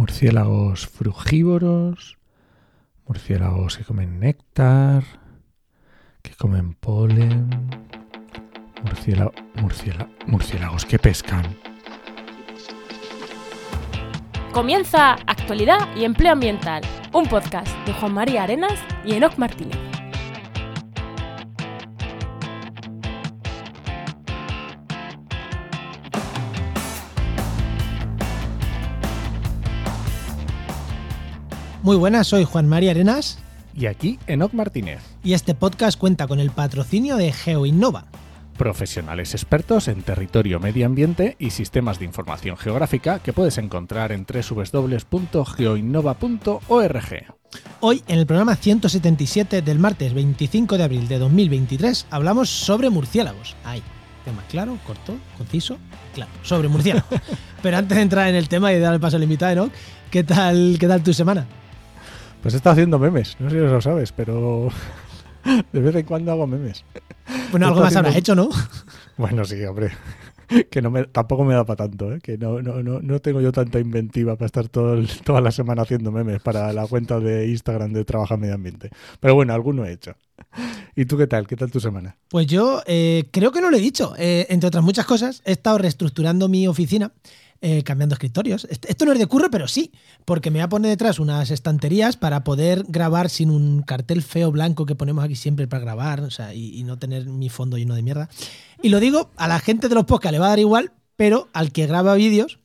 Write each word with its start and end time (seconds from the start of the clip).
murciélagos 0.00 0.86
frugívoros, 0.86 2.16
murciélagos 3.06 3.76
que 3.76 3.84
comen 3.84 4.18
néctar, 4.18 5.04
que 6.22 6.32
comen 6.40 6.72
polen, 6.72 7.50
murciélago, 8.82 9.32
murciélago, 9.60 10.10
murciélagos 10.26 10.86
que 10.86 10.98
pescan. 10.98 11.44
Comienza 14.52 15.18
Actualidad 15.26 15.94
y 15.94 16.04
Empleo 16.04 16.32
Ambiental, 16.32 16.80
un 17.12 17.26
podcast 17.26 17.68
de 17.84 17.92
Juan 17.92 18.14
María 18.14 18.44
Arenas 18.44 18.80
y 19.04 19.12
Enoc 19.12 19.36
Martínez. 19.36 19.89
Muy 31.82 31.96
buenas, 31.96 32.26
soy 32.26 32.44
Juan 32.44 32.68
María 32.68 32.90
Arenas 32.90 33.38
Y 33.74 33.86
aquí 33.86 34.18
Enoc 34.26 34.52
Martínez, 34.52 35.00
y 35.24 35.32
este 35.32 35.54
podcast 35.54 35.98
cuenta 35.98 36.26
con 36.26 36.38
el 36.38 36.50
patrocinio 36.50 37.16
de 37.16 37.32
GeoInnova. 37.32 38.04
profesionales 38.58 39.32
expertos 39.32 39.88
en 39.88 40.02
territorio, 40.02 40.60
medio 40.60 40.84
ambiente 40.84 41.36
y 41.38 41.48
sistemas 41.48 41.98
de 41.98 42.04
información 42.04 42.58
geográfica 42.58 43.20
que 43.20 43.32
puedes 43.32 43.56
encontrar 43.56 44.12
en 44.12 44.26
www.geoinnova.org. 44.26 47.24
Hoy, 47.80 48.04
en 48.06 48.18
el 48.18 48.26
programa 48.26 48.56
177 48.56 49.62
del 49.62 49.78
martes 49.78 50.12
25 50.12 50.76
de 50.76 50.84
abril 50.84 51.08
de 51.08 51.18
2023, 51.18 52.08
hablamos 52.10 52.50
sobre 52.50 52.90
murciélagos. 52.90 53.56
Ahí, 53.64 53.82
tema 54.26 54.42
claro, 54.50 54.76
corto, 54.86 55.16
conciso, 55.38 55.78
claro, 56.14 56.30
sobre 56.42 56.68
murciélagos. 56.68 57.18
Pero 57.62 57.78
antes 57.78 57.96
de 57.96 58.02
entrar 58.02 58.28
en 58.28 58.34
el 58.34 58.50
tema 58.50 58.70
y 58.70 58.74
de 58.74 58.80
dar 58.80 58.92
el 58.92 59.00
paso 59.00 59.16
al 59.16 59.22
invitado, 59.22 59.52
Enoch, 59.52 59.72
¿qué 60.10 60.22
tal, 60.22 60.76
¿qué 60.78 60.86
tal 60.86 61.02
tu 61.02 61.14
semana? 61.14 61.46
Pues 62.42 62.54
he 62.54 62.56
estado 62.56 62.72
haciendo 62.72 62.98
memes, 62.98 63.36
no 63.38 63.50
sé 63.50 63.56
si 63.56 63.62
lo 63.62 63.80
sabes, 63.80 64.12
pero 64.12 64.68
de 65.72 65.80
vez 65.80 65.94
en 65.94 66.06
cuando 66.06 66.32
hago 66.32 66.46
memes. 66.46 66.84
Bueno, 67.50 67.66
algo 67.68 67.80
más 67.80 67.94
habrás 67.96 68.16
hecho, 68.16 68.34
¿no? 68.34 68.48
Bueno, 69.16 69.44
sí, 69.44 69.62
hombre. 69.64 69.90
Que 70.68 70.82
no 70.82 70.90
me, 70.90 71.04
tampoco 71.04 71.44
me 71.44 71.54
da 71.54 71.64
para 71.64 71.88
tanto, 71.88 72.12
¿eh? 72.12 72.18
que 72.20 72.36
no, 72.36 72.60
no, 72.60 72.82
no, 72.82 72.98
no 73.00 73.20
tengo 73.20 73.40
yo 73.40 73.52
tanta 73.52 73.78
inventiva 73.78 74.34
para 74.34 74.46
estar 74.46 74.66
todo 74.68 74.94
el- 74.94 75.06
toda 75.22 75.40
la 75.40 75.52
semana 75.52 75.82
haciendo 75.82 76.10
memes 76.10 76.42
para 76.42 76.72
la 76.72 76.88
cuenta 76.88 77.20
de 77.20 77.46
Instagram 77.46 77.92
de 77.92 78.04
Trabaja 78.04 78.36
Medio 78.36 78.54
Ambiente. 78.56 78.90
Pero 79.20 79.36
bueno, 79.36 79.54
alguno 79.54 79.84
he 79.84 79.92
hecho. 79.92 80.16
¿Y 80.96 81.04
tú 81.04 81.16
qué 81.16 81.28
tal? 81.28 81.46
¿Qué 81.46 81.54
tal 81.54 81.70
tu 81.70 81.78
semana? 81.78 82.16
Pues 82.28 82.48
yo 82.48 82.82
eh, 82.86 83.28
creo 83.30 83.52
que 83.52 83.60
no 83.60 83.70
lo 83.70 83.76
he 83.76 83.80
dicho. 83.80 84.14
Eh, 84.18 84.46
entre 84.50 84.66
otras 84.66 84.82
muchas 84.82 85.06
cosas, 85.06 85.40
he 85.44 85.52
estado 85.52 85.78
reestructurando 85.78 86.48
mi 86.48 86.66
oficina, 86.66 87.12
eh, 87.62 87.82
cambiando 87.82 88.14
escritorios. 88.14 88.66
Est- 88.70 88.86
Esto 88.88 89.04
no 89.04 89.12
es 89.12 89.18
de 89.18 89.26
curro, 89.26 89.50
pero 89.50 89.68
sí, 89.68 89.92
porque 90.24 90.50
me 90.50 90.58
voy 90.58 90.64
a 90.64 90.68
poner 90.68 90.90
detrás 90.90 91.18
unas 91.18 91.50
estanterías 91.50 92.16
para 92.16 92.42
poder 92.44 92.84
grabar 92.88 93.28
sin 93.30 93.50
un 93.50 93.82
cartel 93.82 94.22
feo 94.22 94.50
blanco 94.50 94.86
que 94.86 94.94
ponemos 94.94 95.24
aquí 95.24 95.36
siempre 95.36 95.66
para 95.68 95.80
grabar, 95.82 96.20
o 96.22 96.30
sea, 96.30 96.54
y, 96.54 96.74
y 96.78 96.84
no 96.84 96.98
tener 96.98 97.26
mi 97.26 97.48
fondo 97.48 97.76
lleno 97.78 97.94
de 97.94 98.02
mierda. 98.02 98.28
Y 98.82 98.88
lo 98.88 98.98
digo, 99.00 99.30
a 99.36 99.46
la 99.48 99.58
gente 99.60 99.88
de 99.88 99.94
los 99.94 100.04
podcasts 100.04 100.32
le 100.32 100.38
va 100.38 100.46
a 100.46 100.50
dar 100.50 100.58
igual, 100.58 100.92
pero 101.16 101.48
al 101.52 101.70
que 101.72 101.86
graba 101.86 102.14
vídeos, 102.14 102.58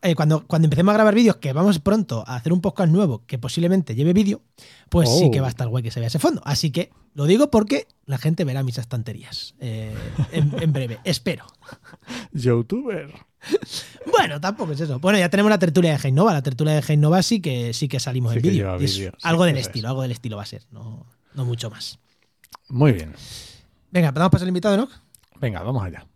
eh, 0.00 0.14
cuando, 0.14 0.46
cuando 0.46 0.64
empecemos 0.66 0.92
a 0.92 0.94
grabar 0.94 1.14
vídeos, 1.14 1.36
que 1.36 1.52
vamos 1.52 1.78
pronto 1.78 2.24
a 2.26 2.36
hacer 2.36 2.54
un 2.54 2.62
podcast 2.62 2.90
nuevo 2.90 3.24
que 3.26 3.38
posiblemente 3.38 3.94
lleve 3.94 4.14
vídeo, 4.14 4.40
pues 4.88 5.10
sí 5.10 5.24
Oh. 5.26 5.30
que 5.30 5.40
va 5.40 5.46
a 5.48 5.50
estar 5.50 5.68
guay 5.68 5.82
que 5.82 5.90
se 5.90 6.00
vea 6.00 6.06
ese 6.06 6.18
fondo. 6.18 6.40
Así 6.46 6.70
que 6.70 6.90
lo 7.12 7.26
digo 7.26 7.50
porque 7.50 7.86
la 8.06 8.16
gente 8.16 8.44
verá 8.44 8.62
mis 8.62 8.78
estanterías 8.78 9.54
eh, 9.60 9.92
en, 10.32 10.54
en 10.58 10.72
breve, 10.72 11.00
espero. 11.04 11.44
YouTuber. 12.32 13.12
Bueno, 14.10 14.40
tampoco 14.40 14.72
es 14.72 14.80
eso. 14.80 14.98
Bueno, 14.98 15.18
ya 15.18 15.28
tenemos 15.28 15.50
la 15.50 15.58
tertulia 15.58 15.96
de 15.96 16.08
Heinova. 16.08 16.32
La 16.32 16.42
tertulia 16.42 16.74
de 16.74 16.84
Heinova 16.86 17.22
sí 17.22 17.40
que, 17.40 17.72
sí 17.72 17.88
que 17.88 18.00
salimos 18.00 18.32
Sí 18.32 18.38
en 18.38 18.42
vídeo. 18.42 18.78
sí, 18.88 19.08
algo 19.22 19.44
del 19.44 19.56
eso 19.56 19.60
es. 19.62 19.66
estilo, 19.68 19.88
algo 19.88 20.02
del 20.02 20.12
estilo 20.12 20.36
va 20.36 20.42
a 20.42 20.46
ser, 20.46 20.62
no, 20.70 21.06
no 21.34 21.44
mucho 21.44 21.70
más. 21.70 21.98
Muy 22.68 22.92
bien. 22.92 23.14
Venga, 23.90 24.12
¿podemos 24.12 24.30
pasar 24.30 24.44
al 24.44 24.48
invitado, 24.48 24.76
no? 24.76 24.88
Venga, 25.40 25.62
vamos 25.62 25.82
allá. 25.84 26.06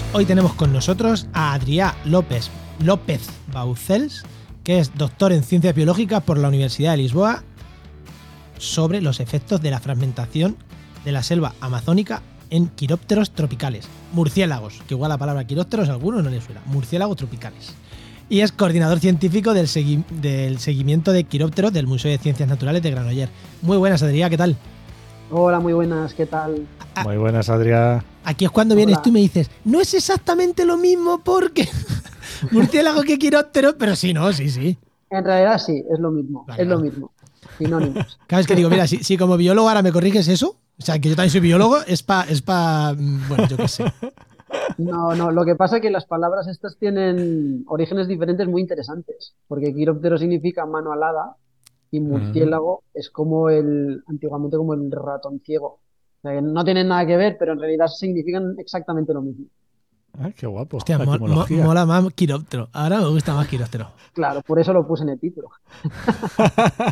Pues 0.00 0.14
hoy 0.14 0.24
tenemos 0.24 0.54
con 0.54 0.72
nosotros 0.72 1.26
a 1.34 1.52
Adrià 1.54 1.94
López 2.06 2.48
López 2.82 3.28
Baucels, 3.52 4.24
que 4.64 4.78
es 4.78 4.94
doctor 4.96 5.30
en 5.32 5.42
ciencias 5.42 5.74
biológicas 5.74 6.22
por 6.22 6.38
la 6.38 6.48
Universidad 6.48 6.92
de 6.92 6.96
Lisboa, 6.98 7.42
sobre 8.56 9.02
los 9.02 9.20
efectos 9.20 9.60
de 9.60 9.70
la 9.70 9.78
fragmentación 9.80 10.56
de 11.04 11.12
la 11.12 11.22
selva 11.22 11.52
amazónica 11.60 12.22
en 12.48 12.68
quirópteros 12.68 13.30
tropicales, 13.32 13.86
murciélagos, 14.12 14.80
que 14.88 14.94
igual 14.94 15.10
la 15.10 15.18
palabra 15.18 15.44
quirópteros 15.46 15.88
a 15.88 15.92
algunos 15.92 16.24
no 16.24 16.30
les 16.30 16.44
suena, 16.44 16.62
murciélagos 16.66 17.16
tropicales. 17.16 17.74
Y 18.30 18.40
es 18.40 18.52
coordinador 18.52 19.00
científico 19.00 19.52
del, 19.54 19.66
segui- 19.66 20.06
del 20.08 20.58
seguimiento 20.60 21.12
de 21.12 21.24
quirópteros 21.24 21.72
del 21.72 21.86
Museo 21.86 22.10
de 22.10 22.18
Ciencias 22.18 22.48
Naturales 22.48 22.82
de 22.82 22.90
Granoller. 22.90 23.28
Muy 23.62 23.76
buenas, 23.76 24.02
Adrià, 24.02 24.30
¿qué 24.30 24.38
tal? 24.38 24.56
Hola, 25.30 25.60
muy 25.60 25.72
buenas, 25.74 26.14
¿qué 26.14 26.26
tal? 26.26 26.66
Ah. 26.94 27.04
Muy 27.04 27.16
buenas, 27.18 27.48
Adrián. 27.50 28.02
Aquí 28.24 28.44
es 28.44 28.50
cuando 28.50 28.74
vienes 28.74 29.00
tú 29.02 29.08
y 29.08 29.12
me 29.12 29.20
dices, 29.20 29.50
no 29.64 29.80
es 29.80 29.94
exactamente 29.94 30.64
lo 30.64 30.76
mismo 30.76 31.20
porque 31.24 31.68
murciélago 32.50 33.02
que 33.02 33.18
quiróptero, 33.18 33.76
pero 33.78 33.96
sí, 33.96 34.12
no, 34.12 34.32
sí, 34.32 34.50
sí. 34.50 34.78
En 35.10 35.24
realidad 35.24 35.58
sí, 35.58 35.84
es 35.90 35.98
lo 35.98 36.10
mismo, 36.10 36.44
Vale, 36.46 36.62
es 36.62 36.68
lo 36.68 36.78
mismo. 36.78 37.12
Sinónimos. 37.58 38.18
Cada 38.26 38.40
vez 38.40 38.46
que 38.46 38.54
digo, 38.54 38.70
mira, 38.70 38.86
si, 38.86 38.98
si 38.98 39.16
como 39.16 39.36
biólogo 39.36 39.68
ahora 39.68 39.82
me 39.82 39.92
corriges 39.92 40.28
eso, 40.28 40.56
o 40.78 40.82
sea, 40.82 40.98
que 40.98 41.08
yo 41.08 41.16
también 41.16 41.30
soy 41.30 41.40
biólogo, 41.40 41.78
es 41.86 42.02
para, 42.02 42.30
es 42.30 42.42
pa, 42.42 42.94
mm, 42.96 43.28
bueno, 43.28 43.46
yo 43.48 43.56
qué 43.56 43.68
sé. 43.68 43.84
No, 44.78 45.14
no, 45.14 45.30
lo 45.30 45.44
que 45.44 45.54
pasa 45.54 45.76
es 45.76 45.82
que 45.82 45.90
las 45.90 46.06
palabras 46.06 46.48
estas 46.48 46.76
tienen 46.76 47.64
orígenes 47.68 48.08
diferentes 48.08 48.48
muy 48.48 48.60
interesantes, 48.62 49.34
porque 49.46 49.74
quiróptero 49.74 50.18
significa 50.18 50.66
mano 50.66 50.92
alada 50.92 51.36
y 51.90 52.00
murciélago 52.00 52.82
es 52.94 53.10
como 53.10 53.50
el, 53.50 54.02
antiguamente 54.06 54.56
como 54.56 54.74
el 54.74 54.90
ratón 54.90 55.40
ciego. 55.44 55.80
O 56.22 56.28
sea, 56.28 56.34
que 56.34 56.42
no 56.42 56.64
tienen 56.64 56.88
nada 56.88 57.06
que 57.06 57.16
ver, 57.16 57.36
pero 57.38 57.52
en 57.54 57.60
realidad 57.60 57.86
significan 57.88 58.54
exactamente 58.58 59.12
lo 59.14 59.22
mismo. 59.22 59.46
Ay, 60.18 60.32
qué 60.36 60.46
guapo. 60.46 60.78
Hostia, 60.78 60.98
mo- 60.98 61.18
mo- 61.18 61.46
mola 61.48 61.86
más 61.86 62.04
quiróptero. 62.14 62.68
Ahora 62.72 62.98
me 63.00 63.08
gusta 63.08 63.32
más 63.34 63.46
quiróptero. 63.48 63.90
Claro, 64.12 64.42
por 64.42 64.58
eso 64.58 64.72
lo 64.72 64.84
puse 64.86 65.04
en 65.04 65.10
el 65.10 65.20
título. 65.20 65.48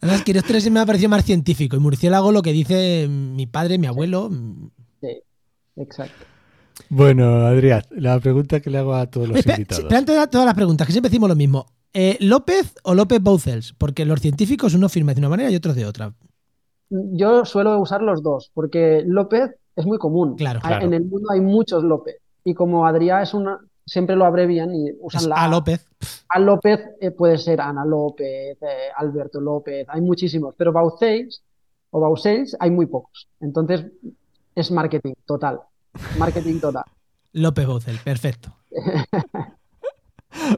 Además, 0.00 0.22
quiróptero 0.22 0.60
sí 0.60 0.70
me 0.70 0.80
ha 0.80 0.86
parecido 0.86 1.08
más 1.08 1.24
científico 1.24 1.76
y 1.76 1.78
murciélago 1.80 2.32
lo 2.32 2.42
que 2.42 2.52
dice 2.52 3.06
mi 3.08 3.46
padre, 3.46 3.78
mi 3.78 3.86
abuelo. 3.86 4.28
mm. 4.30 4.70
Sí, 5.00 5.22
exacto. 5.76 6.24
Bueno, 6.88 7.46
Adrián, 7.46 7.82
la 7.90 8.18
pregunta 8.20 8.60
que 8.60 8.70
le 8.70 8.78
hago 8.78 8.94
a 8.94 9.06
todos 9.06 9.28
los 9.28 9.38
Espera, 9.38 9.56
invitados. 9.56 9.84
espera, 9.84 9.98
antes 9.98 10.14
de 10.14 10.18
dar 10.18 10.30
todas 10.30 10.44
las 10.46 10.54
preguntas, 10.54 10.86
que 10.86 10.92
siempre 10.92 11.08
decimos 11.10 11.28
lo 11.28 11.36
mismo. 11.36 11.66
Eh, 11.94 12.16
¿López 12.20 12.74
o 12.84 12.94
López 12.94 13.22
Baucels? 13.22 13.74
Porque 13.76 14.04
los 14.04 14.20
científicos 14.20 14.74
uno 14.74 14.88
firma 14.88 15.12
de 15.14 15.20
una 15.20 15.28
manera 15.28 15.50
y 15.50 15.56
otros 15.56 15.76
de 15.76 15.84
otra. 15.86 16.12
Yo 17.12 17.44
suelo 17.44 17.78
usar 17.78 18.02
los 18.02 18.22
dos, 18.22 18.50
porque 18.52 19.02
López 19.06 19.50
es 19.76 19.86
muy 19.86 19.98
común. 19.98 20.36
Claro. 20.36 20.60
Hay- 20.62 20.68
Claro. 20.68 20.86
En 20.86 20.94
el 20.94 21.04
mundo 21.04 21.28
hay 21.32 21.40
muchos 21.40 21.82
López. 21.82 22.16
Y 22.44 22.54
como 22.54 22.86
Adrià 22.86 23.22
es 23.22 23.32
una, 23.34 23.58
siempre 23.86 24.14
lo 24.16 24.24
abrevian 24.26 24.74
y 24.74 24.90
usan 25.00 25.22
Es 25.22 25.26
la 25.28 25.36
a 25.36 25.48
López. 25.48 25.86
A 26.28 26.38
López 26.38 26.80
eh, 27.00 27.10
puede 27.12 27.38
ser 27.38 27.60
Ana 27.60 27.84
López, 27.84 28.58
eh, 28.60 28.88
Alberto 28.96 29.40
López, 29.40 29.86
hay 29.88 30.00
muchísimos, 30.00 30.54
pero 30.56 30.72
Baucels 30.72 31.42
o 31.90 32.00
Baucels 32.00 32.56
hay 32.60 32.70
muy 32.70 32.86
pocos. 32.86 33.28
Entonces 33.40 33.86
es 34.54 34.70
marketing 34.70 35.14
total. 35.24 35.60
Marketing 36.18 36.58
total. 36.60 36.84
López 37.32 37.66
Baucels, 37.66 38.02
perfecto. 38.02 38.50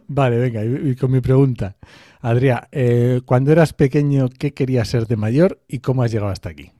Vale, 0.07 0.39
venga, 0.39 0.65
y, 0.65 0.97
con 0.97 1.11
mi 1.11 1.21
pregunta. 1.21 1.77
Adrián, 2.21 2.61
eh, 2.73 3.21
cuando 3.25 3.53
eras 3.53 3.73
pequeño, 3.73 4.29
¿qué 4.39 4.55
querías 4.55 4.89
ser 4.89 5.07
de 5.07 5.17
mayor 5.17 5.61
y 5.69 5.81
cómo 5.81 6.03
has 6.03 6.13
llegado 6.13 6.31
hasta 6.31 6.49
aquí? 6.49 6.73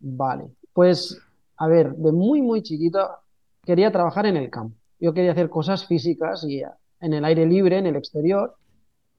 Vale. 0.00 0.44
Pues, 0.72 1.20
a 1.56 1.68
ver, 1.68 1.94
de 1.94 2.12
muy, 2.12 2.42
muy 2.42 2.62
chiquito 2.62 3.08
quería 3.64 3.90
trabajar 3.90 4.26
en 4.26 4.36
el 4.36 4.48
campo. 4.50 4.76
Yo 4.98 5.12
quería 5.12 5.32
hacer 5.32 5.50
cosas 5.50 5.86
físicas 5.86 6.44
y 6.48 6.60
eh, 6.60 6.68
en 7.00 7.12
el 7.12 7.24
aire 7.24 7.44
libre, 7.46 7.78
en 7.78 7.86
el 7.86 7.96
exterior. 7.96 8.54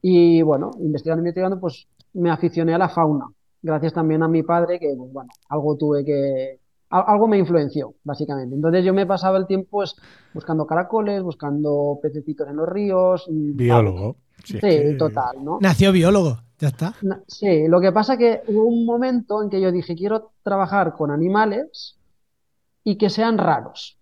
Y 0.00 0.42
bueno, 0.42 0.70
investigando, 0.80 1.20
investigando, 1.20 1.60
pues 1.60 1.86
me 2.14 2.30
aficioné 2.30 2.74
a 2.74 2.78
la 2.78 2.88
fauna. 2.88 3.26
Gracias 3.60 3.92
también 3.92 4.22
a 4.22 4.28
mi 4.28 4.42
padre, 4.42 4.78
que, 4.78 4.94
pues, 4.96 5.12
bueno, 5.12 5.30
algo 5.48 5.76
tuve 5.76 6.04
que... 6.04 6.60
al- 6.90 7.04
Algo 7.06 7.26
me 7.28 7.38
influenció, 7.38 7.94
básicamente. 8.04 8.54
Entonces 8.54 8.84
yo 8.84 8.92
me 8.94 9.06
pasaba 9.06 9.38
el 9.38 9.46
tiempo 9.46 9.68
pues, 9.70 9.94
buscando 10.34 10.66
caracoles, 10.66 11.22
buscando 11.22 11.98
pececitos 12.02 12.48
en 12.48 12.56
los 12.56 12.68
ríos. 12.68 13.24
y- 13.28 13.52
Biólogo. 13.52 14.16
Si 14.44 14.52
Sí, 14.52 14.58
es 14.58 14.62
que- 14.62 14.94
total, 14.98 15.44
¿no? 15.44 15.58
Nació 15.60 15.90
biólogo, 15.92 16.38
ya 16.58 16.68
está. 16.68 16.94
Na- 17.02 17.20
Sí, 17.26 17.66
lo 17.68 17.80
que 17.80 17.90
pasa 17.92 18.16
que 18.16 18.42
hubo 18.46 18.64
un 18.64 18.86
momento 18.86 19.42
en 19.42 19.50
que 19.50 19.60
yo 19.60 19.72
dije, 19.72 19.96
quiero 19.96 20.30
trabajar 20.42 20.94
con 20.94 21.10
animales 21.10 21.98
y 22.84 22.96
que 22.96 23.10
sean 23.10 23.36
raros. 23.36 23.98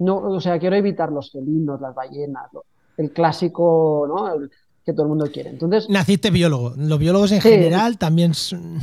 No, 0.00 0.16
o 0.18 0.40
sea, 0.40 0.58
quiero 0.58 0.76
evitar 0.76 1.10
los 1.12 1.30
felinos, 1.32 1.80
las 1.80 1.94
ballenas. 1.94 2.44
lo- 2.52 2.64
el 2.96 3.12
clásico, 3.12 4.06
¿no? 4.08 4.34
El 4.34 4.50
que 4.84 4.92
todo 4.92 5.02
el 5.04 5.08
mundo 5.10 5.26
quiere. 5.32 5.50
Entonces, 5.50 5.88
Naciste 5.88 6.30
biólogo. 6.30 6.72
Los 6.76 6.98
biólogos 6.98 7.30
en 7.30 7.40
Sí. 7.40 7.48
general 7.48 7.96
también. 7.98 8.34
son- 8.34 8.78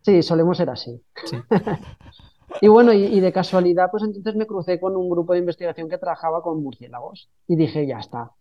sí, 0.00 0.22
solemos 0.22 0.56
ser 0.56 0.70
así. 0.70 0.98
Sí. 1.26 1.36
Y 2.60 2.68
bueno, 2.68 2.92
y, 2.92 3.04
y 3.04 3.20
de 3.20 3.32
casualidad, 3.32 3.90
pues 3.90 4.02
entonces 4.02 4.34
me 4.34 4.46
crucé 4.46 4.80
con 4.80 4.96
un 4.96 5.08
grupo 5.08 5.32
de 5.32 5.40
investigación 5.40 5.88
que 5.88 5.98
trabajaba 5.98 6.42
con 6.42 6.62
murciélagos. 6.62 7.28
Y 7.46 7.56
dije, 7.56 7.86
ya 7.86 7.98
está, 7.98 8.32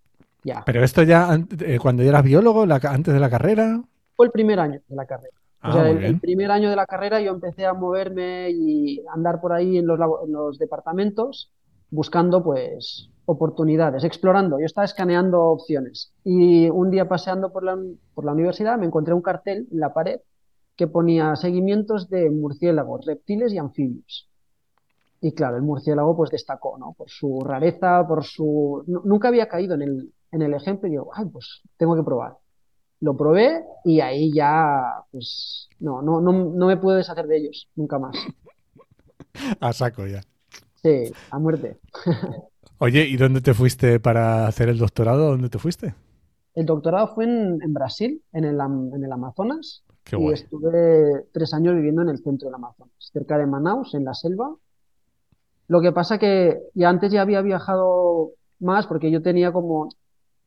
ya. 0.43 0.63
Pero 0.65 0.83
esto 0.83 1.03
ya 1.03 1.39
eh, 1.59 1.79
cuando 1.79 2.03
ya 2.03 2.09
eras 2.09 2.23
biólogo, 2.23 2.65
la 2.65 2.79
antes 2.83 3.13
de 3.13 3.19
la 3.19 3.29
carrera. 3.29 3.81
Fue 4.15 4.25
el 4.25 4.31
primer 4.31 4.59
año 4.59 4.81
de 4.87 4.95
la 4.95 5.05
carrera. 5.05 5.35
Ah, 5.61 5.69
O 5.69 5.73
sea, 5.73 5.93
muy 5.93 6.05
el, 6.05 6.19
primer 6.19 6.51
año 6.51 6.69
de 6.69 6.75
la 6.75 6.85
carrera 6.85 7.19
yo 7.21 7.31
empecé 7.31 7.65
a 7.65 7.73
moverme 7.73 8.49
y 8.51 9.03
andar 9.13 9.41
por 9.41 9.53
ahí 9.53 9.77
en 9.77 9.87
los, 9.87 9.99
en 10.25 10.31
los 10.31 10.57
departamentos 10.57 11.51
buscando 11.89 12.43
pues 12.43 13.09
oportunidades, 13.25 14.03
explorando. 14.03 14.59
Yo 14.59 14.65
estaba 14.65 14.85
escaneando 14.85 15.41
opciones 15.43 16.13
y 16.23 16.69
un 16.69 16.91
día 16.91 17.07
paseando 17.07 17.51
por 17.51 17.63
la, 17.63 17.77
por 18.13 18.25
la 18.25 18.33
universidad 18.33 18.77
me 18.77 18.85
encontré 18.85 19.13
un 19.13 19.21
cartel 19.21 19.67
en 19.71 19.79
la 19.79 19.93
pared 19.93 20.19
que 20.77 20.87
ponía 20.87 21.35
seguimientos 21.35 22.09
de 22.09 22.29
murciélagos, 22.29 23.05
reptiles 23.05 23.53
y 23.53 23.57
anfibios. 23.59 24.29
Y 25.21 25.33
claro, 25.33 25.57
el 25.57 25.63
murciélago 25.63 26.15
pues 26.15 26.29
destacó, 26.31 26.77
¿no? 26.77 26.93
Por 26.93 27.09
su 27.09 27.41
rareza, 27.41 28.05
por 28.07 28.23
su... 28.23 28.83
nu- 28.87 29.01
Nunca 29.05 29.29
había 29.29 29.47
caído 29.47 29.75
en 29.75 29.81
el, 29.83 30.13
en 30.31 30.41
el 30.43 30.53
ejemplo 30.53 30.87
y 30.87 30.91
digo, 30.91 31.09
ay, 31.13 31.25
pues 31.25 31.61
tengo 31.77 31.95
que 31.95 32.03
probar. 32.03 32.33
Lo 33.01 33.17
probé 33.17 33.63
y 33.85 34.01
ahí 34.01 34.33
ya, 34.33 35.03
pues, 35.11 35.69
no, 35.79 36.01
no, 36.01 36.21
no, 36.21 36.31
no 36.33 36.67
me 36.67 36.77
puedo 36.77 36.97
deshacer 36.97 37.27
de 37.27 37.37
ellos, 37.37 37.69
nunca 37.75 37.99
más. 37.99 38.15
A 39.61 39.73
saco 39.73 40.05
ya. 40.07 40.21
Sí, 40.75 41.11
a 41.29 41.39
muerte. 41.39 41.79
Oye, 42.79 43.05
¿y 43.05 43.17
dónde 43.17 43.41
te 43.41 43.53
fuiste 43.53 43.99
para 43.99 44.47
hacer 44.47 44.69
el 44.69 44.77
doctorado? 44.77 45.29
¿Dónde 45.31 45.49
te 45.49 45.59
fuiste? 45.59 45.95
El 46.55 46.65
doctorado 46.65 47.13
fue 47.15 47.23
en, 47.23 47.61
en 47.61 47.73
Brasil, 47.73 48.21
en 48.33 48.43
el, 48.43 48.59
en 48.59 49.03
el 49.03 49.11
Amazonas, 49.11 49.83
Qué 50.07 50.15
y 50.15 50.19
guay. 50.19 50.33
estuve 50.33 51.25
tres 51.31 51.53
años 51.53 51.75
viviendo 51.75 52.01
en 52.01 52.09
el 52.09 52.19
centro 52.19 52.47
del 52.47 52.55
Amazonas, 52.55 52.93
cerca 52.99 53.37
de 53.37 53.45
Manaus, 53.45 53.93
en 53.93 54.05
la 54.05 54.13
selva. 54.13 54.55
Lo 55.67 55.81
que 55.81 55.91
pasa 55.91 56.17
que 56.17 56.61
ya 56.73 56.89
antes 56.89 57.11
ya 57.11 57.21
había 57.21 57.41
viajado 57.41 58.31
más 58.59 58.87
porque 58.87 59.11
yo 59.11 59.21
tenía 59.21 59.51
como, 59.51 59.89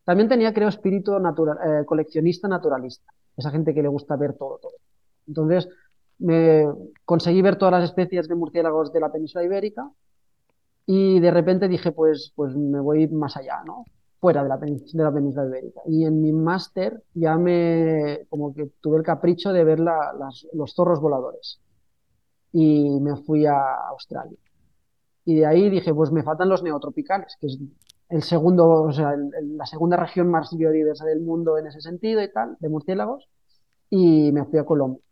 también 0.04 0.28
tenía 0.28 0.54
creo 0.54 0.68
espíritu 0.68 1.18
natural, 1.18 1.58
eh, 1.64 1.84
coleccionista 1.84 2.48
naturalista, 2.48 3.12
esa 3.36 3.50
gente 3.50 3.74
que 3.74 3.82
le 3.82 3.88
gusta 3.88 4.16
ver 4.16 4.32
todo, 4.34 4.58
todo. 4.58 4.72
Entonces 5.28 5.68
me 6.18 6.64
conseguí 7.04 7.42
ver 7.42 7.56
todas 7.56 7.72
las 7.72 7.84
especies 7.84 8.28
de 8.28 8.34
murciélagos 8.34 8.92
de 8.92 9.00
la 9.00 9.12
península 9.12 9.44
ibérica 9.44 9.90
y 10.86 11.20
de 11.20 11.30
repente 11.30 11.68
dije 11.68 11.92
pues, 11.92 12.32
pues 12.34 12.56
me 12.56 12.80
voy 12.80 13.06
más 13.08 13.36
allá, 13.36 13.62
¿no? 13.64 13.84
Fuera 14.20 14.43
de 14.43 14.49
la, 14.50 14.58
de 14.58 15.02
la 15.02 15.12
península 15.12 15.46
ibérica. 15.46 15.81
Y 15.87 16.05
en 16.05 16.20
mi 16.20 16.32
máster 16.32 17.02
ya 17.14 17.37
me, 17.37 18.26
como 18.28 18.52
que 18.55 18.67
tuve 18.81 18.99
el 18.99 19.02
capricho 19.02 19.52
de 19.52 19.64
ver 19.64 19.81
los 19.81 20.75
zorros 20.75 21.00
voladores 21.00 21.61
y 22.52 23.00
me 23.00 23.17
fui 23.17 23.46
a 23.46 23.88
Australia. 23.88 24.37
Y 25.25 25.37
de 25.37 25.46
ahí 25.46 25.70
dije, 25.70 25.94
pues 25.94 26.11
me 26.11 26.22
faltan 26.22 26.49
los 26.49 26.62
neotropicales, 26.62 27.37
que 27.40 27.46
es 27.46 27.58
el 28.08 28.22
segundo, 28.22 28.69
o 28.69 28.93
sea, 28.93 29.14
la 29.43 29.67
segunda 29.67 29.96
región 29.96 30.28
más 30.28 30.55
biodiversa 30.56 31.05
del 31.05 31.20
mundo 31.20 31.58
en 31.58 31.69
ese 31.69 31.81
sentido 31.81 32.22
y 32.22 32.32
tal, 32.32 32.56
de 32.58 32.69
murciélagos, 32.69 33.28
y 33.88 34.32
me 34.32 34.44
fui 34.44 34.58
a 34.58 34.64
Colombia. 34.64 35.02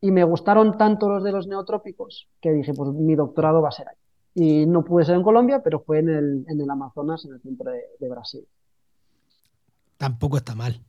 Y 0.00 0.10
me 0.10 0.24
gustaron 0.24 0.76
tanto 0.76 1.08
los 1.08 1.22
de 1.22 1.30
los 1.30 1.46
neotrópicos 1.46 2.28
que 2.40 2.50
dije, 2.52 2.74
pues 2.74 2.90
mi 2.92 3.14
doctorado 3.14 3.62
va 3.62 3.68
a 3.68 3.72
ser 3.72 3.88
ahí. 3.88 3.96
Y 4.34 4.66
no 4.66 4.84
pude 4.84 5.04
ser 5.04 5.16
en 5.16 5.22
Colombia, 5.22 5.62
pero 5.62 5.80
fue 5.80 5.98
en 5.98 6.08
el, 6.08 6.44
en 6.48 6.60
el 6.60 6.70
Amazonas, 6.70 7.24
en 7.24 7.34
el 7.34 7.40
centro 7.42 7.70
de, 7.70 7.82
de 7.98 8.08
Brasil. 8.08 8.46
Tampoco 9.98 10.38
está 10.38 10.54
mal. 10.54 10.80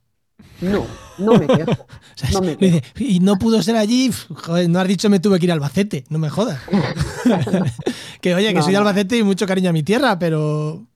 No, 0.60 0.84
no 1.18 1.38
me 1.38 1.46
quejo. 1.46 1.72
O 2.14 2.16
sea, 2.16 2.30
No 2.32 2.40
me 2.42 2.54
dice, 2.56 2.82
y 2.98 3.18
no 3.20 3.36
pudo 3.36 3.60
ser 3.60 3.76
allí. 3.76 4.10
Joder, 4.12 4.68
no 4.70 4.78
has 4.78 4.86
dicho 4.86 5.10
me 5.10 5.18
tuve 5.18 5.38
que 5.38 5.46
ir 5.46 5.50
a 5.50 5.54
Albacete. 5.54 6.04
No 6.10 6.18
me 6.18 6.30
jodas. 6.30 6.60
que 8.20 8.34
oye, 8.34 8.48
que 8.48 8.54
No, 8.54 8.62
soy 8.62 8.72
de. 8.72 8.78
Albacete 8.78 9.18
y 9.18 9.22
mucho 9.24 9.46
cariño 9.46 9.70
a 9.70 9.72
mi 9.72 9.82
tierra, 9.82 10.18
pero. 10.18 10.86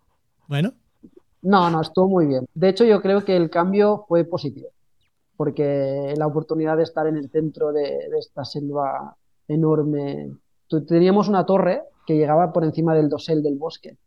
Bueno. 0.46 0.74
No, 1.42 1.70
no, 1.70 1.80
estuvo 1.80 2.08
muy 2.08 2.26
bien. 2.26 2.46
De 2.54 2.68
hecho, 2.68 2.84
yo 2.84 3.00
creo 3.00 3.24
que 3.24 3.36
el 3.36 3.50
cambio 3.50 4.04
fue 4.06 4.24
positivo, 4.24 4.68
porque 5.36 6.14
la 6.16 6.26
oportunidad 6.26 6.76
de 6.76 6.84
estar 6.84 7.06
en 7.06 7.16
el 7.16 7.30
centro 7.30 7.72
de, 7.72 7.82
de 7.82 8.18
esta 8.18 8.44
selva 8.44 9.16
enorme. 9.48 10.30
Teníamos 10.86 11.28
una 11.28 11.46
torre 11.46 11.82
que 12.08 12.14
llegaba 12.16 12.54
por 12.54 12.64
encima 12.64 12.94
del 12.94 13.10
dosel 13.10 13.42
del 13.42 13.56
bosque. 13.56 13.98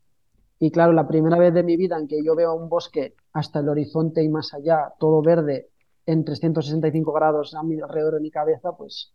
Y 0.60 0.72
claro, 0.72 0.92
la 0.92 1.08
primera 1.08 1.38
vez 1.38 1.54
de 1.54 1.62
mi 1.62 1.78
vida 1.78 2.00
en 2.00 2.08
que 2.08 2.24
yo 2.24 2.36
veo 2.36 2.56
un 2.56 2.68
bosque 2.68 3.14
hasta 3.34 3.60
el 3.60 3.70
horizonte 3.70 4.24
y 4.24 4.28
más 4.28 4.56
allá, 4.56 4.92
todo 5.00 5.22
verde, 5.22 5.70
en 6.08 6.26
365 6.26 7.14
grados 7.14 7.54
a 7.54 7.62
mi 7.62 7.80
alrededor 7.80 8.16
de 8.16 8.22
mi 8.22 8.32
cabeza, 8.32 8.72
pues 8.76 9.14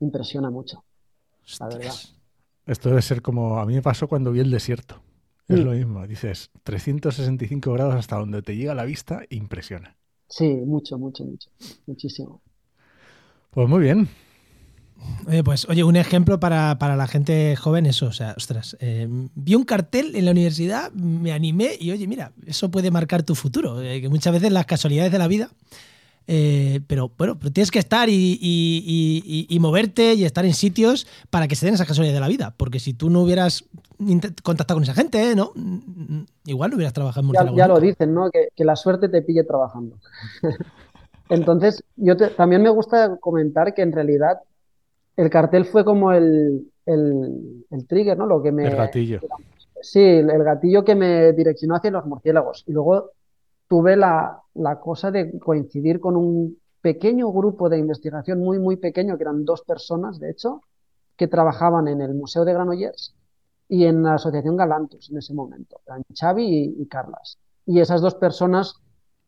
impresiona 0.00 0.50
mucho, 0.50 0.84
la 1.60 1.66
verdad. 1.68 1.92
Esto 2.66 2.88
debe 2.88 3.02
ser 3.02 3.20
como 3.20 3.58
a 3.58 3.66
mí 3.66 3.74
me 3.74 3.82
pasó 3.82 4.08
cuando 4.08 4.32
vi 4.32 4.40
el 4.40 4.50
desierto. 4.50 5.02
Es 5.48 5.60
Mm. 5.60 5.64
lo 5.64 5.72
mismo. 5.72 6.06
Dices, 6.06 6.50
365 6.62 7.72
grados 7.74 7.94
hasta 7.94 8.16
donde 8.16 8.40
te 8.40 8.56
llega 8.56 8.74
la 8.74 8.84
vista, 8.86 9.20
impresiona. 9.28 9.96
Sí, 10.28 10.48
mucho, 10.64 10.96
mucho, 10.98 11.24
mucho, 11.24 11.50
muchísimo. 11.86 12.40
Pues 13.50 13.68
muy 13.68 13.80
bien. 13.80 14.08
Oye, 15.26 15.44
pues, 15.44 15.68
oye, 15.68 15.84
un 15.84 15.96
ejemplo 15.96 16.40
para, 16.40 16.78
para 16.78 16.96
la 16.96 17.06
gente 17.06 17.54
joven, 17.56 17.86
eso, 17.86 18.06
o 18.06 18.12
sea, 18.12 18.34
ostras, 18.36 18.76
eh, 18.80 19.06
vi 19.34 19.54
un 19.54 19.64
cartel 19.64 20.16
en 20.16 20.24
la 20.24 20.30
universidad, 20.30 20.90
me 20.92 21.32
animé 21.32 21.72
y 21.78 21.90
oye, 21.90 22.06
mira, 22.06 22.32
eso 22.46 22.70
puede 22.70 22.90
marcar 22.90 23.22
tu 23.22 23.34
futuro, 23.34 23.80
eh, 23.82 24.00
que 24.00 24.08
muchas 24.08 24.32
veces 24.32 24.50
las 24.52 24.66
casualidades 24.66 25.12
de 25.12 25.18
la 25.18 25.28
vida, 25.28 25.50
eh, 26.26 26.80
pero 26.86 27.12
bueno, 27.16 27.38
pero 27.38 27.52
tienes 27.52 27.70
que 27.70 27.78
estar 27.78 28.08
y, 28.08 28.12
y- 28.14 28.84
y- 28.86 29.22
y- 29.26 29.54
y 29.54 29.60
moverte 29.60 30.14
y 30.14 30.24
estar 30.24 30.44
en 30.44 30.54
sitios 30.54 31.06
para 31.30 31.48
que 31.48 31.56
se 31.56 31.66
den 31.66 31.74
esas 31.74 31.86
casualidades 31.88 32.16
de 32.16 32.20
la 32.20 32.28
vida, 32.28 32.54
porque 32.56 32.80
si 32.80 32.94
tú 32.94 33.10
no 33.10 33.22
hubieras 33.22 33.64
contactado 34.42 34.76
con 34.76 34.84
esa 34.84 34.94
gente, 34.94 35.34
¿no? 35.36 35.52
Mm, 35.54 36.20
Igual 36.46 36.70
no 36.70 36.76
hubieras 36.76 36.92
trabajado 36.94 37.26
en 37.28 37.34
Ya, 37.34 37.50
ya 37.54 37.68
lo 37.68 37.80
dicen, 37.80 38.14
¿no? 38.14 38.30
Que, 38.30 38.48
que 38.56 38.64
la 38.64 38.76
suerte 38.76 39.08
te 39.08 39.22
pille 39.22 39.44
trabajando. 39.44 39.98
Entonces, 41.28 41.82
yo 41.96 42.16
te- 42.16 42.28
también 42.28 42.62
me 42.62 42.70
gusta 42.70 43.16
comentar 43.18 43.74
que 43.74 43.82
en 43.82 43.92
realidad 43.92 44.38
el 45.18 45.30
cartel 45.30 45.64
fue 45.64 45.84
como 45.84 46.12
el, 46.12 46.70
el, 46.86 47.66
el 47.70 47.86
trigger, 47.88 48.16
¿no? 48.16 48.24
Lo 48.24 48.40
que 48.40 48.52
me, 48.52 48.68
El 48.68 48.76
gatillo. 48.76 49.20
sí, 49.82 50.00
el, 50.00 50.44
gatillo 50.44 50.84
que 50.84 50.94
me 50.94 51.32
direccionó 51.32 51.74
hacia 51.74 51.90
los 51.90 52.06
murciélagos. 52.06 52.62
Y 52.68 52.72
luego 52.72 53.10
tuve 53.66 53.96
la, 53.96 54.40
la 54.54 54.78
cosa 54.78 55.10
de 55.10 55.36
coincidir 55.40 55.98
con 55.98 56.14
un 56.14 56.56
pequeño 56.80 57.32
grupo 57.32 57.68
de 57.68 57.78
investigación, 57.78 58.38
muy, 58.38 58.60
muy 58.60 58.76
pequeño, 58.76 59.16
que 59.16 59.24
eran 59.24 59.44
dos 59.44 59.62
personas, 59.62 60.20
de 60.20 60.30
hecho, 60.30 60.62
que 61.16 61.26
trabajaban 61.26 61.88
en 61.88 62.00
el 62.00 62.14
Museo 62.14 62.44
de 62.44 62.52
Granollers 62.52 63.16
y 63.68 63.86
en 63.86 64.04
la 64.04 64.14
Asociación 64.14 64.56
Galantus 64.56 65.10
en 65.10 65.18
ese 65.18 65.34
momento. 65.34 65.80
Eran 65.84 66.04
Xavi 66.14 66.44
y, 66.46 66.82
y 66.82 66.86
Carlas. 66.86 67.38
Y 67.66 67.80
esas 67.80 68.00
dos 68.00 68.14
personas, 68.14 68.76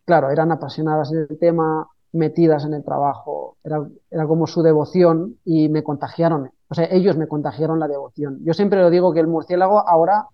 claro, 0.05 0.31
eran 0.31 0.53
apasionadas 0.53 1.11
en 1.11 1.27
el 1.29 1.37
tema, 1.37 1.89
metidas 2.13 2.65
en 2.65 2.75
el 2.75 2.85
trabajo, 2.85 3.57
era, 3.63 3.87
era 4.11 4.27
como 4.27 4.47
su 4.47 4.63
devoción 4.63 5.39
y 5.45 5.69
me 5.69 5.83
contagiaron. 5.83 6.51
O 6.69 6.75
sea, 6.75 6.87
ellos 6.91 7.17
me 7.17 7.29
contagiaron 7.29 7.79
la 7.79 7.89
devoción. 7.89 8.39
Yo 8.45 8.55
siempre 8.55 8.81
lo 8.81 8.91
digo 8.91 9.13
que 9.13 9.21
el 9.21 9.27
murciélago 9.27 9.87
ahora 9.89 10.27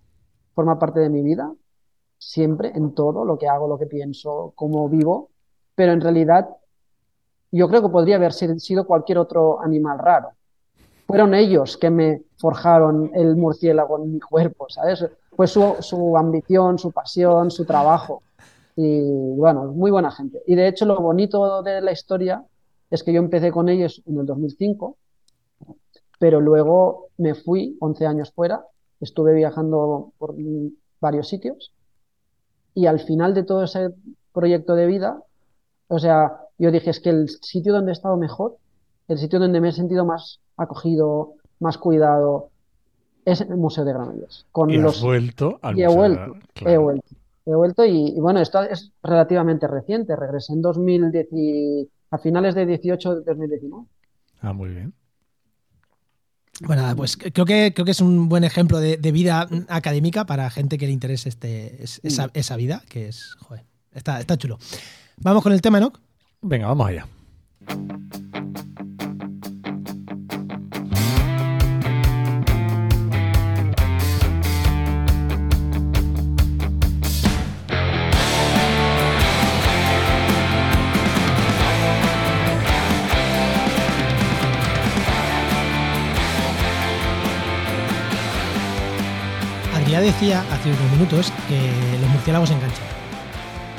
forma 0.53 0.79
parte 0.79 0.99
de 0.99 1.09
mi 1.09 1.21
vida, 1.21 1.51
siempre, 2.17 2.71
en 2.75 2.93
todo, 2.95 3.25
lo 3.25 3.37
que 3.37 3.47
hago, 3.47 3.67
lo 3.67 3.77
que 3.77 3.85
pienso, 3.85 4.53
cómo 4.55 4.89
vivo, 4.89 5.29
pero 5.75 5.91
en 5.93 6.01
realidad 6.01 6.49
yo 7.51 7.67
creo 7.69 7.81
que 7.81 7.89
podría 7.89 8.15
haber 8.17 8.33
si- 8.33 8.59
sido 8.59 8.85
cualquier 8.85 9.19
otro 9.19 9.61
animal 9.61 9.99
raro. 9.99 10.29
Fueron 11.05 11.33
ellos 11.33 11.77
que 11.77 11.89
me 11.89 12.23
forjaron 12.37 13.11
el 13.13 13.35
murciélago 13.35 13.97
en 13.99 14.13
mi 14.13 14.19
cuerpo, 14.19 14.67
¿sabes? 14.69 15.05
Fue 15.35 15.47
su, 15.47 15.75
su 15.79 16.17
ambición, 16.17 16.77
su 16.77 16.91
pasión, 16.91 17.49
su 17.51 17.63
trabajo. 17.65 18.23
Y 18.77 19.01
bueno, 19.01 19.65
muy 19.73 19.89
buena 19.91 20.11
gente. 20.11 20.41
Y 20.45 20.55
de 20.55 20.67
hecho 20.67 20.85
lo 20.85 21.01
bonito 21.01 21.63
de 21.63 21.81
la 21.81 21.91
historia 21.91 22.45
es 22.91 23.03
que 23.03 23.11
yo 23.11 23.19
empecé 23.19 23.51
con 23.51 23.69
ellos 23.69 24.03
en 24.05 24.19
el 24.19 24.25
2005, 24.25 24.95
pero 26.19 26.39
luego 26.39 27.07
me 27.17 27.33
fui 27.33 27.75
11 27.79 28.05
años 28.05 28.31
fuera, 28.31 28.63
estuve 29.01 29.33
viajando 29.33 30.13
por 30.19 30.35
varios 31.01 31.27
sitios 31.27 31.73
y 32.75 32.85
al 32.85 32.99
final 32.99 33.33
de 33.33 33.43
todo 33.43 33.63
ese 33.63 33.89
proyecto 34.31 34.75
de 34.75 34.85
vida, 34.85 35.23
o 35.87 35.97
sea, 35.97 36.41
yo 36.59 36.69
dije, 36.69 36.91
es 36.91 36.99
que 36.99 37.09
el 37.09 37.29
sitio 37.29 37.73
donde 37.73 37.91
he 37.91 37.93
estado 37.93 38.15
mejor, 38.15 38.57
el 39.07 39.17
sitio 39.17 39.39
donde 39.39 39.59
me 39.59 39.69
he 39.69 39.71
sentido 39.71 40.05
más 40.05 40.39
acogido, 40.55 41.33
más 41.59 41.79
cuidado, 41.79 42.51
es 43.25 43.41
el 43.41 43.57
Museo 43.57 43.83
de 43.83 43.93
Granollers. 43.93 44.45
Con 44.51 44.69
Y 44.69 44.77
has 44.77 44.83
los, 44.83 45.01
vuelto 45.01 45.59
al 45.63 45.77
y 45.77 45.81
he 45.81 45.87
museo. 45.87 46.35
Claro. 46.53 46.71
he 46.71 46.77
vuelto. 46.77 47.15
He 47.49 47.55
vuelto 47.55 47.85
y, 47.85 48.09
y 48.09 48.19
bueno, 48.19 48.41
esto 48.41 48.61
es 48.61 48.91
relativamente 49.01 49.67
reciente. 49.67 50.15
Regresé 50.15 50.51
en 50.53 50.61
2010 50.61 51.27
y- 51.31 51.89
a 52.11 52.17
finales 52.17 52.55
de 52.55 52.65
18 52.65 53.15
de 53.15 53.21
2019. 53.25 53.85
Ah, 54.41 54.51
muy 54.53 54.69
bien. 54.69 54.93
Bueno, 56.61 56.83
pues 56.95 57.15
creo 57.17 57.45
que, 57.45 57.71
creo 57.73 57.85
que 57.85 57.91
es 57.91 58.01
un 58.01 58.27
buen 58.29 58.43
ejemplo 58.43 58.79
de, 58.79 58.97
de 58.97 59.11
vida 59.11 59.47
académica 59.69 60.25
para 60.25 60.49
gente 60.49 60.77
que 60.77 60.87
le 60.87 60.91
interese 60.91 61.29
este, 61.29 61.81
es- 61.83 62.01
esa, 62.03 62.29
esa 62.33 62.55
vida, 62.57 62.81
que 62.89 63.07
es, 63.07 63.35
joder, 63.39 63.63
está, 63.93 64.19
está 64.19 64.37
chulo. 64.37 64.57
Vamos 65.17 65.43
con 65.43 65.53
el 65.53 65.61
tema, 65.61 65.79
¿no? 65.79 65.93
Venga, 66.41 66.67
vamos 66.67 66.87
allá. 66.87 67.07
Adrián 89.97 90.13
decía 90.13 90.45
hace 90.51 90.69
unos 90.69 90.91
minutos 90.91 91.33
que 91.47 91.97
los 92.01 92.09
murciélagos 92.11 92.51
enganchan. 92.51 92.85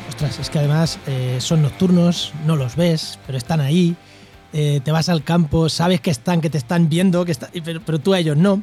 Ostras, 0.08 0.38
es 0.40 0.50
que 0.50 0.58
además 0.58 0.98
eh, 1.06 1.36
son 1.40 1.62
nocturnos, 1.62 2.32
no 2.46 2.56
los 2.56 2.76
ves, 2.76 3.18
pero 3.26 3.38
están 3.38 3.60
ahí. 3.60 3.96
eh, 4.54 4.80
te 4.82 4.90
vas 4.92 5.10
al 5.10 5.22
campo, 5.22 5.68
sabes 5.68 6.00
que 6.00 6.10
están, 6.10 6.40
que 6.40 6.48
te 6.48 6.56
están 6.56 6.88
viendo, 6.88 7.24
que 7.26 7.32
está- 7.32 7.50
pero, 7.64 7.82
pero 7.84 7.98
tú 7.98 8.14
a 8.14 8.18
ellos 8.18 8.36
no. 8.36 8.62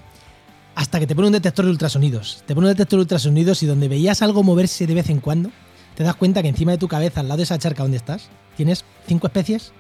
Hasta 0.74 1.00
que 1.00 1.06
te 1.08 1.16
pone 1.16 1.28
un 1.28 1.34
detector 1.34 1.64
de 1.64 1.72
ultrasonidos. 1.72 2.44
Te 2.48 2.56
pone 2.56 2.68
un 2.68 2.74
detector 2.74 2.98
de 2.98 3.02
ultrasonidos 3.04 3.62
y 3.64 3.68
donde 3.68 3.88
veías 3.88 4.22
algo 4.24 4.42
moverse 4.44 4.88
de 4.88 4.94
vez 4.96 5.10
en 5.12 5.20
cuando, 5.20 5.52
te 5.96 6.04
das 6.04 6.16
cuenta 6.16 6.42
que 6.42 6.50
encima 6.50 6.72
de 6.72 6.78
tu 6.80 6.88
cabeza, 6.88 7.20
al 7.22 7.28
lado 7.30 7.38
de 7.38 7.44
esa 7.44 7.58
charca 7.60 7.84
donde 7.84 7.98
estás, 7.98 8.30
tienes 8.58 8.84
cinco 9.08 9.28
especies 9.28 9.72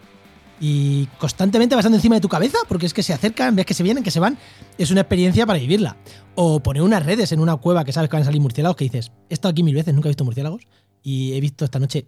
y 0.60 1.08
constantemente 1.20 1.76
pasando 1.76 1.98
encima 1.98 2.16
de 2.16 2.22
tu 2.22 2.30
cabeza, 2.30 2.58
porque 2.68 2.86
es 2.86 2.94
que 2.94 3.04
se 3.04 3.14
acercan, 3.14 3.56
ves 3.56 3.66
que 3.66 3.74
se 3.74 3.84
vienen, 3.84 4.04
que 4.04 4.12
se 4.12 4.20
van. 4.20 4.38
Es 4.78 4.92
una 4.92 5.02
experiencia 5.02 5.46
para 5.46 5.60
vivirla. 5.60 5.98
O 6.36 6.62
poner 6.62 6.82
unas 6.82 7.06
redes 7.06 7.32
en 7.32 7.40
una 7.40 7.56
cueva 7.58 7.84
que 7.84 7.92
sabes 7.92 8.10
que 8.10 8.16
van 8.16 8.24
a 8.24 8.26
salir 8.26 8.42
murciélagos, 8.42 8.78
que 8.78 8.86
dices, 8.86 9.12
he 9.30 9.34
estado 9.34 9.52
aquí 9.52 9.64
mil 9.64 9.76
veces, 9.76 9.94
nunca 9.94 10.08
he 10.08 10.12
visto 10.12 10.24
murciélagos, 10.24 10.64
y 11.04 11.34
he 11.34 11.42
visto 11.42 11.66
esta 11.66 11.80
noche 11.80 12.06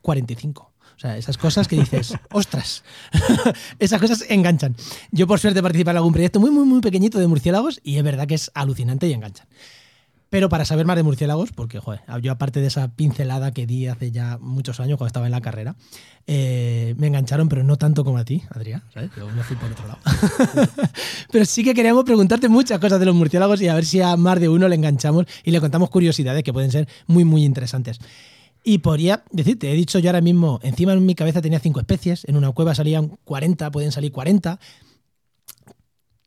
45. 0.00 0.72
O 0.94 0.98
sea, 0.98 1.16
esas 1.16 1.38
cosas 1.38 1.68
que 1.68 1.76
dices, 1.76 2.14
ostras, 2.32 2.84
esas 3.78 4.00
cosas 4.00 4.24
enganchan. 4.28 4.76
Yo 5.10 5.26
por 5.26 5.40
suerte 5.40 5.62
participé 5.62 5.90
en 5.90 5.96
algún 5.96 6.12
proyecto 6.12 6.40
muy, 6.40 6.50
muy, 6.50 6.64
muy 6.64 6.80
pequeñito 6.80 7.18
de 7.18 7.26
murciélagos 7.26 7.80
y 7.82 7.96
es 7.96 8.04
verdad 8.04 8.26
que 8.26 8.34
es 8.34 8.50
alucinante 8.54 9.06
y 9.08 9.12
enganchan. 9.12 9.46
Pero 10.32 10.48
para 10.48 10.64
saber 10.64 10.86
más 10.86 10.96
de 10.96 11.02
murciélagos, 11.02 11.52
porque 11.52 11.78
joder, 11.78 12.00
yo 12.22 12.32
aparte 12.32 12.62
de 12.62 12.68
esa 12.68 12.88
pincelada 12.88 13.52
que 13.52 13.66
di 13.66 13.86
hace 13.86 14.12
ya 14.12 14.38
muchos 14.40 14.80
años 14.80 14.96
cuando 14.96 15.08
estaba 15.08 15.26
en 15.26 15.32
la 15.32 15.42
carrera, 15.42 15.76
eh, 16.26 16.94
me 16.96 17.08
engancharon, 17.08 17.50
pero 17.50 17.64
no 17.64 17.76
tanto 17.76 18.02
como 18.02 18.16
a 18.16 18.24
ti, 18.24 18.42
Adrián, 18.48 18.82
¿sabes? 18.94 19.10
Yo 19.14 19.28
me 19.28 19.42
fui 19.42 19.56
por 19.56 19.70
otro 19.70 19.86
lado. 19.86 19.98
pero 21.30 21.44
sí 21.44 21.62
que 21.62 21.74
queríamos 21.74 22.04
preguntarte 22.04 22.48
muchas 22.48 22.78
cosas 22.78 22.98
de 22.98 23.04
los 23.04 23.14
murciélagos 23.14 23.60
y 23.60 23.68
a 23.68 23.74
ver 23.74 23.84
si 23.84 24.00
a 24.00 24.16
más 24.16 24.40
de 24.40 24.48
uno 24.48 24.68
le 24.68 24.74
enganchamos 24.74 25.26
y 25.44 25.50
le 25.50 25.60
contamos 25.60 25.90
curiosidades 25.90 26.42
que 26.42 26.52
pueden 26.54 26.70
ser 26.70 26.88
muy, 27.06 27.26
muy 27.26 27.44
interesantes. 27.44 27.98
Y 28.64 28.78
podría 28.78 29.24
decirte, 29.32 29.70
he 29.70 29.74
dicho 29.74 29.98
yo 29.98 30.08
ahora 30.08 30.22
mismo, 30.22 30.60
encima 30.62 30.94
en 30.94 31.04
mi 31.04 31.14
cabeza 31.14 31.42
tenía 31.42 31.58
cinco 31.58 31.80
especies, 31.80 32.24
en 32.26 32.36
una 32.36 32.50
cueva 32.52 32.74
salían 32.74 33.18
40, 33.26 33.70
pueden 33.70 33.92
salir 33.92 34.10
40. 34.12 34.58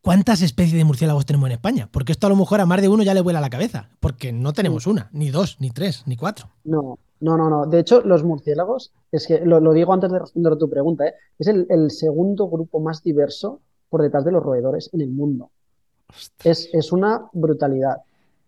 ¿Cuántas 0.05 0.43
especies 0.43 0.77
de 0.77 0.85
murciélagos 0.85 1.25
tenemos 1.25 1.47
en 1.47 1.53
España? 1.53 1.89
Porque 1.91 2.11
esto 2.11 2.27
a 2.27 2.29
lo 2.29 2.35
mejor 2.35 2.61
a 2.61 2.67
más 2.67 2.79
de 2.79 2.87
uno 2.87 3.01
ya 3.01 3.15
le 3.15 3.21
vuela 3.21 3.41
la 3.41 3.49
cabeza, 3.49 3.89
porque 3.99 4.31
no 4.31 4.53
tenemos 4.53 4.85
una, 4.85 5.09
ni 5.11 5.31
dos, 5.31 5.57
ni 5.59 5.71
tres, 5.71 6.03
ni 6.05 6.15
cuatro. 6.15 6.51
No, 6.63 6.99
no, 7.21 7.37
no, 7.37 7.49
no. 7.49 7.65
De 7.65 7.79
hecho, 7.79 8.01
los 8.01 8.23
murciélagos, 8.23 8.93
es 9.11 9.25
que 9.25 9.39
lo, 9.39 9.59
lo 9.59 9.73
digo 9.73 9.93
antes 9.93 10.11
de 10.11 10.19
responder 10.19 10.53
a 10.53 10.57
tu 10.59 10.69
pregunta, 10.69 11.07
¿eh? 11.07 11.15
es 11.39 11.47
el, 11.47 11.65
el 11.71 11.89
segundo 11.89 12.47
grupo 12.47 12.79
más 12.79 13.01
diverso 13.01 13.61
por 13.89 14.03
detrás 14.03 14.23
de 14.25 14.31
los 14.31 14.43
roedores 14.43 14.91
en 14.93 15.01
el 15.01 15.09
mundo. 15.09 15.49
Es, 16.43 16.69
es 16.71 16.91
una 16.91 17.25
brutalidad. 17.33 17.97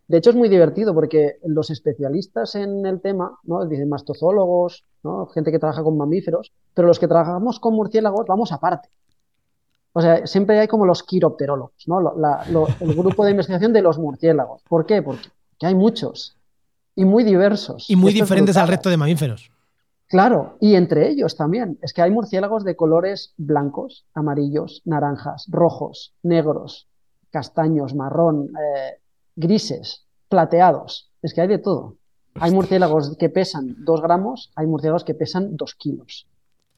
De 0.08 0.20
hecho, 0.20 0.30
es 0.30 0.36
muy 0.36 0.50
divertido 0.50 0.94
porque 0.94 1.40
los 1.44 1.72
especialistas 1.72 2.54
en 2.54 2.86
el 2.86 3.02
tema, 3.02 3.36
¿no? 3.46 3.66
Dicen 3.66 3.90
mastozólogos, 3.90 4.84
¿no? 5.02 5.26
Gente 5.26 5.52
que 5.52 5.58
trabaja 5.58 5.82
con 5.82 5.98
mamíferos, 5.98 6.52
pero 6.76 6.88
los 6.88 7.00
que 7.00 7.08
trabajamos 7.08 7.60
con 7.60 7.74
murciélagos 7.74 8.28
vamos 8.28 8.52
aparte. 8.52 8.90
O 9.98 10.02
sea, 10.02 10.28
siempre 10.28 10.60
hay 10.60 10.68
como 10.68 10.86
los 10.86 11.02
quiropterólogos, 11.02 11.88
¿no? 11.88 12.00
Lo- 12.00 12.16
la- 12.20 12.44
lo- 12.52 12.68
el 12.80 12.94
grupo 12.94 13.26
de 13.26 13.32
investigación 13.32 13.74
de 13.74 13.82
los 13.82 13.98
murciélagos. 13.98 14.62
¿Por 14.70 14.86
qué? 14.86 15.02
Porque 15.02 15.28
hay 15.62 15.74
muchos 15.74 16.36
y 16.96 17.04
muy 17.04 17.24
diversos. 17.24 17.90
Y 17.90 17.96
muy 17.96 18.12
Esto 18.12 18.26
diferentes 18.26 18.58
al 18.58 18.68
resto 18.68 18.90
de 18.90 18.98
mamíferos. 18.98 19.50
Claro, 20.08 20.58
y 20.60 20.76
entre 20.76 21.10
ellos 21.10 21.36
también. 21.36 21.80
Es 21.82 21.94
que 21.94 22.02
hay 22.04 22.12
murciélagos 22.12 22.64
de 22.64 22.76
colores 22.76 23.34
blancos, 23.38 24.06
amarillos, 24.14 24.82
naranjas, 24.86 25.46
rojos, 25.50 26.14
negros, 26.22 26.88
castaños, 27.32 27.96
marrón, 27.96 28.52
eh, 28.56 29.00
grises, 29.36 30.06
plateados. 30.30 31.10
Es 31.24 31.34
que 31.34 31.42
hay 31.42 31.48
de 31.48 31.58
todo. 31.58 31.96
Hay 32.40 32.52
murciélagos 32.52 33.18
que 33.18 33.30
pesan 33.30 33.76
dos 33.84 34.02
gramos, 34.02 34.52
hay 34.56 34.68
murciélagos 34.68 35.04
que 35.04 35.16
pesan 35.16 35.58
dos 35.58 35.74
kilos. 35.74 36.28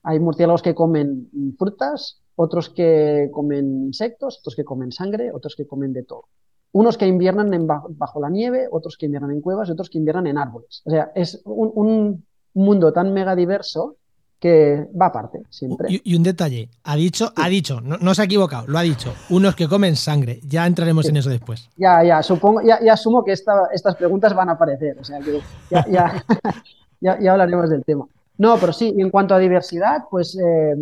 Hay 0.04 0.20
murciélagos 0.22 0.62
que 0.62 0.74
comen 0.74 1.30
frutas, 1.60 2.22
otros 2.42 2.70
que 2.70 3.30
comen 3.34 3.88
insectos, 3.88 4.40
otros 4.40 4.56
que 4.56 4.64
comen 4.64 4.94
sangre, 4.94 5.30
otros 5.34 5.56
que 5.58 5.68
comen 5.68 5.92
de 5.92 6.04
todo. 6.04 6.24
Unos 6.72 6.98
que 6.98 7.06
inviernan 7.06 7.54
en 7.54 7.68
bajo 7.68 8.22
la 8.22 8.30
nieve, 8.30 8.68
otros 8.72 8.96
que 8.98 9.08
inviernan 9.08 9.32
en 9.32 9.42
cuevas 9.42 9.70
otros 9.70 9.90
que 9.90 9.98
inviernan 9.98 10.28
en 10.28 10.38
árboles. 10.38 10.82
O 10.86 10.90
sea, 10.90 11.12
es 11.16 11.42
un, 11.44 11.72
un 11.76 12.26
mundo 12.54 12.94
tan 12.94 13.12
mega 13.12 13.36
diverso 13.36 13.98
que 14.40 14.88
va 15.00 15.08
aparte 15.08 15.42
siempre. 15.50 15.90
Y, 15.92 16.14
y 16.14 16.16
un 16.16 16.24
detalle, 16.24 16.70
ha 16.86 16.96
dicho, 16.96 17.30
ha 17.36 17.50
dicho, 17.50 17.82
no, 17.82 17.98
no 17.98 18.16
se 18.16 18.22
ha 18.22 18.26
equivocado, 18.26 18.68
lo 18.68 18.78
ha 18.78 18.84
dicho, 18.84 19.14
unos 19.32 19.54
que 19.54 19.68
comen 19.68 19.98
sangre. 19.98 20.40
Ya 20.48 20.66
entraremos 20.66 21.10
en 21.10 21.18
eso 21.18 21.30
después. 21.30 21.68
Ya, 21.76 22.02
ya, 22.06 22.24
supongo, 22.24 22.62
ya, 22.62 22.80
ya 22.82 22.94
asumo 22.94 23.22
que 23.26 23.34
esta- 23.34 23.68
estas 23.74 23.98
preguntas 23.98 24.34
van 24.34 24.48
a 24.48 24.54
aparecer, 24.54 24.98
o 24.98 25.04
sea 25.04 25.20
que 25.20 25.42
ya, 25.70 25.86
ya, 27.02 27.32
hablaremos 27.34 27.70
del 27.70 27.84
tema. 27.84 28.06
No, 28.38 28.56
pero 28.58 28.72
sí, 28.72 28.94
y 28.98 29.02
en 29.02 29.10
cuanto 29.10 29.36
a 29.36 29.40
diversidad, 29.40 30.04
pues 30.10 30.38
eh, 30.42 30.76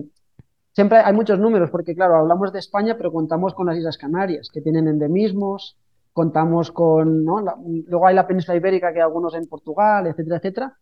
siempre 0.78 1.00
hay 1.00 1.12
muchos 1.14 1.40
números, 1.40 1.72
porque 1.72 1.96
claro, 1.96 2.18
hablamos 2.18 2.54
de 2.54 2.60
España, 2.60 2.96
pero 2.98 3.12
contamos 3.12 3.56
con 3.56 3.66
las 3.66 3.78
Islas 3.78 3.98
Canarias, 3.98 4.50
que 4.54 4.62
tienen 4.62 4.88
endemismos, 4.88 5.76
contamos 6.14 6.72
con, 6.72 7.24
¿no? 7.26 7.42
La- 7.42 7.58
luego 7.88 8.06
hay 8.06 8.14
la 8.14 8.28
península 8.28 8.56
ibérica, 8.58 8.92
que 8.94 9.00
hay 9.00 9.04
algunos 9.06 9.34
en 9.34 9.48
Portugal, 9.48 10.06
etcétera, 10.06 10.38
etcétera. 10.38 10.78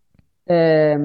Eh, 0.46 0.98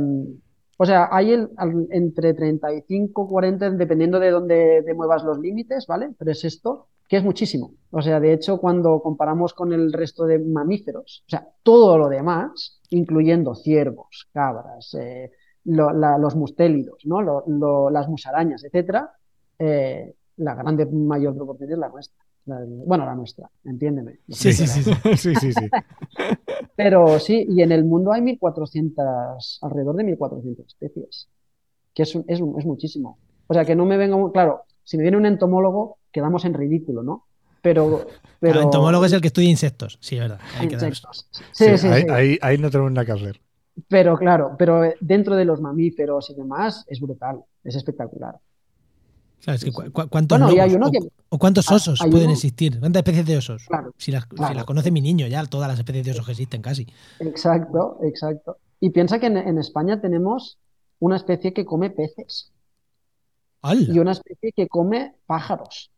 o 0.76 0.84
sea, 0.84 1.08
hay 1.12 1.30
el- 1.34 1.50
entre 1.90 2.34
35, 2.34 3.28
40, 3.28 3.70
dependiendo 3.70 4.18
de 4.18 4.30
dónde 4.32 4.82
te 4.84 4.92
muevas 4.94 5.22
los 5.22 5.38
límites, 5.38 5.86
¿vale? 5.86 6.10
Pero 6.18 6.32
es 6.32 6.44
esto, 6.44 6.88
que 7.08 7.18
es 7.18 7.22
muchísimo. 7.22 7.74
O 7.92 8.02
sea, 8.02 8.18
de 8.18 8.32
hecho, 8.32 8.58
cuando 8.58 9.00
comparamos 9.02 9.54
con 9.54 9.72
el 9.72 9.92
resto 9.92 10.24
de 10.24 10.40
mamíferos, 10.40 11.22
o 11.28 11.30
sea, 11.30 11.46
todo 11.62 11.96
lo 11.96 12.08
demás, 12.08 12.80
incluyendo 12.90 13.54
ciervos, 13.54 14.28
cabras, 14.32 14.94
eh, 14.98 15.30
lo- 15.64 15.92
la- 15.92 16.18
los 16.18 16.34
mustélidos, 16.36 17.04
¿no? 17.04 17.20
Lo- 17.22 17.44
lo- 17.46 17.90
las 17.90 18.08
musarañas, 18.08 18.64
etcétera, 18.64 19.10
eh, 19.58 20.14
la 20.38 20.54
grande 20.54 20.86
mayor 20.86 21.34
proporción 21.36 21.70
es 21.72 21.78
la 21.78 21.88
nuestra. 21.88 22.24
La- 22.46 22.60
bueno, 22.66 23.04
la 23.04 23.14
nuestra, 23.14 23.50
entiéndeme. 23.64 24.20
Sí, 24.28 24.52
sí, 24.52 24.66
sí. 24.66 24.82
sí. 24.82 24.92
sí, 25.16 25.34
sí, 25.36 25.52
sí. 25.52 25.68
Pero 26.76 27.18
sí, 27.18 27.46
y 27.48 27.62
en 27.62 27.72
el 27.72 27.84
mundo 27.84 28.12
hay 28.12 28.22
1400, 28.22 29.58
alrededor 29.62 29.96
de 29.96 30.04
1400 30.04 30.66
especies, 30.66 31.28
que 31.94 32.02
es, 32.04 32.14
un- 32.14 32.24
es, 32.28 32.40
un- 32.40 32.58
es 32.58 32.64
muchísimo. 32.66 33.18
O 33.46 33.54
sea, 33.54 33.64
que 33.64 33.76
no 33.76 33.84
me 33.84 33.96
venga, 33.96 34.16
claro, 34.32 34.62
si 34.84 34.96
me 34.96 35.02
viene 35.02 35.16
un 35.16 35.26
entomólogo, 35.26 35.98
quedamos 36.12 36.44
en 36.44 36.54
ridículo, 36.54 37.02
¿no? 37.02 37.26
Pero, 37.62 38.06
pero 38.38 38.58
El 38.60 38.64
entomólogo 38.64 39.04
es 39.04 39.12
el 39.12 39.20
que 39.20 39.26
estudia 39.26 39.50
insectos, 39.50 39.98
sí, 40.00 40.14
es 40.16 40.22
verdad. 40.22 40.40
hay 40.58 40.68
que 40.68 40.74
insectos. 40.74 41.28
Sí, 41.52 41.76
sí, 41.76 41.86
ahí, 41.88 42.02
sí. 42.02 42.08
ahí- 42.08 42.38
ahí 42.40 42.56
no 42.58 42.70
tenemos 42.70 42.92
nada 42.92 43.04
que 43.04 43.12
hacer. 43.12 43.40
Pero 43.88 44.16
claro, 44.18 44.56
pero 44.58 44.84
eh, 44.84 44.96
dentro 45.00 45.36
de 45.36 45.44
los 45.44 45.60
mamíferos 45.60 46.28
y 46.30 46.34
demás 46.34 46.84
es 46.88 47.00
brutal, 47.00 47.42
es 47.64 47.74
espectacular. 47.76 48.38
¿Sabes? 49.38 49.64
Que 49.64 49.72
cu- 49.72 49.90
cu- 49.90 50.08
¿Cuántos 50.10 50.38
Bueno, 50.38 50.54
y 50.54 50.58
hay 50.60 50.74
uno 50.74 50.88
o, 50.88 50.90
que- 50.90 50.98
o 51.30 51.38
cuántos 51.38 51.70
osos 51.70 51.98
pueden 52.00 52.24
uno- 52.26 52.32
existir? 52.34 52.78
¿Cuántas 52.78 53.00
especies 53.00 53.26
de 53.26 53.36
osos? 53.38 53.64
Claro, 53.66 53.94
Si 53.96 54.12
las, 54.12 54.24
si 54.24 54.28
claro. 54.36 54.54
las 54.54 54.64
conoce 54.64 54.90
mi 54.90 55.00
niño 55.00 55.26
ya, 55.28 55.44
todas 55.46 55.68
las 55.68 55.78
especies 55.78 56.04
de 56.04 56.10
osos 56.10 56.26
que 56.26 56.32
existen 56.32 56.60
casi. 56.60 56.86
Exacto, 57.20 57.98
exacto. 58.02 58.58
Y 58.80 58.90
piensa 58.90 59.18
que 59.18 59.26
en, 59.26 59.38
en 59.38 59.56
España 59.58 60.00
tenemos 60.00 60.58
una 60.98 61.16
especie 61.16 61.54
que 61.54 61.64
come 61.64 61.88
peces. 61.90 62.52
¡Hala! 63.62 63.80
y 63.94 63.98
una 63.98 64.12
especie 64.12 64.52
que 64.52 64.68
come 64.68 65.14
pájaros. 65.26 65.90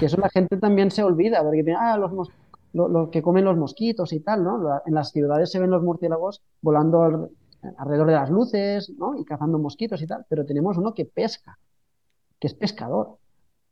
Que 0.00 0.06
eso 0.06 0.16
la 0.16 0.30
gente 0.30 0.56
también 0.56 0.90
se 0.90 1.02
olvida, 1.02 1.42
porque 1.42 1.62
piensa, 1.62 1.92
ah, 1.94 1.98
los 1.98 2.10
mos- 2.12 2.30
lo, 2.76 2.88
lo 2.88 3.10
que 3.10 3.22
comen 3.22 3.44
los 3.44 3.56
mosquitos 3.56 4.12
y 4.12 4.20
tal, 4.20 4.44
¿no? 4.44 4.60
En 4.86 4.94
las 4.94 5.10
ciudades 5.10 5.50
se 5.50 5.58
ven 5.58 5.70
los 5.70 5.82
murciélagos 5.82 6.42
volando 6.60 7.02
al- 7.02 7.28
alrededor 7.78 8.06
de 8.08 8.12
las 8.12 8.30
luces, 8.30 8.92
¿no? 8.98 9.18
Y 9.18 9.24
cazando 9.24 9.58
mosquitos 9.58 10.00
y 10.02 10.06
tal, 10.06 10.24
pero 10.28 10.44
tenemos 10.44 10.76
uno 10.76 10.92
que 10.94 11.04
pesca, 11.06 11.58
que 12.38 12.46
es 12.48 12.54
pescador, 12.54 13.16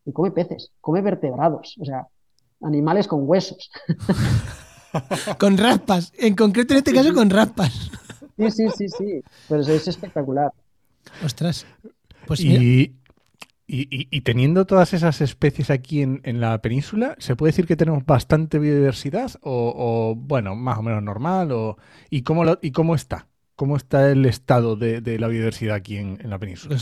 y 0.06 0.12
come 0.12 0.30
peces, 0.30 0.72
come 0.80 1.02
vertebrados, 1.02 1.76
o 1.80 1.84
sea, 1.84 2.08
animales 2.62 3.06
con 3.06 3.28
huesos. 3.28 3.70
Con 5.40 5.58
raspas, 5.58 6.12
en 6.18 6.36
concreto 6.36 6.72
en 6.72 6.78
este 6.78 6.92
caso 6.94 7.12
con 7.12 7.28
raspas. 7.28 7.90
Sí, 8.38 8.50
sí, 8.50 8.70
sí, 8.70 8.88
sí, 8.88 9.20
pero 9.48 9.60
eso 9.60 9.72
es 9.72 9.88
espectacular. 9.88 10.52
Ostras. 11.24 11.66
Pues 12.28 12.40
mira, 12.44 12.60
Y 13.66 14.08
Y, 14.14 14.20
teniendo 14.20 14.66
todas 14.66 14.92
esas 14.92 15.20
especies 15.20 15.70
aquí 15.70 16.02
en, 16.02 16.40
la 16.40 16.60
península, 16.60 17.16
¿se 17.18 17.34
puede 17.34 17.50
decir 17.50 17.66
que 17.66 17.76
tenemos 17.76 18.04
bastante 18.04 18.58
biodiversidad? 18.58 19.32
O, 19.42 20.14
bueno, 20.16 20.54
más 20.54 20.78
o 20.78 20.82
menos 20.82 21.02
normal. 21.02 21.50
O, 21.52 21.76
¿y, 22.10 22.22
cómo 22.22 22.44
¿Y 22.60 22.72
cómo 22.72 22.94
está? 22.94 23.28
¿Cómo 23.56 23.76
está 23.76 24.10
el 24.10 24.26
estado 24.26 24.76
de, 24.76 25.00
la 25.18 25.28
biodiversidad 25.28 25.76
aquí 25.76 25.96
en, 25.96 26.18
la 26.24 26.38
península? 26.38 26.76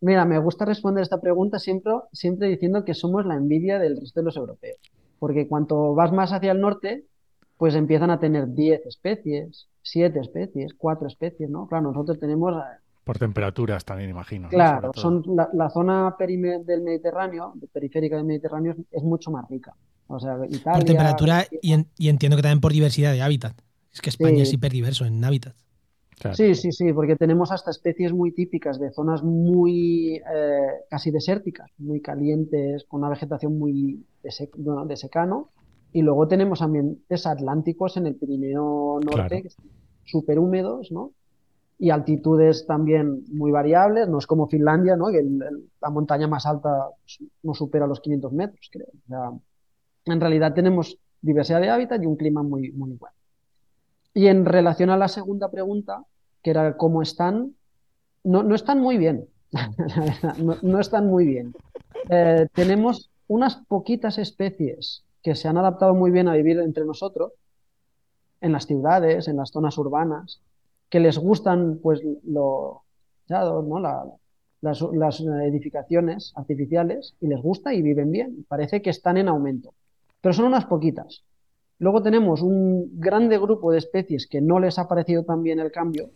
Mira, 0.00 0.24
me 0.24 0.38
gusta 0.38 0.64
responder 0.64 1.02
esta 1.02 1.20
pregunta 1.20 1.58
siempre, 1.58 1.92
siempre 2.12 2.48
diciendo 2.48 2.84
que 2.84 2.94
somos 2.94 3.26
la 3.26 3.36
envidia 3.36 3.78
del 3.78 4.00
resto 4.00 4.20
de 4.20 4.24
los 4.24 4.36
europeos. 4.36 4.78
Porque 5.18 5.48
cuanto 5.48 5.94
vas 5.94 6.12
más 6.12 6.32
hacia 6.32 6.52
el 6.52 6.60
norte, 6.60 7.04
pues 7.56 7.74
empiezan 7.74 8.10
a 8.10 8.20
tener 8.20 8.48
10 8.48 8.86
especies, 8.86 9.68
7 9.82 10.18
especies, 10.20 10.74
4 10.74 11.08
especies, 11.08 11.50
¿no? 11.50 11.66
Claro, 11.66 11.84
nosotros 11.84 12.18
tenemos 12.18 12.54
por 13.04 13.18
temperaturas 13.18 13.84
también, 13.84 14.10
imagino. 14.10 14.48
Claro, 14.48 14.92
son 14.94 15.22
la, 15.52 15.70
zona 15.70 16.16
del 16.18 16.82
Mediterráneo, 16.82 17.54
periférica 17.72 18.16
del 18.16 18.24
Mediterráneo, 18.24 18.74
es 18.90 19.02
mucho 19.02 19.30
más 19.30 19.48
rica. 19.48 19.74
O 20.06 20.18
sea, 20.18 20.38
Italia, 20.48 20.78
por 20.78 20.84
temperatura 20.84 21.46
y, 21.62 22.08
entiendo 22.08 22.36
que 22.36 22.42
también 22.42 22.60
por 22.60 22.72
diversidad 22.72 23.12
de 23.12 23.22
hábitat. 23.22 23.54
Es 23.92 24.00
que 24.00 24.10
España 24.10 24.42
es 24.42 24.52
hiperdiverso 24.52 25.04
en 25.04 25.22
hábitat. 25.24 25.54
Sí, 26.32 26.54
sí, 26.54 26.72
sí, 26.72 26.92
porque 26.92 27.16
tenemos 27.16 27.52
hasta 27.52 27.70
especies 27.70 28.12
muy 28.12 28.32
típicas 28.32 28.78
de 28.78 28.92
zonas 28.92 29.22
muy 29.22 30.14
eh, 30.16 30.68
casi 30.88 31.10
desérticas, 31.10 31.70
muy 31.78 32.00
calientes, 32.00 32.84
con 32.84 33.00
una 33.00 33.10
vegetación 33.10 33.58
muy 33.58 34.04
de, 34.22 34.96
secano. 34.96 35.50
Y 35.92 36.02
luego 36.02 36.26
tenemos 36.26 36.62
ambientes 36.62 37.26
atlánticos 37.26 37.96
en 37.96 38.06
el 38.06 38.16
Pirineo 38.16 39.00
Norte, 39.04 39.48
súper 40.04 40.38
húmedos, 40.38 40.90
¿no? 40.90 41.12
Y 41.84 41.90
altitudes 41.90 42.66
también 42.66 43.24
muy 43.30 43.52
variables, 43.52 44.08
no 44.08 44.16
es 44.16 44.26
como 44.26 44.48
Finlandia, 44.48 44.96
¿no? 44.96 45.08
la 45.10 45.90
montaña 45.90 46.26
más 46.26 46.46
alta 46.46 46.88
pues, 47.02 47.18
no 47.42 47.52
supera 47.52 47.86
los 47.86 48.00
500 48.00 48.32
metros, 48.32 48.70
creo. 48.72 48.88
En 50.06 50.18
realidad 50.18 50.54
tenemos 50.54 50.98
diversidad 51.20 51.60
de 51.60 51.68
hábitat 51.68 52.02
y 52.02 52.06
un 52.06 52.16
clima 52.16 52.42
muy, 52.42 52.72
muy 52.72 52.94
bueno. 52.94 53.14
Y 54.14 54.28
en 54.28 54.46
relación 54.46 54.88
a 54.88 54.96
la 54.96 55.08
segunda 55.08 55.50
pregunta, 55.50 56.02
que 56.42 56.52
era 56.52 56.74
cómo 56.78 57.02
están, 57.02 57.54
no, 58.22 58.42
no 58.42 58.54
están 58.54 58.80
muy 58.80 58.96
bien, 58.96 59.28
no, 60.62 60.80
están 60.80 61.06
muy 61.06 61.26
bien. 61.26 61.52
Eh, 62.08 62.46
tenemos 62.54 63.10
unas 63.28 63.56
poquitas 63.56 64.16
especies 64.16 65.04
que 65.22 65.34
se 65.34 65.48
han 65.48 65.58
adaptado 65.58 65.92
muy 65.92 66.10
bien 66.10 66.28
a 66.28 66.34
vivir 66.34 66.60
entre 66.60 66.86
nosotros, 66.86 67.32
en 68.40 68.52
las 68.52 68.66
ciudades, 68.66 69.28
en 69.28 69.36
las 69.36 69.50
zonas 69.50 69.76
urbanas, 69.76 70.40
que 70.88 71.00
les 71.00 71.18
gustan 71.18 71.78
pues 71.82 72.00
lo, 72.24 72.82
¿no? 73.28 74.18
las, 74.60 75.20
edificaciones 75.20 76.32
artificiales 76.36 77.14
y 77.20 77.26
les 77.26 77.40
gusta 77.40 77.74
y 77.74 77.82
viven 77.82 78.10
bien. 78.10 78.44
Parece 78.48 78.82
que 78.82 78.90
están 78.90 79.16
en 79.16 79.28
aumento. 79.28 79.74
Pero 80.20 80.32
son 80.32 80.46
unas 80.46 80.66
poquitas. 80.66 81.24
Luego 81.78 82.02
tenemos 82.02 82.40
un 82.42 82.98
grande 82.98 83.38
grupo 83.38 83.72
de 83.72 83.78
especies 83.78 84.26
que 84.26 84.40
no 84.40 84.60
les 84.60 84.78
ha 84.78 84.88
parecido 84.88 85.24
tan 85.24 85.42
bien 85.42 85.58
el 85.58 85.72
cambio 85.72 86.10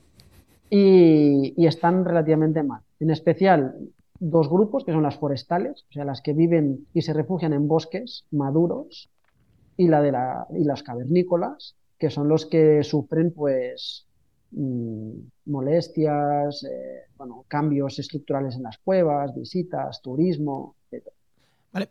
y, 0.71 1.55
y 1.57 1.67
están 1.67 2.05
relativamente 2.05 2.63
mal. 2.63 2.83
En 3.01 3.11
especial 3.11 3.75
dos 4.21 4.49
grupos 4.49 4.85
que 4.85 4.93
son 4.93 5.03
las 5.03 5.17
forestales, 5.17 5.85
o 5.91 5.93
sea, 5.93 6.05
las 6.05 6.23
que 6.23 6.33
viven 6.33 6.87
y 6.95 7.03
se 7.03 7.13
refugian 7.13 7.53
en 7.53 7.69
bosques 7.69 8.25
maduros, 8.31 9.11
y 9.79 9.87
la 9.89 10.03
de 10.03 10.13
la, 10.13 10.47
y 10.51 10.65
las 10.65 10.83
cavernícolas, 10.83 11.77
que 11.99 12.11
son 12.11 12.29
los 12.29 12.45
que 12.45 12.83
sufren 12.83 13.33
pues 13.33 14.08
molestias, 14.51 16.65
eh, 16.65 17.03
bueno, 17.17 17.45
cambios 17.49 17.99
estructurales 17.99 18.57
en 18.57 18.63
las 18.63 18.79
cuevas, 18.79 19.35
visitas, 19.35 20.01
turismo, 20.03 20.77
etc. 20.91 21.07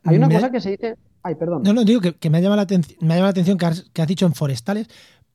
Hay 0.03 0.17
una 0.17 0.29
cosa 0.29 0.51
que 0.51 0.61
se 0.61 0.71
dice. 0.71 0.95
Ay, 1.23 1.35
perdón. 1.35 1.63
No, 1.63 1.73
no, 1.73 1.83
digo 1.83 2.01
que, 2.01 2.29
me, 2.29 2.37
ha 2.37 2.41
llamado 2.41 2.65
la 2.69 2.81
me 3.01 3.13
ha 3.13 3.19
la 3.19 3.27
atención 3.27 3.57
que 3.57 3.65
has, 3.65 4.07
dicho 4.07 4.25
en 4.25 4.33
forestales 4.33 4.87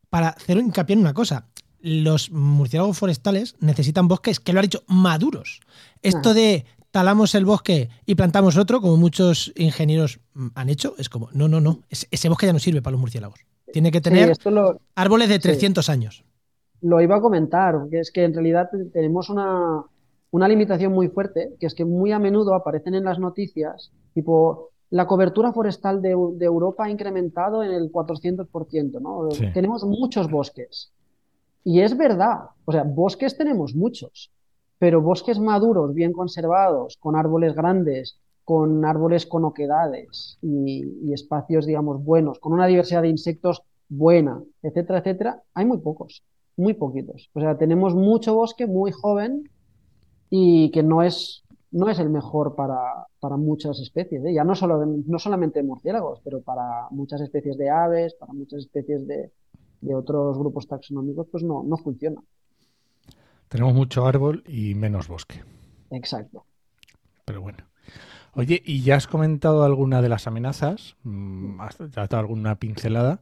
para 0.08 0.28
hacer 0.28 0.58
hincapié 0.58 0.94
en 0.94 1.00
una 1.00 1.14
cosa. 1.14 1.46
Los 1.80 2.30
murciélagos 2.30 2.98
forestales 2.98 3.56
necesitan 3.61 4.08
bosques, 4.08 4.40
que 4.40 4.52
lo 4.52 4.61
ha 4.61 4.62
dicho, 4.62 4.85
maduros. 4.87 5.61
Esto 6.00 6.32
de 6.32 6.64
talamos 6.92 7.35
el 7.35 7.44
bosque 7.44 7.88
y 8.06 8.14
plantamos 8.14 8.56
otro, 8.56 8.80
como 8.80 8.96
muchos 8.96 9.52
ingenieros 9.56 10.20
han 10.54 10.68
hecho, 10.68 10.94
es 10.98 11.08
como, 11.08 11.28
no, 11.32 11.48
no, 11.48 11.61
no, 11.61 11.82
ese 11.88 12.28
bosque 12.28 12.46
ya 12.46 12.52
no 12.52 12.58
sirve 12.58 12.82
para 12.82 12.92
los 12.92 13.00
murciélagos. 13.00 13.40
Tiene 13.72 13.90
que 13.90 14.00
tener 14.00 14.37
árboles 14.94 15.28
de 15.28 15.38
300 15.38 15.88
años 15.88 16.24
lo 16.83 17.01
iba 17.01 17.16
a 17.16 17.21
comentar, 17.21 17.88
que 17.90 18.01
es 18.01 18.11
que 18.11 18.25
en 18.25 18.35
realidad 18.35 18.68
tenemos 18.92 19.31
una, 19.31 19.85
limitación 20.33 20.92
muy 20.92 21.09
fuerte, 21.09 21.55
que 21.59 21.66
es 21.66 21.75
que 21.75 21.85
muy 21.85 22.12
a 22.12 22.18
menudo 22.18 22.55
aparecen 22.55 22.95
en 22.95 23.05
las 23.05 23.18
noticias, 23.18 23.92
tipo, 24.14 24.71
la 24.90 25.07
cobertura 25.07 25.53
forestal 25.53 26.03
de, 26.03 26.11
Europa 26.11 26.85
ha 26.85 26.90
incrementado 26.90 27.62
en 27.62 27.71
el 27.71 27.90
400%, 27.90 29.01
¿no? 29.01 29.29
Tenemos 29.55 29.85
muchos 29.85 30.31
bosques. 30.31 30.92
Y 31.64 31.81
es 31.81 31.97
verdad, 31.97 32.51
o 32.64 32.73
sea, 32.73 32.83
bosques 32.83 33.38
tenemos 33.38 33.75
muchos, 33.75 34.33
pero 34.79 35.01
bosques 35.01 35.38
maduros, 35.38 35.95
bien 35.95 36.12
conservados, 36.12 36.97
con 36.99 37.14
árboles 37.14 37.55
grandes, 37.55 38.18
con 38.45 38.85
árboles 38.85 39.25
con 39.27 39.45
oquedades 39.45 40.38
y, 40.42 40.85
y 41.05 41.12
espacios, 41.12 41.64
digamos, 41.64 42.05
buenos, 42.05 42.40
con 42.40 42.53
una 42.53 42.66
diversidad 42.66 43.03
de 43.03 43.09
insectos 43.09 43.62
buena, 43.88 44.42
etcétera, 44.62 44.99
etcétera, 44.99 45.42
hay 45.55 45.64
muy 45.64 45.79
pocos 45.79 46.25
muy 46.56 46.74
poquitos. 46.74 47.30
O 47.32 47.40
sea, 47.40 47.56
tenemos 47.56 47.94
mucho 47.94 48.34
bosque 48.34 48.66
muy 48.66 48.92
joven 48.92 49.50
y 50.30 50.70
que 50.70 50.82
no 50.82 51.02
es, 51.02 51.44
no 51.70 51.88
es 51.88 51.98
el 51.98 52.10
mejor 52.10 52.54
para, 52.54 53.06
para 53.20 53.36
muchas 53.36 53.80
especies. 53.80 54.24
¿eh? 54.24 54.34
Ya 54.34 54.44
no, 54.44 54.54
solo, 54.54 54.84
no 54.84 55.18
solamente 55.18 55.62
murciélagos, 55.62 56.20
pero 56.24 56.40
para 56.40 56.86
muchas 56.90 57.20
especies 57.20 57.56
de 57.58 57.70
aves, 57.70 58.14
para 58.14 58.32
muchas 58.32 58.60
especies 58.60 59.06
de, 59.06 59.30
de 59.80 59.94
otros 59.94 60.38
grupos 60.38 60.66
taxonómicos, 60.66 61.26
pues 61.30 61.42
no, 61.42 61.62
no 61.62 61.76
funciona. 61.76 62.22
Tenemos 63.48 63.74
mucho 63.74 64.06
árbol 64.06 64.42
y 64.46 64.74
menos 64.74 65.08
bosque. 65.08 65.42
Exacto. 65.90 66.46
Pero 67.24 67.42
bueno. 67.42 67.58
Oye, 68.34 68.62
¿y 68.64 68.82
ya 68.82 68.96
has 68.96 69.06
comentado 69.06 69.62
alguna 69.62 70.00
de 70.00 70.08
las 70.08 70.26
amenazas? 70.26 70.96
Mm, 71.02 71.60
¿Has 71.60 71.76
dado 71.90 72.16
alguna 72.16 72.54
pincelada? 72.54 73.20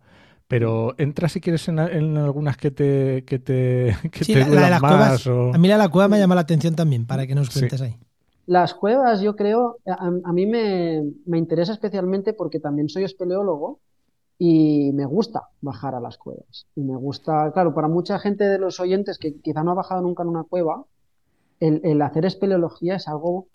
Pero 0.51 0.97
entra 0.99 1.29
si 1.29 1.41
quieres 1.41 1.69
en, 1.69 1.79
algunas 1.79 2.57
que 2.57 2.73
te, 2.73 3.23
que 3.25 3.39
te, 3.39 3.95
que 4.11 4.25
sí, 4.25 4.35
la, 4.35 4.47
de 4.49 4.71
las 4.71 4.81
cuevas, 4.81 5.25
A 5.29 5.59
mí 5.59 5.69
la 5.69 5.75
de 5.75 5.79
la 5.79 5.89
cueva 5.89 6.09
me 6.09 6.19
llama 6.19 6.35
la 6.35 6.41
atención 6.41 6.75
también, 6.75 7.07
para 7.07 7.25
que 7.25 7.37
nos 7.37 7.51
cuentes 7.51 7.81
ahí. 7.81 7.97
Las 8.47 8.75
cuevas, 8.75 9.21
yo 9.21 9.37
creo, 9.37 9.79
a, 9.87 10.33
mí 10.33 10.47
me, 10.47 11.05
interesa 11.39 11.73
especialmente 11.73 12.33
porque 12.33 12.59
también 12.59 12.89
soy 12.89 13.05
espeleólogo 13.05 13.79
y 14.39 14.91
me 14.93 15.07
gusta 15.07 15.51
bajar 15.61 15.95
a 15.95 16.01
las 16.01 16.19
cuevas. 16.19 16.67
Y 16.75 16.81
me 16.81 16.97
gusta, 16.97 17.53
claro, 17.53 17.73
para 17.73 17.87
mucha 17.87 18.19
gente 18.19 18.43
de 18.43 18.59
los 18.59 18.81
oyentes 18.81 19.19
que 19.19 19.37
quizá 19.37 19.63
no 19.63 19.71
ha 19.71 19.75
bajado 19.75 20.03
nunca 20.03 20.25
en 20.25 20.31
una 20.31 20.43
cueva, 20.43 20.85
el, 21.61 22.03
hacer 22.03 22.25
espeleología 22.25 22.97
es 22.97 23.07
algo 23.07 23.47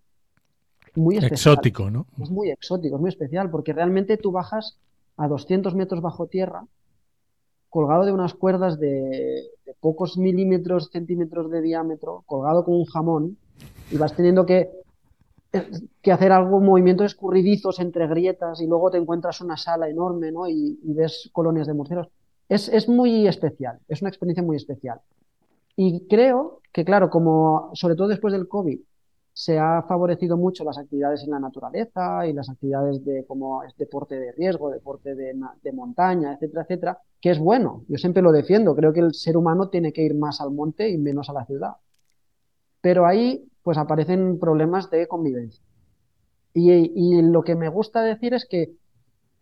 muy 0.96 1.18
especial. 1.18 1.56
Exótico, 1.56 1.92
¿no? 1.92 2.06
Es 2.22 2.32
muy 2.32 2.52
exótico, 2.52 2.96
es 2.96 3.02
muy 3.02 3.10
especial, 3.10 3.52
porque 3.52 3.74
realmente 3.74 4.16
tú 4.16 4.32
bajas 4.32 4.78
a 5.18 5.28
200 5.28 5.76
metros 5.76 6.02
bajo 6.02 6.28
tierra 6.28 6.66
colgado 7.76 8.06
de 8.06 8.14
unas 8.14 8.34
cuerdas 8.34 8.80
de, 8.80 9.52
pocos 9.82 10.18
milímetros, 10.18 10.90
centímetros 10.94 11.52
de 11.52 11.62
diámetro, 11.62 12.24
colgado 12.26 12.64
con 12.64 12.76
un 12.76 12.86
jamón, 12.86 13.38
y 13.92 13.98
vas 13.98 14.16
teniendo 14.16 14.46
que, 14.46 14.70
que 16.02 16.12
hacer 16.14 16.32
algo, 16.32 16.62
movimientos 16.62 17.08
escurridizos 17.08 17.82
entre 17.82 18.08
grietas, 18.08 18.62
y 18.62 18.66
luego 18.66 18.92
te 18.92 18.98
encuentras 18.98 19.42
una 19.42 19.58
sala 19.58 19.90
enorme, 19.90 20.32
¿no? 20.32 20.48
Y, 20.48 20.80
ves 20.84 21.30
colonias 21.34 21.68
de 21.68 21.74
murciélagos. 21.74 22.10
Es, 22.48 22.70
es 22.70 22.88
muy 22.88 23.28
especial, 23.28 23.78
es 23.90 24.02
una 24.02 24.10
experiencia 24.10 24.42
muy 24.42 24.56
especial. 24.56 25.02
Y 25.76 26.08
creo 26.08 26.62
que, 26.72 26.86
claro, 26.86 27.10
como 27.10 27.72
sobre 27.74 27.96
todo 27.96 28.08
después 28.08 28.32
del 28.32 28.48
COVID, 28.48 28.80
se 29.36 29.60
ha 29.60 29.82
favorecido 29.82 30.38
mucho 30.38 30.64
las 30.64 30.78
actividades 30.78 31.24
en 31.26 31.32
la 31.32 31.42
naturaleza 31.42 32.26
y 32.26 32.32
las 32.32 32.50
actividades 32.50 33.04
de 33.04 33.20
es 33.68 33.78
deporte 33.78 34.18
de 34.18 34.32
riesgo, 34.32 34.70
deporte 34.70 35.14
de, 35.14 35.36
montaña, 35.74 36.36
etcétera, 36.36 36.62
etcétera, 36.62 37.00
que 37.20 37.32
es 37.32 37.40
bueno. 37.40 37.84
Yo 37.90 37.98
siempre 37.98 38.24
lo 38.24 38.32
defiendo. 38.32 38.74
Creo 38.78 38.94
que 38.94 39.02
el 39.02 39.14
ser 39.14 39.36
humano 39.36 39.68
tiene 39.68 39.92
que 39.92 40.04
ir 40.04 40.16
más 40.16 40.40
al 40.40 40.52
monte 40.52 40.90
y 40.90 40.98
menos 40.98 41.30
a 41.30 41.34
la 41.34 41.46
ciudad. 41.46 41.74
Pero 42.80 43.06
ahí 43.06 43.46
pues 43.62 43.78
aparecen 43.78 44.40
problemas 44.40 44.90
de 44.90 45.06
convivencia. 45.06 45.62
Y 46.54 47.22
lo 47.22 47.44
que 47.44 47.56
me 47.56 47.68
gusta 47.68 48.04
decir 48.04 48.34
es 48.34 48.46
que 48.46 48.72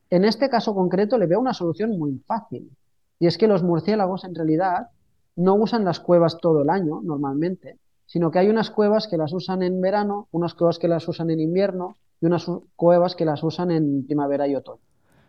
en 0.10 0.25
este 0.25 0.49
caso 0.49 0.73
concreto 0.73 1.19
le 1.19 1.27
veo 1.27 1.39
una 1.39 1.53
solución 1.53 1.99
muy 1.99 2.17
fácil. 2.25 2.71
Y 3.19 3.27
es 3.27 3.38
que 3.38 3.47
los 3.47 3.62
murciélagos 3.62 4.23
en 4.23 4.34
realidad 4.34 4.88
no 5.36 5.53
usan 5.53 5.86
las 5.86 5.99
cuevas 5.99 6.39
todo 6.39 6.63
el 6.63 6.71
año 6.71 6.99
normalmente, 7.03 7.77
sino 8.05 8.31
que 8.31 8.39
hay 8.39 8.49
unas 8.49 8.69
cuevas 8.69 9.07
que 9.07 9.17
las 9.17 9.33
usan 9.33 9.63
en 9.63 9.81
verano, 9.81 10.27
unas 10.31 10.53
cuevas 10.53 10.79
que 10.79 10.87
las 10.87 11.07
usan 11.07 11.29
en 11.31 11.39
invierno 11.39 11.95
y 12.21 12.25
unas 12.25 12.45
cuevas 12.75 13.15
que 13.15 13.25
las 13.25 13.43
usan 13.43 13.71
en 13.71 14.05
primavera 14.05 14.47
y 14.47 14.55
otoño. 14.55 14.81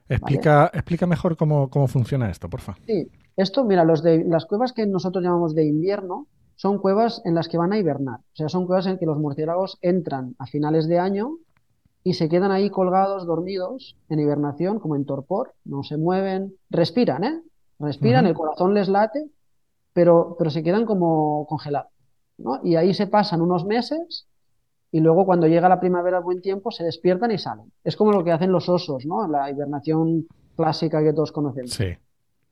Explica, 0.09 0.71
explica 0.73 1.07
mejor 1.07 1.37
cómo, 1.37 1.69
funciona 1.89 2.31
esto, 2.31 2.49
por 2.49 2.61
favor. 2.61 2.81
Sí, 2.87 3.09
esto, 3.37 3.65
mira, 3.65 3.85
los 3.85 4.03
de, 4.03 4.25
las 4.25 4.45
cuevas 4.45 4.73
que 4.73 4.87
nosotros 4.87 5.25
llamamos 5.25 5.55
de 5.55 5.65
invierno 5.65 6.27
son 6.57 6.79
cuevas 6.79 7.23
en 7.25 7.35
las 7.35 7.49
que 7.49 7.59
van 7.59 7.73
a 7.73 7.79
hibernar. 7.79 8.21
O 8.21 8.37
sea, 8.37 8.49
son 8.49 8.67
cuevas 8.67 8.87
en 8.87 8.99
que 8.99 9.07
los 9.07 9.19
murciélagos 9.19 9.79
entran 9.81 10.37
a 10.39 10.47
finales 10.47 10.87
de 10.87 10.99
año 10.99 11.39
y 12.05 12.15
se 12.15 12.29
quedan 12.29 12.53
ahí 12.53 12.69
colgados, 12.69 13.27
dormidos, 13.27 13.97
en 14.11 14.21
hibernación, 14.21 14.79
como 14.79 14.95
en 14.95 15.07
torpor, 15.07 15.55
no 15.65 15.83
se 15.83 15.97
mueven, 15.97 16.55
respiran, 16.69 17.25
¿eh? 17.25 17.43
Respiran, 17.79 18.27
el 18.27 18.35
corazón 18.35 18.75
les 18.75 18.89
late, 18.89 19.31
pero, 19.93 20.37
pero 20.39 20.51
se 20.51 20.63
quedan 20.63 20.85
como 20.85 21.47
congelados. 21.49 21.91
¿No? 22.39 22.61
Y 22.63 22.77
ahí 22.77 22.95
se 22.95 23.07
pasan 23.07 23.41
unos 23.41 23.65
meses 23.65 24.27
y 24.95 25.01
luego 25.01 25.27
cuando 25.27 25.49
llega 25.49 25.69
la 25.69 25.81
primavera, 25.81 26.21
buen 26.21 26.41
tiempo, 26.41 26.71
se 26.71 26.85
despiertan 26.85 27.33
y 27.33 27.39
salen. 27.39 27.73
Es 27.83 27.97
como 27.97 28.13
lo 28.13 28.23
que 28.23 28.31
hacen 28.31 28.53
los 28.53 28.69
osos, 28.69 29.05
¿no? 29.07 29.27
La 29.27 29.51
hibernación 29.51 30.27
clásica 30.57 31.03
que 31.03 31.13
todos 31.13 31.33
conocemos. 31.33 31.73
Sí. 31.73 31.97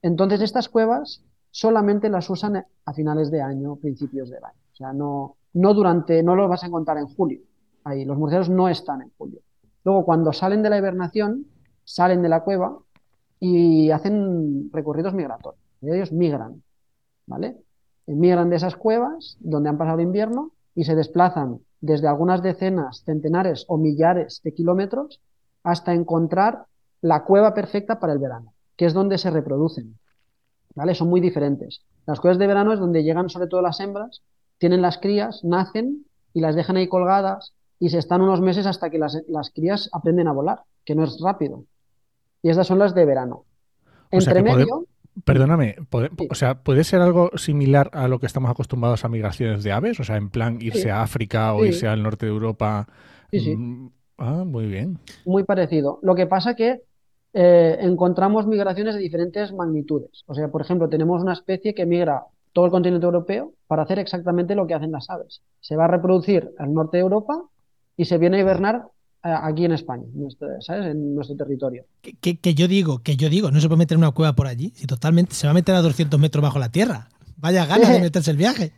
Entonces, 0.03 0.40
estas 0.40 0.68
cuevas 0.68 1.23
solamente 1.53 2.09
las 2.09 2.29
usan 2.29 2.64
a 2.85 2.92
finales 2.92 3.31
de 3.31 3.40
año, 3.40 3.77
principios 3.77 4.29
del 4.29 4.42
año. 4.42 4.59
O 4.73 4.75
sea, 4.75 4.92
no, 4.92 5.37
no 5.53 5.73
durante, 5.73 6.23
no 6.25 6.35
lo 6.35 6.49
vas 6.49 6.64
a 6.64 6.66
encontrar 6.66 6.99
en 6.99 7.07
julio. 7.07 7.40
Ahí, 7.85 8.05
los 8.05 8.18
murciélagos 8.18 8.51
no 8.51 8.68
están 8.68 9.03
en 9.03 9.12
julio. 9.16 9.40
Luego, 9.85 10.05
cuando 10.05 10.33
salen 10.33 10.62
de 10.64 10.71
la 10.71 10.79
hibernación, 10.79 11.47
salen 11.85 12.23
de 12.23 12.29
la 12.29 12.42
cueva 12.42 12.77
y 13.38 13.90
hacen 13.90 14.71
recorridos 14.73 15.14
migratorios. 15.14 15.62
Ellos 15.81 16.11
migran, 16.11 16.62
¿vale? 17.27 17.57
Migran 18.06 18.50
de 18.50 18.56
esas 18.56 18.76
cuevas 18.76 19.36
donde 19.40 19.68
han 19.68 19.78
pasado 19.78 19.98
el 19.98 20.06
invierno 20.06 20.50
y 20.74 20.84
se 20.84 20.94
desplazan 20.94 21.60
desde 21.80 22.08
algunas 22.08 22.42
decenas, 22.42 23.02
centenares 23.04 23.64
o 23.68 23.76
millares 23.76 24.40
de 24.42 24.54
kilómetros 24.54 25.20
hasta 25.62 25.94
encontrar 25.94 26.66
la 27.00 27.24
cueva 27.24 27.54
perfecta 27.54 27.98
para 28.00 28.12
el 28.12 28.18
verano, 28.18 28.54
que 28.76 28.86
es 28.86 28.94
donde 28.94 29.18
se 29.18 29.30
reproducen. 29.30 29.98
¿Vale? 30.74 30.94
Son 30.94 31.08
muy 31.08 31.20
diferentes. 31.20 31.82
Las 32.06 32.20
cuevas 32.20 32.38
de 32.38 32.46
verano 32.46 32.72
es 32.72 32.80
donde 32.80 33.02
llegan 33.02 33.28
sobre 33.28 33.48
todo 33.48 33.60
las 33.62 33.80
hembras, 33.80 34.22
tienen 34.58 34.80
las 34.80 34.98
crías, 34.98 35.44
nacen 35.44 36.06
y 36.32 36.40
las 36.40 36.54
dejan 36.54 36.76
ahí 36.76 36.88
colgadas 36.88 37.52
y 37.78 37.90
se 37.90 37.98
están 37.98 38.22
unos 38.22 38.40
meses 38.40 38.64
hasta 38.66 38.90
que 38.90 38.98
las, 38.98 39.50
crías 39.52 39.90
aprenden 39.92 40.28
a 40.28 40.32
volar, 40.32 40.62
que 40.84 40.94
no 40.94 41.04
es 41.04 41.20
rápido. 41.20 41.64
Y 42.40 42.50
estas 42.50 42.68
son 42.68 42.78
las 42.78 42.94
de 42.94 43.04
verano. 43.04 43.44
Entre 44.10 44.42
medio. 44.42 44.86
Perdóname, 45.25 45.77
o 46.31 46.35
sea, 46.35 46.62
¿puede 46.62 46.85
ser 46.85 47.01
algo 47.03 47.31
similar 47.37 47.90
a 47.92 48.09
lo 48.09 48.18
que 48.18 48.27
estamos 48.27 48.51
acostumbrados 48.51 49.05
a 49.05 49.09
migraciones 49.09 49.62
de 49.62 49.72
aves? 49.72 50.01
O 50.01 50.05
sea, 50.05 50.16
en 50.16 50.31
plan 50.31 50.59
irse 50.61 50.90
a 50.90 51.03
África 51.03 51.53
o 51.55 51.64
irse 51.66 51.87
al 51.87 52.03
norte 52.03 52.27
de 52.27 52.33
Europa. 52.33 52.88
Sí, 53.31 53.40
sí. 53.40 53.57
Mm, 53.57 53.90
ah, 54.18 54.44
muy 54.46 54.66
bien. 54.66 54.98
Muy 55.27 55.44
parecido. 55.44 55.98
Lo 56.03 56.14
que 56.14 56.27
pasa 56.27 56.57
que 56.57 56.81
eh, 57.35 57.77
encontramos 57.81 58.46
migraciones 58.46 58.94
de 58.94 59.01
diferentes 59.01 59.53
magnitudes. 59.53 60.25
O 60.27 60.35
sea, 60.35 60.48
por 60.48 60.62
ejemplo, 60.62 60.88
tenemos 60.88 61.22
una 61.22 61.35
especie 61.35 61.75
que 61.75 61.85
migra 61.85 62.25
todo 62.53 62.64
el 62.66 62.70
continente 62.70 63.05
europeo 63.05 63.53
para 63.66 63.83
hacer 63.83 63.98
exactamente 63.98 64.55
lo 64.55 64.66
que 64.66 64.75
hacen 64.75 64.92
las 64.92 65.11
aves. 65.11 65.42
Se 65.61 65.77
va 65.77 65.85
a 65.85 65.88
reproducir 65.88 66.51
al 66.59 66.72
norte 66.72 66.98
de 66.98 67.03
Europa 67.03 67.42
y 67.96 68.07
se 68.07 68.18
viene 68.18 68.38
a 68.38 68.40
hibernar 68.40 68.85
aquí 69.22 69.64
en 69.64 69.72
España, 69.72 70.04
¿sabes? 70.61 70.87
En 70.87 71.14
nuestro 71.14 71.37
territorio. 71.37 71.85
Que, 72.20 72.54
yo 72.54 72.68
digo, 72.68 72.98
que 72.98 73.16
yo 73.16 73.28
digo, 73.28 73.50
no 73.50 73.61
se 73.61 73.68
puede 73.68 73.78
meter 73.78 73.96
una 73.96 74.11
cueva 74.11 74.35
por 74.35 74.46
allí, 74.46 74.72
si 74.74 74.87
totalmente 74.87 75.35
se 75.35 75.46
va 75.46 75.52
a 75.52 75.54
meter 75.54 75.74
a 75.74 75.82
200 75.82 76.18
metros 76.18 76.42
bajo 76.42 76.58
la 76.58 76.70
tierra. 76.70 77.08
Vaya 77.37 77.66
ganas 77.66 77.90
de 77.90 78.00
meterse 78.00 78.30
el 78.30 78.37
viaje. 78.37 78.72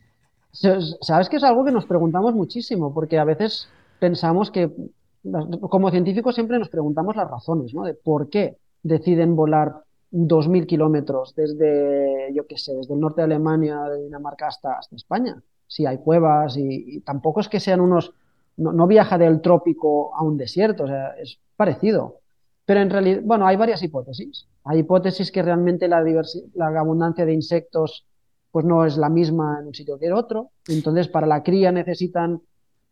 Sabes 0.52 1.28
que 1.28 1.37
es 1.37 1.42
algo 1.44 1.64
que 1.64 1.72
nos 1.72 1.87
preguntamos 1.87 2.35
muchísimo, 2.35 2.94
porque 2.94 3.18
a 3.18 3.24
veces 3.24 3.68
pensamos 3.98 4.50
que 4.50 4.70
como 5.61 5.90
científicos 5.90 6.35
siempre 6.35 6.59
nos 6.59 6.68
preguntamos 6.68 7.16
las 7.16 7.30
razones, 7.30 7.74
¿no? 7.74 7.85
De 7.85 7.94
por 7.94 8.28
qué 8.28 8.59
deciden 8.83 9.35
volar 9.35 9.85
2.000 10.12 10.66
kilómetros 10.66 11.35
desde, 11.35 12.33
yo 12.35 12.46
qué 12.46 12.57
sé, 12.57 12.74
desde 12.74 12.94
el 12.94 13.00
norte 13.00 13.22
de 13.22 13.24
Alemania, 13.24 13.80
de 13.88 14.04
Dinamarca 14.04 14.46
hasta, 14.46 14.78
hasta 14.78 14.94
España. 14.94 15.42
Si 15.66 15.87
hay 15.87 15.98
cuevas 15.98 16.57
y, 16.57 17.00
tampoco 17.00 17.40
es 17.40 17.48
que 17.48 17.61
sean 17.61 17.80
unos... 17.80 18.12
No, 18.57 18.87
viaja 18.87 19.19
del 19.19 19.40
trópico 19.40 20.14
a 20.14 20.23
un 20.23 20.37
desierto, 20.37 20.85
o 20.85 20.87
sea, 20.87 21.09
es 21.21 21.38
parecido. 21.57 22.21
Pero 22.64 22.81
en 22.81 22.90
realidad, 22.90 23.21
bueno, 23.25 23.47
hay 23.47 23.57
varias 23.57 23.83
hipótesis. 23.83 24.47
Hay 24.64 24.81
hipótesis 24.81 25.31
que 25.31 25.43
realmente 25.43 25.88
la, 25.88 26.03
la 26.55 26.81
abundancia 26.81 27.27
de 27.27 27.35
insectos 27.35 28.07
pues 28.55 28.64
no 28.64 28.87
es 28.87 28.97
la 28.97 29.09
misma 29.09 29.59
en 29.61 29.67
un 29.67 29.75
sitio 29.75 29.99
que 29.99 30.07
en 30.07 30.12
otro. 30.12 30.53
Entonces, 30.69 31.09
para 31.09 31.27
la 31.27 31.43
cría 31.43 31.73
necesitan 31.73 32.40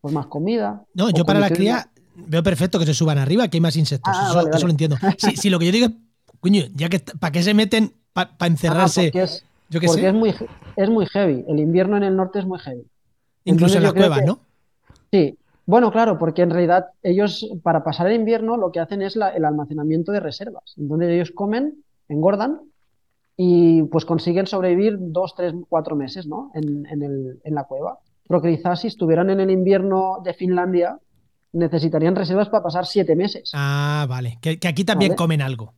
pues 0.01 0.13
más 0.13 0.27
comida. 0.27 0.85
No, 0.93 1.11
yo 1.11 1.25
para 1.25 1.39
la 1.39 1.49
cría 1.49 1.89
veo 2.17 2.43
perfecto 2.43 2.81
que 2.81 2.85
se 2.85 2.95
suban 2.95 3.17
arriba, 3.17 3.47
que 3.47 3.59
hay 3.59 3.61
más 3.61 3.77
insectos. 3.77 4.13
Ah, 4.15 4.43
eso, 4.53 4.67
lo 4.67 4.73
entiendo. 4.73 4.97
Si, 5.19 5.49
lo 5.51 5.61
que 5.61 5.67
yo 5.67 5.73
digo 5.73 5.87
es, 5.87 5.93
coño, 6.41 6.65
ya 6.75 6.89
que 6.89 6.99
¿para 6.99 7.31
qué 7.31 7.45
se 7.45 7.55
meten 7.55 7.95
para 8.13 8.35
encerrarse? 8.41 9.05
porque 9.13 9.23
es, 9.23 9.45
yo 9.71 9.81
porque 9.81 10.09
Es, 10.09 10.13
muy, 10.13 10.35
es 10.77 10.91
muy 10.91 11.07
heavy. 11.07 11.45
El 11.47 11.61
invierno 11.61 11.97
en 11.97 12.03
el 12.03 12.17
norte 12.17 12.41
es 12.41 12.45
muy 12.45 12.59
heavy. 12.59 12.85
Incluso 13.45 13.77
en 13.77 13.85
la 13.85 13.93
cueva, 13.93 14.21
¿no? 14.21 14.41
Sí. 15.13 15.39
Bueno, 15.65 15.93
claro, 15.93 16.19
porque 16.19 16.43
en 16.43 16.51
realidad 16.51 16.87
ellos, 17.03 17.49
para 17.63 17.85
pasar 17.85 18.09
el 18.09 18.17
invierno, 18.17 18.57
lo 18.57 18.73
que 18.73 18.81
hacen 18.81 19.03
es 19.03 19.17
el 19.17 19.45
almacenamiento 19.45 20.11
de 20.13 20.21
reservas. 20.21 20.75
Entonces 20.77 21.11
ellos 21.11 21.31
comen, 21.31 21.85
engordan 22.09 22.61
y 23.37 23.85
pues 23.85 24.05
consiguen 24.05 24.47
sobrevivir 24.47 24.97
dos, 24.99 25.35
tres, 25.37 25.55
cuatro 25.69 25.95
meses, 25.95 26.27
¿no? 26.27 26.51
En, 26.55 26.87
el, 26.87 27.41
en 27.45 27.55
la 27.55 27.65
cueva. 27.65 27.99
Pero 28.27 28.43
quizás 28.43 28.81
si 28.81 28.89
estuvieran 28.89 29.31
en 29.31 29.41
el 29.41 29.51
invierno 29.51 30.19
de 30.25 30.35
Finlandia, 30.35 30.99
necesitarían 31.53 32.17
reservas 32.17 32.49
para 32.49 32.63
pasar 32.63 32.87
siete 32.87 33.15
meses. 33.15 33.53
Ah, 33.55 34.07
vale. 34.09 34.39
Que, 34.41 34.59
aquí 34.67 34.85
también 34.85 35.15
comen 35.15 35.43
algo. 35.43 35.75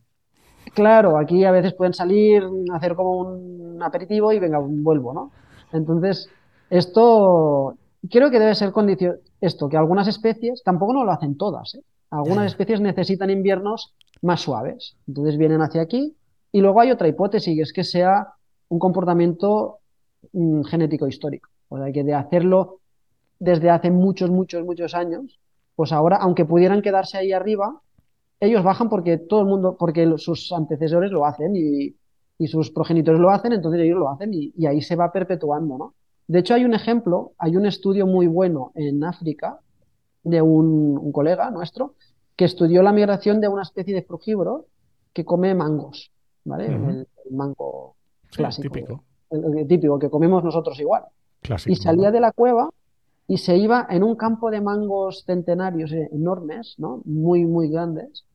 Claro, 0.73 1.17
aquí 1.17 1.43
a 1.45 1.51
veces 1.51 1.73
pueden 1.73 1.93
salir, 1.93 2.43
hacer 2.73 2.95
como 2.95 3.17
un 3.19 3.83
aperitivo 3.83 4.31
y 4.31 4.39
venga, 4.39 4.59
vuelvo, 4.59 5.13
¿no? 5.13 5.31
Entonces, 5.71 6.29
esto 6.69 7.77
creo 8.09 8.29
que 8.29 8.39
debe 8.39 8.55
ser 8.55 8.71
condición, 8.71 9.17
esto, 9.41 9.69
que 9.69 9.77
algunas 9.77 10.07
especies, 10.07 10.63
tampoco 10.63 10.93
no 10.93 11.03
lo 11.03 11.11
hacen 11.11 11.37
todas, 11.37 11.75
¿eh? 11.75 11.83
Algunas 12.11 12.45
especies 12.45 12.79
necesitan 12.79 13.29
inviernos 13.29 13.93
más 14.21 14.41
suaves. 14.41 14.95
Entonces 15.07 15.37
vienen 15.37 15.61
hacia 15.61 15.81
aquí. 15.81 16.15
Y 16.51 16.61
luego 16.61 16.79
hay 16.79 16.91
otra 16.91 17.07
hipótesis, 17.07 17.55
que 17.55 17.61
es 17.61 17.73
que 17.73 17.83
sea 17.83 18.27
un 18.69 18.79
comportamiento 18.79 19.79
mm, 20.31 20.63
genético 20.63 21.07
histórico. 21.07 21.49
O 21.67 21.77
sea, 21.77 21.91
que 21.91 22.03
de 22.03 22.13
hacerlo 22.13 22.79
desde 23.39 23.69
hace 23.69 23.91
muchos, 23.91 24.29
muchos, 24.29 24.63
muchos 24.63 24.95
años, 24.95 25.39
pues 25.75 25.91
ahora, 25.91 26.17
aunque 26.17 26.45
pudieran 26.45 26.81
quedarse 26.81 27.17
ahí 27.17 27.33
arriba, 27.33 27.81
ellos 28.39 28.63
bajan 28.63 28.89
porque 28.89 29.17
todo 29.17 29.41
el 29.41 29.47
mundo, 29.47 29.75
porque 29.77 30.13
sus 30.17 30.51
antecesores 30.51 31.11
lo 31.11 31.25
hacen 31.25 31.55
y, 31.55 31.95
sus 32.47 32.69
progenitores 32.71 33.19
lo 33.19 33.29
hacen, 33.29 33.53
entonces 33.53 33.81
ellos 33.81 33.97
lo 33.97 34.09
hacen 34.09 34.31
y, 34.33 34.65
ahí 34.65 34.81
se 34.81 34.95
va 34.95 35.11
perpetuando, 35.11 35.77
¿no? 35.77 35.93
De 36.27 36.39
hecho, 36.39 36.55
hay 36.55 36.65
un 36.65 36.73
ejemplo, 36.73 37.33
hay 37.37 37.55
un 37.55 37.65
estudio 37.65 38.07
muy 38.07 38.27
bueno 38.27 38.71
en 38.75 39.03
África 39.03 39.59
de 40.23 40.41
un, 40.41 41.11
colega 41.11 41.51
nuestro 41.51 41.93
que 42.35 42.45
estudió 42.45 42.81
la 42.81 42.91
migración 42.91 43.39
de 43.39 43.47
una 43.47 43.61
especie 43.61 43.93
de 43.93 44.01
frugívoro 44.01 44.65
que 45.13 45.23
come 45.23 45.53
mangos, 45.53 46.11
¿vale? 46.43 46.65
el, 46.65 47.07
mango 47.31 47.95
clásico. 48.31 48.73
típico. 48.73 49.03
El, 49.29 49.67
típico, 49.67 49.99
que 49.99 50.09
comemos 50.09 50.43
nosotros 50.43 50.79
igual. 50.79 51.03
y 51.67 51.75
salía 51.75 52.11
de 52.11 52.19
la 52.19 52.31
cueva 52.31 52.69
y 53.27 53.37
se 53.37 53.57
iba 53.57 53.87
en 53.89 54.03
un 54.03 54.15
campo 54.15 54.51
de 54.51 54.61
mangos 54.61 55.23
centenarios 55.25 55.91
enormes, 55.91 56.75
¿no? 56.77 57.01
Muy, 57.05 57.45
muy 57.45 57.69
grandes, 57.69 58.25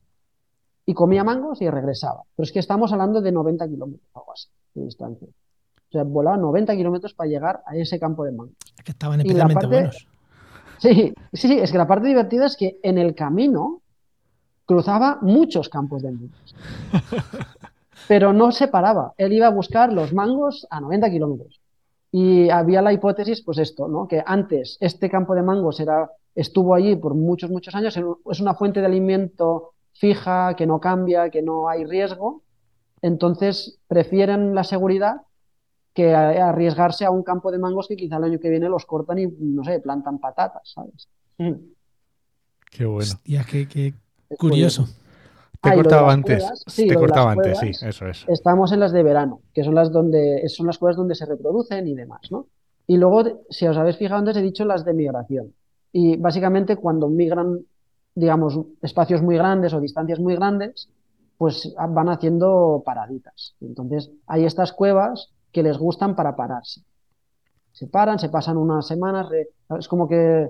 y 0.87 0.94
comía 0.94 1.22
mangos 1.22 1.61
y 1.62 1.70
regresaba. 1.70 2.22
Pero 2.35 2.44
es 2.44 2.53
que 2.53 2.59
estamos 2.59 2.92
hablando 2.92 3.20
de 3.20 3.31
90 3.31 3.68
kilómetros, 3.68 4.11
algo 4.14 4.33
así, 4.33 4.48
de 4.74 4.85
distancia. 4.85 5.29
O 5.90 5.92
sea, 5.92 6.05
volaba 6.05 6.37
90 6.37 6.76
kilómetros 6.76 7.14
para 7.14 7.29
llegar 7.29 7.62
a 7.66 7.74
ese 7.74 7.98
campo 7.98 8.24
de 8.24 8.31
mangos. 8.31 8.55
Es 8.79 8.85
que 8.85 8.92
estaban 8.92 9.20
especialmente 9.20 9.66
buenos. 9.66 10.07
Sí, 10.79 11.12
sí, 11.33 11.59
es 11.59 11.72
que 11.72 11.79
la 11.79 11.88
parte 11.88 12.07
divertida 12.07 12.46
es 12.46 12.57
que 12.57 12.79
en 12.83 12.96
el 12.96 13.16
camino 13.16 13.83
cruzaba 14.66 15.18
muchos 15.20 15.68
campos 15.68 16.03
de 16.03 16.12
mangos. 16.12 16.55
Pero 18.09 18.33
no 18.33 18.53
se 18.53 18.68
paraba. 18.68 19.14
Él 19.18 19.33
iba 19.33 19.48
a 19.48 19.50
buscar 19.50 19.92
los 19.92 20.12
mangos 20.12 20.66
a 20.70 20.81
90 20.81 21.11
kilómetros. 21.11 21.61
Y 22.12 22.50
había 22.50 22.83
la 22.83 22.92
hipótesis, 22.92 23.42
pues 23.42 23.59
esto, 23.59 23.88
¿no? 23.88 24.07
Que 24.07 24.22
antes 24.24 24.79
este 24.81 25.11
campo 25.11 25.35
de 25.35 25.42
mangos 25.42 25.81
era, 25.81 26.11
estuvo 26.37 26.74
allí 26.74 26.94
por 26.94 27.14
muchos, 27.14 27.50
muchos 27.50 27.74
años, 27.74 27.96
es 27.96 28.40
una 28.40 28.55
fuente 28.55 28.81
de 28.81 28.87
alimento 28.87 29.72
fija, 29.92 30.55
que 30.55 30.66
no 30.66 30.81
cambia, 30.81 31.31
que 31.31 31.42
no 31.42 31.68
hay 31.68 31.85
riesgo. 31.85 32.42
Entonces 33.03 33.81
prefieren 33.88 34.55
la 34.55 34.62
seguridad 34.62 35.22
que 35.92 36.14
arriesgarse 36.14 37.05
a 37.05 37.11
un 37.11 37.22
campo 37.22 37.50
de 37.50 37.59
mangos 37.59 37.88
que 37.88 37.96
quizá 37.96 38.16
el 38.16 38.24
año 38.24 38.38
que 38.38 38.50
viene 38.50 38.68
los 38.68 38.87
cortan 38.87 39.18
y, 39.18 39.26
no 39.26 39.64
sé, 39.64 39.81
plantan 39.81 40.18
patatas, 40.18 40.72
¿sabes? 40.72 41.09
Mm. 41.38 41.55
Qué 42.70 42.85
bueno. 42.87 43.11
Hostia, 43.12 43.44
qué, 43.44 43.94
curioso. 44.38 44.87
Te 45.61 45.74
cortaba 45.74 46.12
antes. 46.12 46.64
te 46.74 46.94
cortaba 46.94 47.33
antes, 47.33 47.59
sí, 47.59 47.70
eso 47.70 48.07
es. 48.07 48.24
Estamos 48.29 48.72
en 48.72 48.81
las 48.81 48.92
de 48.92 49.03
verano, 49.03 49.42
que 49.53 49.62
son 49.62 49.74
las 49.74 49.92
donde 49.92 50.48
son 50.48 50.66
las 50.66 50.79
cuevas 50.79 50.96
donde 50.96 51.14
se 51.14 51.26
reproducen 51.26 51.87
y 51.87 51.94
demás, 51.94 52.31
¿no? 52.31 52.46
Y 52.87 52.96
luego, 52.96 53.44
si 53.50 53.66
os 53.66 53.76
habéis 53.76 53.96
fijado 53.96 54.18
antes, 54.18 54.37
he 54.37 54.42
dicho 54.42 54.64
las 54.64 54.85
de 54.85 54.94
migración. 54.94 55.53
Y 55.92 56.16
básicamente 56.16 56.76
cuando 56.76 57.09
migran, 57.09 57.61
digamos, 58.14 58.59
espacios 58.81 59.22
muy 59.22 59.37
grandes 59.37 59.74
o 59.74 59.81
distancias 59.81 60.18
muy 60.18 60.35
grandes, 60.35 60.88
pues 61.37 61.74
van 61.76 62.09
haciendo 62.09 62.83
paraditas. 62.85 63.55
Entonces, 63.61 64.11
hay 64.26 64.44
estas 64.44 64.72
cuevas 64.72 65.31
que 65.53 65.63
les 65.63 65.79
gustan 65.79 66.15
para 66.15 66.37
pararse. 66.37 66.83
Se 67.73 67.87
paran, 67.87 68.19
se 68.19 68.29
pasan 68.29 68.57
unas 68.57 68.87
semanas, 68.87 69.29
es 69.79 69.89
como 69.89 70.09
que 70.09 70.49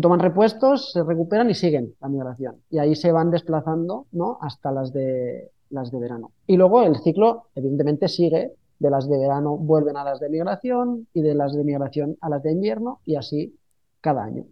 toman 0.00 0.20
repuestos, 0.20 0.92
se 0.92 1.02
recuperan 1.02 1.50
y 1.50 1.54
siguen 1.54 1.94
la 2.00 2.08
migración. 2.08 2.56
Y 2.70 2.78
ahí 2.78 2.94
se 2.94 3.12
van 3.12 3.30
desplazando 3.30 4.06
¿no? 4.12 4.38
hasta 4.40 4.72
las 4.72 4.92
de, 4.92 5.50
las 5.70 5.90
de 5.90 5.98
verano. 5.98 6.32
Y 6.46 6.56
luego 6.56 6.82
el 6.82 6.96
ciclo, 6.96 7.44
evidentemente, 7.54 8.08
sigue. 8.08 8.52
De 8.76 8.90
las 8.90 9.08
de 9.08 9.16
verano 9.16 9.56
vuelven 9.56 9.96
a 9.96 10.04
las 10.04 10.18
de 10.18 10.28
migración 10.28 11.06
y 11.14 11.22
de 11.22 11.34
las 11.34 11.54
de 11.54 11.62
migración 11.62 12.18
a 12.20 12.28
las 12.28 12.42
de 12.42 12.52
invierno 12.52 13.00
y 13.04 13.14
así 13.14 13.56
cada 14.00 14.24
año. 14.24 14.44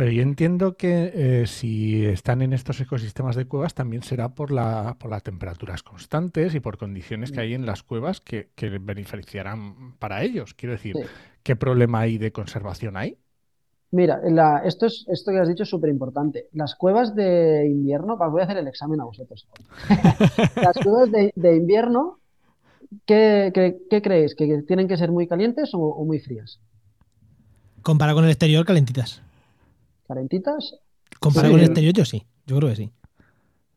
Pero 0.00 0.12
yo 0.12 0.22
entiendo 0.22 0.78
que 0.78 1.12
eh, 1.14 1.46
si 1.46 2.06
están 2.06 2.40
en 2.40 2.54
estos 2.54 2.80
ecosistemas 2.80 3.36
de 3.36 3.44
cuevas 3.44 3.74
también 3.74 4.02
será 4.02 4.30
por, 4.30 4.50
la, 4.50 4.96
por 4.98 5.10
las 5.10 5.22
temperaturas 5.22 5.82
constantes 5.82 6.54
y 6.54 6.60
por 6.60 6.78
condiciones 6.78 7.30
que 7.30 7.40
hay 7.40 7.52
en 7.52 7.66
las 7.66 7.82
cuevas 7.82 8.22
que, 8.22 8.48
beneficiarán 8.80 9.96
para 9.98 10.22
ellos. 10.22 10.54
Quiero 10.54 10.72
decir, 10.72 10.96
¿qué 11.42 11.54
problema 11.54 12.00
hay 12.00 12.16
de 12.16 12.32
conservación 12.32 12.96
hay? 12.96 13.18
Mira, 13.90 14.22
esto, 14.64 14.86
es, 14.86 15.04
esto 15.06 15.32
que 15.32 15.38
has 15.38 15.48
dicho 15.48 15.64
es 15.64 15.68
súper 15.68 15.90
importante. 15.90 16.48
Las 16.54 16.76
cuevas 16.76 17.14
de 17.14 17.66
invierno, 17.66 18.16
voy 18.16 18.40
a 18.40 18.44
hacer 18.44 18.56
el 18.56 18.68
examen 18.68 19.02
a 19.02 19.04
vosotros. 19.04 19.48
Las 20.56 20.78
cuevas 20.82 21.10
de, 21.12 21.54
invierno, 21.54 22.20
¿qué, 23.04 23.52
creéis? 24.02 24.34
¿Que 24.34 24.62
tienen 24.66 24.88
que 24.88 24.96
ser 24.96 25.10
muy 25.10 25.26
calientes 25.26 25.72
o, 25.74 26.02
muy 26.06 26.20
frías? 26.20 26.58
Comparado 27.82 28.16
con 28.16 28.24
el 28.24 28.30
exterior, 28.30 28.64
calentitas. 28.64 29.20
¿Calentitas? 30.10 30.74
Comparado 31.20 31.52
con 31.52 31.60
el 31.60 31.66
exterior, 31.66 31.94
yo 31.94 32.04
sí. 32.04 32.26
Yo 32.44 32.56
creo 32.56 32.70
que 32.70 32.76
sí. 32.76 32.92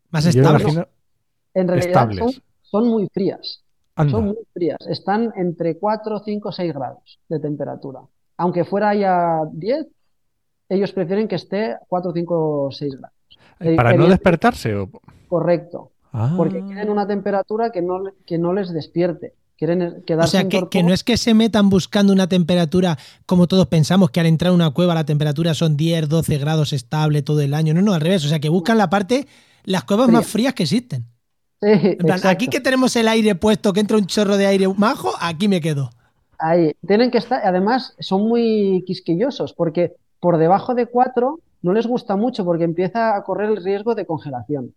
Más 0.10 0.26
estables. 0.26 0.80
en 1.54 1.67
realidad 1.67 2.10
son, 2.63 2.88
muy 2.88 3.08
frías. 3.13 3.63
Son 3.96 4.26
muy 4.26 4.38
frías. 4.52 4.80
Están 4.89 5.32
entre 5.36 5.78
4, 5.78 6.24
5, 6.26 6.52
6 6.52 6.74
grados 6.74 7.19
de 7.30 7.39
temperatura. 7.39 8.00
Aunque 8.38 8.65
fuera 8.65 8.96
ya 8.96 9.41
10, 9.52 9.86
ellos 10.69 10.91
prefieren 10.91 11.28
que 11.28 11.36
esté 11.36 11.78
4, 11.88 12.12
5, 12.13 12.69
6 12.72 12.98
grados. 12.98 13.39
Eh, 13.60 13.76
¿Para 13.76 13.93
no 13.93 14.08
despertarse? 14.08 14.76
O... 14.76 14.89
Correcto. 15.28 15.91
Porque 16.36 16.63
ah. 16.63 16.65
quieren 16.65 16.89
una 16.89 17.06
temperatura 17.06 17.69
que 17.72 17.84
no, 17.84 18.06
que 18.26 18.39
no 18.39 18.54
les 18.54 18.74
despierte. 18.74 19.36
Quieren 19.58 20.04
quedarse 20.06 20.38
o 20.38 20.42
sea, 20.42 20.50
que, 20.50 20.68
que, 20.70 20.84
no 20.84 20.94
es 20.94 21.04
que 21.04 21.16
se 21.16 21.34
metan 21.34 21.70
buscando 21.70 22.12
una 22.12 22.28
temperatura 22.28 22.98
como 23.26 23.48
todos 23.48 23.68
pensamos, 23.68 24.10
que 24.10 24.20
al 24.20 24.26
entrar 24.26 24.52
a 24.52 24.54
una 24.54 24.72
cueva 24.72 24.96
la 24.96 25.06
temperatura 25.06 25.54
son 25.54 25.78
10, 25.78 26.10
12 26.10 26.38
grados 26.38 26.74
estable 26.74 27.22
todo 27.22 27.42
el 27.42 27.54
año. 27.54 27.74
No, 27.74 27.82
no, 27.82 27.94
al 27.94 28.02
revés. 28.02 28.26
O 28.26 28.28
sea, 28.28 28.39
que 28.39 28.50
buscan 28.50 28.78
la 28.78 28.89
parte, 28.89 29.28
las 29.63 29.84
cuevas 29.84 30.10
más 30.10 30.26
frías 30.26 30.54
que 30.54 30.63
existen. 30.63 31.06
Sí, 31.62 31.98
aquí 32.24 32.48
que 32.48 32.60
tenemos 32.60 32.96
el 32.98 33.08
aire 33.08 33.36
puesto, 33.36 33.72
que 33.72 33.80
entra 33.80 33.98
un 33.98 34.06
chorro 34.06 34.36
de 34.36 34.48
aire 34.48 34.68
majo, 34.76 35.12
aquí 35.22 35.48
me 35.48 35.62
quedo. 35.62 35.92
Ahí, 36.38 36.74
tienen 36.86 37.10
que 37.10 37.20
estar, 37.20 37.42
además 37.46 37.96
son 38.00 38.28
muy 38.28 38.84
quisquillosos 38.86 39.54
porque 39.54 39.94
por 40.20 40.38
debajo 40.38 40.76
de 40.76 40.88
4 40.88 41.39
no 41.62 41.74
les 41.74 41.88
gusta 41.88 42.18
mucho 42.18 42.44
porque 42.44 42.66
empieza 42.66 43.16
a 43.16 43.24
correr 43.24 43.50
el 43.50 43.63
riesgo 43.63 43.96
de 43.96 44.06
congelación. 44.06 44.76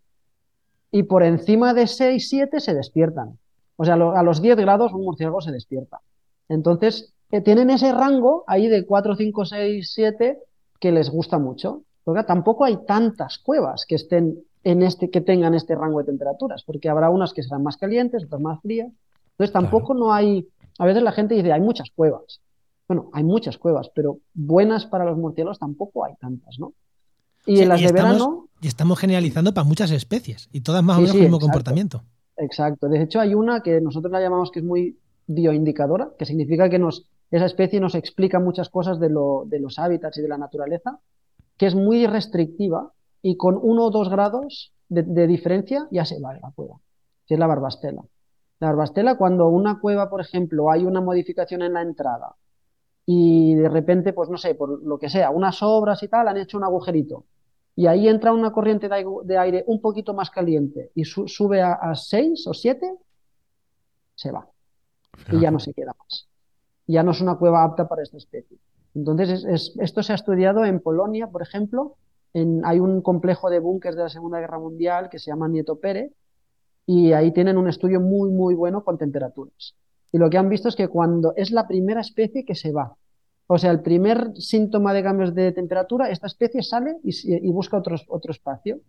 Y 0.91 1.03
por 1.03 1.23
encima 1.23 1.73
de 1.73 1.87
6, 1.87 2.29
7 2.29 2.59
se 2.61 2.73
despiertan. 2.73 3.37
O 3.77 3.85
sea, 3.85 3.93
a 3.93 4.23
los 4.23 4.41
10 4.41 4.57
grados 4.57 4.91
un 4.91 5.01
murciélago 5.01 5.39
se 5.39 5.51
despierta. 5.51 6.01
Entonces, 6.49 7.13
eh, 7.31 7.41
tienen 7.41 7.69
ese 7.69 7.91
rango 7.91 8.43
ahí 8.47 8.67
de 8.67 8.85
4, 8.85 9.15
5, 9.15 9.45
6, 9.45 9.91
7 9.93 10.39
que 10.79 10.91
les 10.91 11.09
gusta 11.09 11.37
mucho. 11.39 11.83
Porque 12.03 12.23
tampoco 12.23 12.63
hay 12.63 12.77
tantas 12.85 13.37
cuevas 13.37 13.85
que 13.85 13.95
estén 13.95 14.39
en 14.63 14.81
este, 14.81 15.09
que 15.09 15.21
tengan 15.21 15.53
este 15.53 15.75
rango 15.75 15.99
de 15.99 16.05
temperaturas, 16.05 16.63
porque 16.63 16.89
habrá 16.89 17.09
unas 17.09 17.33
que 17.33 17.43
serán 17.43 17.63
más 17.63 17.77
calientes, 17.77 18.23
otras 18.23 18.41
más 18.41 18.61
frías. 18.61 18.89
Entonces 19.31 19.51
tampoco 19.53 19.93
no 19.93 20.13
hay. 20.13 20.47
A 20.79 20.85
veces 20.85 21.03
la 21.03 21.11
gente 21.11 21.35
dice, 21.35 21.51
hay 21.51 21.61
muchas 21.61 21.89
cuevas. 21.93 22.39
Bueno, 22.87 23.09
hay 23.11 23.23
muchas 23.23 23.57
cuevas, 23.57 23.89
pero 23.93 24.19
buenas 24.33 24.85
para 24.85 25.03
los 25.03 25.17
murciélagos 25.17 25.59
tampoco 25.59 26.05
hay 26.05 26.15
tantas, 26.15 26.57
¿no? 26.59 26.73
Y 27.45 27.59
en 27.59 27.69
las 27.69 27.81
de 27.81 27.91
verano. 27.91 28.47
Y 28.61 28.67
estamos 28.67 28.97
generalizando 28.99 29.53
para 29.53 29.67
muchas 29.67 29.91
especies 29.91 30.49
y 30.51 30.61
todas 30.61 30.83
más 30.83 30.97
o 30.97 31.01
menos 31.01 31.15
el 31.15 31.21
mismo 31.23 31.39
comportamiento. 31.39 32.03
Exacto. 32.37 32.87
De 32.87 33.01
hecho, 33.01 33.19
hay 33.19 33.33
una 33.33 33.61
que 33.61 33.81
nosotros 33.81 34.11
la 34.11 34.21
llamamos 34.21 34.51
que 34.51 34.59
es 34.59 34.65
muy 34.65 34.99
bioindicadora, 35.25 36.11
que 36.17 36.25
significa 36.25 36.69
que 36.69 36.79
nos, 36.79 37.09
esa 37.31 37.45
especie 37.45 37.79
nos 37.79 37.95
explica 37.95 38.39
muchas 38.39 38.69
cosas 38.69 38.99
de, 38.99 39.09
lo, 39.09 39.43
de 39.47 39.59
los 39.59 39.79
hábitats 39.79 40.17
y 40.17 40.21
de 40.21 40.27
la 40.27 40.37
naturaleza, 40.37 40.99
que 41.57 41.65
es 41.65 41.75
muy 41.75 42.05
restrictiva 42.05 42.93
y 43.21 43.35
con 43.37 43.59
uno 43.61 43.85
o 43.85 43.91
dos 43.91 44.09
grados 44.09 44.73
de, 44.89 45.27
diferencia 45.27 45.87
ya 45.91 46.05
se 46.05 46.19
va 46.21 46.33
de 46.33 46.39
la 46.39 46.51
cueva, 46.51 46.79
que 47.25 47.33
es 47.33 47.39
la 47.39 47.47
barbastela. 47.47 48.03
La 48.59 48.67
barbastela, 48.67 49.17
cuando 49.17 49.47
una 49.47 49.79
cueva, 49.79 50.09
por 50.09 50.21
ejemplo, 50.21 50.71
hay 50.71 50.83
una 50.85 51.01
modificación 51.01 51.61
en 51.61 51.73
la 51.73 51.81
entrada 51.81 52.35
y 53.05 53.55
de 53.55 53.69
repente, 53.69 54.13
pues 54.13 54.29
no 54.29 54.37
sé, 54.37 54.55
por 54.55 54.83
lo 54.83 54.99
que 54.99 55.09
sea, 55.09 55.29
unas 55.31 55.61
obras 55.63 56.03
y 56.03 56.07
tal, 56.07 56.27
han 56.27 56.37
hecho 56.37 56.57
un 56.57 56.63
agujerito. 56.63 57.25
Y 57.77 57.85
ahí 57.85 58.09
entra 58.09 58.33
una 58.33 58.51
corriente 58.51 58.89
de 58.89 59.37
aire 59.37 59.63
un 59.67 59.79
poquito 59.79 60.15
más 60.15 60.31
caliente 60.31 60.91
y 60.95 61.05
sube 61.05 61.61
a 61.61 61.93
6 61.93 62.47
o 62.47 62.53
7, 62.53 62.91
se 64.15 64.31
va. 64.31 64.49
Y 65.31 65.39
ya 65.39 65.51
no 65.51 65.59
se 65.59 65.73
queda 65.73 65.95
más. 65.97 66.27
Ya 66.87 67.03
no 67.03 67.11
es 67.11 67.21
una 67.21 67.35
cueva 67.35 67.63
apta 67.63 67.87
para 67.87 68.01
esta 68.01 68.17
especie. 68.17 68.57
Entonces, 68.95 69.45
esto 69.79 70.01
se 70.01 70.11
ha 70.11 70.15
estudiado 70.15 70.65
en 70.65 70.79
Polonia, 70.79 71.27
por 71.27 71.43
ejemplo. 71.43 71.97
En, 72.33 72.65
hay 72.65 72.79
un 72.79 73.03
complejo 73.03 73.47
de 73.51 73.59
búnkers 73.59 73.95
de 73.95 74.01
la 74.03 74.09
Segunda 74.09 74.39
Guerra 74.39 74.57
Mundial 74.57 75.09
que 75.09 75.19
se 75.19 75.29
llama 75.29 75.47
Nieto 75.47 75.79
Pere 75.79 76.13
y 76.87 77.11
ahí 77.11 77.31
tienen 77.31 77.57
un 77.57 77.67
estudio 77.67 78.01
muy, 78.01 78.31
muy 78.31 78.55
bueno 78.55 78.83
con 78.83 78.97
temperaturas. 78.97 79.75
Y 80.11 80.17
lo 80.17 80.31
que 80.31 80.39
han 80.39 80.49
visto 80.49 80.67
es 80.67 80.75
que 80.75 80.87
cuando 80.87 81.33
es 81.35 81.51
la 81.51 81.67
primera 81.67 82.01
especie 82.01 82.43
que 82.43 82.55
se 82.55 82.71
va, 82.71 82.95
o 83.47 83.57
sea, 83.57 83.71
el 83.71 83.81
primer 83.81 84.33
síntoma 84.35 84.93
de 84.93 85.03
cambios 85.03 85.33
de 85.33 85.53
temperatura, 85.53 86.09
esta 86.09 86.27
especie 86.27 86.61
sale 86.61 86.97
y, 87.03 87.49
busca 87.51 87.77
otro, 87.77 87.95
otro 88.09 88.31
espacio. 88.31 88.79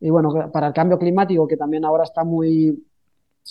Y 0.00 0.10
bueno, 0.10 0.50
para 0.52 0.68
el 0.68 0.74
cambio 0.74 0.98
climático, 0.98 1.48
que 1.48 1.56
también 1.56 1.84
ahora 1.84 2.04
está 2.04 2.24
muy, 2.24 2.84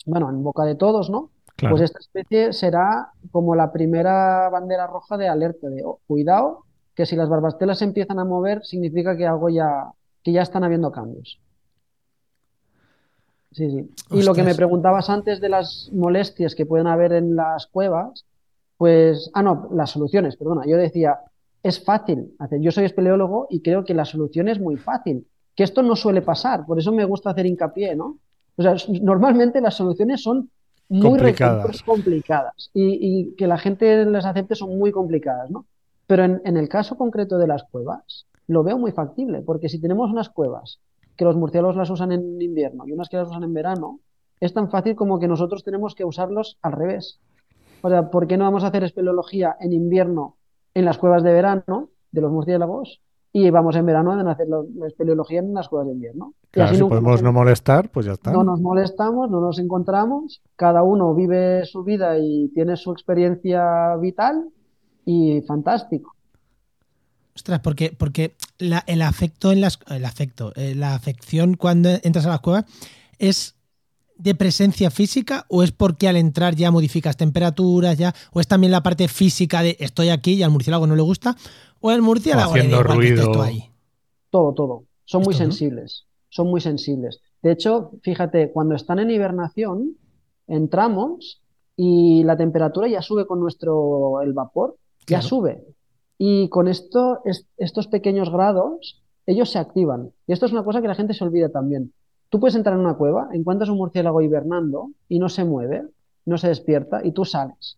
bueno, 0.05 0.29
en 0.29 0.43
boca 0.43 0.63
de 0.65 0.75
todos, 0.75 1.09
¿no? 1.09 1.31
Pues 1.57 1.81
esta 1.81 1.97
especie 1.97 2.53
será 2.53 3.11
como 3.31 3.55
la 3.55 3.71
primera 3.71 4.47
bandera 4.49 4.85
roja 4.85 5.17
de 5.17 5.27
alerta, 5.27 5.67
de 5.69 5.83
oh, 5.83 5.99
cuidado, 6.05 6.65
que 6.93 7.07
si 7.07 7.15
las 7.15 7.29
barbastelas 7.29 7.79
se 7.79 7.85
empiezan 7.85 8.19
a 8.19 8.25
mover, 8.25 8.63
significa 8.63 9.17
que 9.17 9.25
algo 9.25 9.49
ya, 9.49 9.91
que 10.23 10.31
ya 10.31 10.43
están 10.43 10.63
habiendo 10.63 10.91
cambios. 10.91 11.39
Sí, 13.51 13.71
sí. 13.71 13.89
Y 14.11 14.21
lo 14.21 14.35
que 14.35 14.43
me 14.43 14.53
preguntabas 14.53 15.09
antes 15.09 15.41
de 15.41 15.49
las 15.49 15.89
molestias 15.91 16.53
que 16.53 16.67
pueden 16.67 16.85
haber 16.85 17.13
en 17.13 17.35
las 17.35 17.65
cuevas, 17.65 18.25
pues, 18.77 19.29
ah, 19.33 19.43
no, 19.43 19.69
las 19.73 19.91
soluciones, 19.91 20.37
perdona. 20.37 20.63
Yo 20.67 20.77
decía, 20.77 21.19
es 21.63 21.83
fácil 21.83 22.35
hacer. 22.39 22.61
Yo 22.61 22.71
soy 22.71 22.85
espeleólogo 22.85 23.47
y 23.49 23.61
creo 23.61 23.83
que 23.83 23.93
la 23.93 24.05
solución 24.05 24.47
es 24.47 24.59
muy 24.59 24.77
fácil. 24.77 25.27
Que 25.55 25.63
esto 25.63 25.81
no 25.81 25.95
suele 25.95 26.21
pasar, 26.21 26.65
por 26.65 26.77
eso 26.77 26.91
me 26.91 27.05
gusta 27.05 27.31
hacer 27.31 27.47
hincapié, 27.47 27.95
¿no? 27.95 28.19
O 28.57 28.61
sea, 28.61 28.75
normalmente 29.01 29.59
las 29.59 29.75
soluciones 29.75 30.21
son 30.21 30.49
muy 30.89 31.01
complicadas, 31.01 31.83
complicadas 31.83 32.69
y, 32.73 33.35
que 33.35 33.47
la 33.47 33.57
gente 33.57 34.05
las 34.05 34.25
acepte 34.25 34.55
son 34.55 34.77
muy 34.77 34.91
complicadas, 34.91 35.49
¿no? 35.49 35.65
Pero 36.05 36.23
en, 36.23 36.41
en 36.45 36.57
el 36.57 36.69
caso 36.69 36.95
concreto 36.95 37.37
de 37.37 37.47
las 37.47 37.63
cuevas, 37.63 38.27
lo 38.47 38.63
veo 38.63 38.77
muy 38.77 38.91
factible, 38.91 39.41
porque 39.41 39.67
si 39.67 39.81
tenemos 39.81 40.09
unas 40.11 40.29
cuevas 40.29 40.79
que 41.17 41.25
los 41.25 41.35
murciélagos 41.35 41.75
las 41.75 41.89
usan 41.89 42.11
en 42.11 42.41
invierno 42.41 42.87
y 42.87 42.91
unas 42.91 43.09
que 43.09 43.17
las 43.17 43.27
usan 43.27 43.43
en 43.43 43.53
verano, 43.53 43.99
es 44.39 44.53
tan 44.53 44.69
fácil 44.69 44.95
como 44.95 45.19
que 45.19 45.27
nosotros 45.27 45.63
tenemos 45.63 45.95
que 45.95 46.05
usarlos 46.05 46.57
al 46.61 46.73
revés. 46.73 47.19
O 47.81 47.89
sea, 47.89 48.09
¿por 48.09 48.27
qué 48.27 48.37
no 48.37 48.45
vamos 48.45 48.63
a 48.63 48.67
hacer 48.67 48.83
espeleología 48.83 49.55
en 49.59 49.73
invierno 49.73 50.37
en 50.73 50.85
las 50.85 50.97
cuevas 50.97 51.23
de 51.23 51.33
verano 51.33 51.89
de 52.11 52.21
los 52.21 52.31
murciélagos 52.31 53.01
y 53.33 53.49
vamos 53.49 53.75
en 53.75 53.85
verano 53.85 54.11
a 54.13 54.31
hacer 54.31 54.47
la 54.47 54.87
espeleología 54.87 55.39
en 55.39 55.53
las 55.53 55.67
cuevas 55.67 55.87
de 55.87 55.93
invierno? 55.93 56.33
Claro, 56.51 56.73
si 56.73 56.81
podemos 56.81 57.21
no 57.21 57.33
molestar, 57.33 57.89
pues 57.89 58.05
ya 58.05 58.13
está. 58.13 58.31
No 58.31 58.43
nos 58.43 58.59
molestamos, 58.61 59.29
no 59.29 59.41
nos 59.41 59.59
encontramos, 59.59 60.41
cada 60.55 60.83
uno 60.83 61.13
vive 61.13 61.65
su 61.65 61.83
vida 61.83 62.17
y 62.17 62.49
tiene 62.53 62.77
su 62.77 62.91
experiencia 62.91 63.95
vital 63.97 64.49
y 65.05 65.41
fantástico. 65.41 66.13
Ostras, 67.35 67.59
porque, 67.59 67.95
porque 67.95 68.35
el 68.57 69.01
afecto 69.03 69.51
en 69.51 69.61
las. 69.61 69.77
El 69.89 70.05
afecto, 70.05 70.51
eh, 70.55 70.73
la 70.73 70.95
afección 70.95 71.53
cuando 71.53 71.89
entras 72.01 72.25
a 72.25 72.29
las 72.29 72.39
cuevas 72.39 72.65
es 73.19 73.56
de 74.17 74.35
presencia 74.35 74.89
física 74.91 75.45
o 75.49 75.63
es 75.63 75.71
porque 75.71 76.07
al 76.07 76.17
entrar 76.17 76.55
ya 76.55 76.71
modificas 76.71 77.17
temperaturas 77.17 77.97
ya 77.97 78.13
o 78.31 78.39
es 78.39 78.47
también 78.47 78.71
la 78.71 78.83
parte 78.83 79.07
física 79.07 79.61
de 79.61 79.77
estoy 79.79 80.09
aquí 80.09 80.33
y 80.33 80.43
al 80.43 80.51
murciélago 80.51 80.87
no 80.87 80.95
le 80.95 81.01
gusta 81.01 81.35
o 81.79 81.91
el 81.91 82.01
murciélago 82.01 82.51
haciendo 82.51 82.83
ruido 82.83 83.41
ahí. 83.41 83.69
todo 84.29 84.53
todo 84.53 84.83
son 85.05 85.23
muy 85.23 85.33
sensibles 85.33 86.05
son 86.29 86.47
muy 86.47 86.61
sensibles 86.61 87.19
de 87.41 87.51
hecho 87.51 87.91
fíjate 88.01 88.51
cuando 88.51 88.75
están 88.75 88.99
en 88.99 89.11
hibernación 89.11 89.97
entramos 90.47 91.41
y 91.75 92.23
la 92.23 92.35
temperatura 92.35 92.87
ya 92.87 93.01
sube 93.01 93.25
con 93.27 93.39
nuestro 93.39 94.21
el 94.21 94.33
vapor 94.33 94.77
ya 95.05 95.21
sube 95.21 95.63
y 96.17 96.49
con 96.49 96.67
esto, 96.67 97.21
estos 97.57 97.87
pequeños 97.87 98.31
grados, 98.31 99.03
ellos 99.25 99.51
se 99.51 99.59
activan. 99.59 100.11
Y 100.25 100.33
esto 100.33 100.45
es 100.45 100.51
una 100.51 100.63
cosa 100.63 100.81
que 100.81 100.87
la 100.87 100.95
gente 100.95 101.13
se 101.13 101.23
olvida 101.23 101.49
también. 101.49 101.93
Tú 102.29 102.39
puedes 102.39 102.55
entrar 102.55 102.75
en 102.75 102.81
una 102.81 102.95
cueva, 102.95 103.29
encuentras 103.33 103.69
un 103.69 103.77
murciélago 103.77 104.21
hibernando 104.21 104.89
y 105.07 105.19
no 105.19 105.29
se 105.29 105.43
mueve, 105.45 105.83
no 106.25 106.37
se 106.37 106.49
despierta 106.49 107.01
y 107.03 107.11
tú 107.11 107.25
sales. 107.25 107.77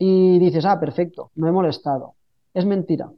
y 0.00 0.38
dices, 0.38 0.64
ah, 0.64 0.78
perfecto, 0.78 1.30
no 1.34 1.48
he 1.48 1.52
molestado. 1.52 2.14
Es 2.54 2.64
mentira, 2.64 3.10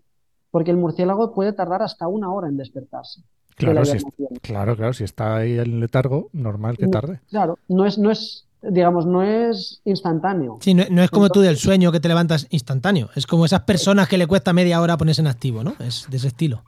porque 0.50 0.70
el 0.70 0.78
murciélago 0.78 1.34
puede 1.34 1.52
tardar 1.52 1.82
hasta 1.82 2.08
una 2.08 2.32
hora 2.32 2.48
en 2.48 2.56
despertarse. 2.56 3.20
de 3.58 3.66
la 3.66 3.72
Claro, 3.72 3.84
si, 3.84 3.96
es- 3.98 4.02
hibernación. 4.02 4.38
claro, 4.40 4.76
claro, 4.76 4.92
si 4.94 5.04
está 5.04 5.36
ahí 5.36 5.58
en 5.58 5.80
letargo, 5.80 6.30
normal 6.32 6.78
que 6.78 6.86
No, 6.86 6.90
tarde. 6.92 7.20
Claro, 7.28 7.58
no 7.68 7.84
es, 7.84 7.98
no 7.98 8.10
es, 8.10 8.46
digamos, 8.62 9.04
no 9.04 9.22
es 9.22 9.82
instantáneo. 9.84 10.56
Sí, 10.62 10.72
no, 10.72 10.84
no 10.90 11.02
es 11.02 11.10
como 11.10 11.28
tú 11.28 11.40
del 11.40 11.58
sueño 11.58 11.92
que 11.92 12.00
te 12.00 12.08
levantas 12.08 12.46
instantáneo. 12.48 13.10
Es 13.14 13.26
como 13.26 13.44
esas 13.44 13.60
personas 13.64 14.08
que 14.08 14.16
le 14.16 14.26
cuesta 14.26 14.54
media 14.54 14.80
hora 14.80 14.96
ponerse 14.96 15.20
en 15.20 15.26
activo, 15.26 15.62
¿no? 15.62 15.74
Es 15.80 16.06
de 16.08 16.16
ese 16.16 16.28
estilo. 16.28 16.62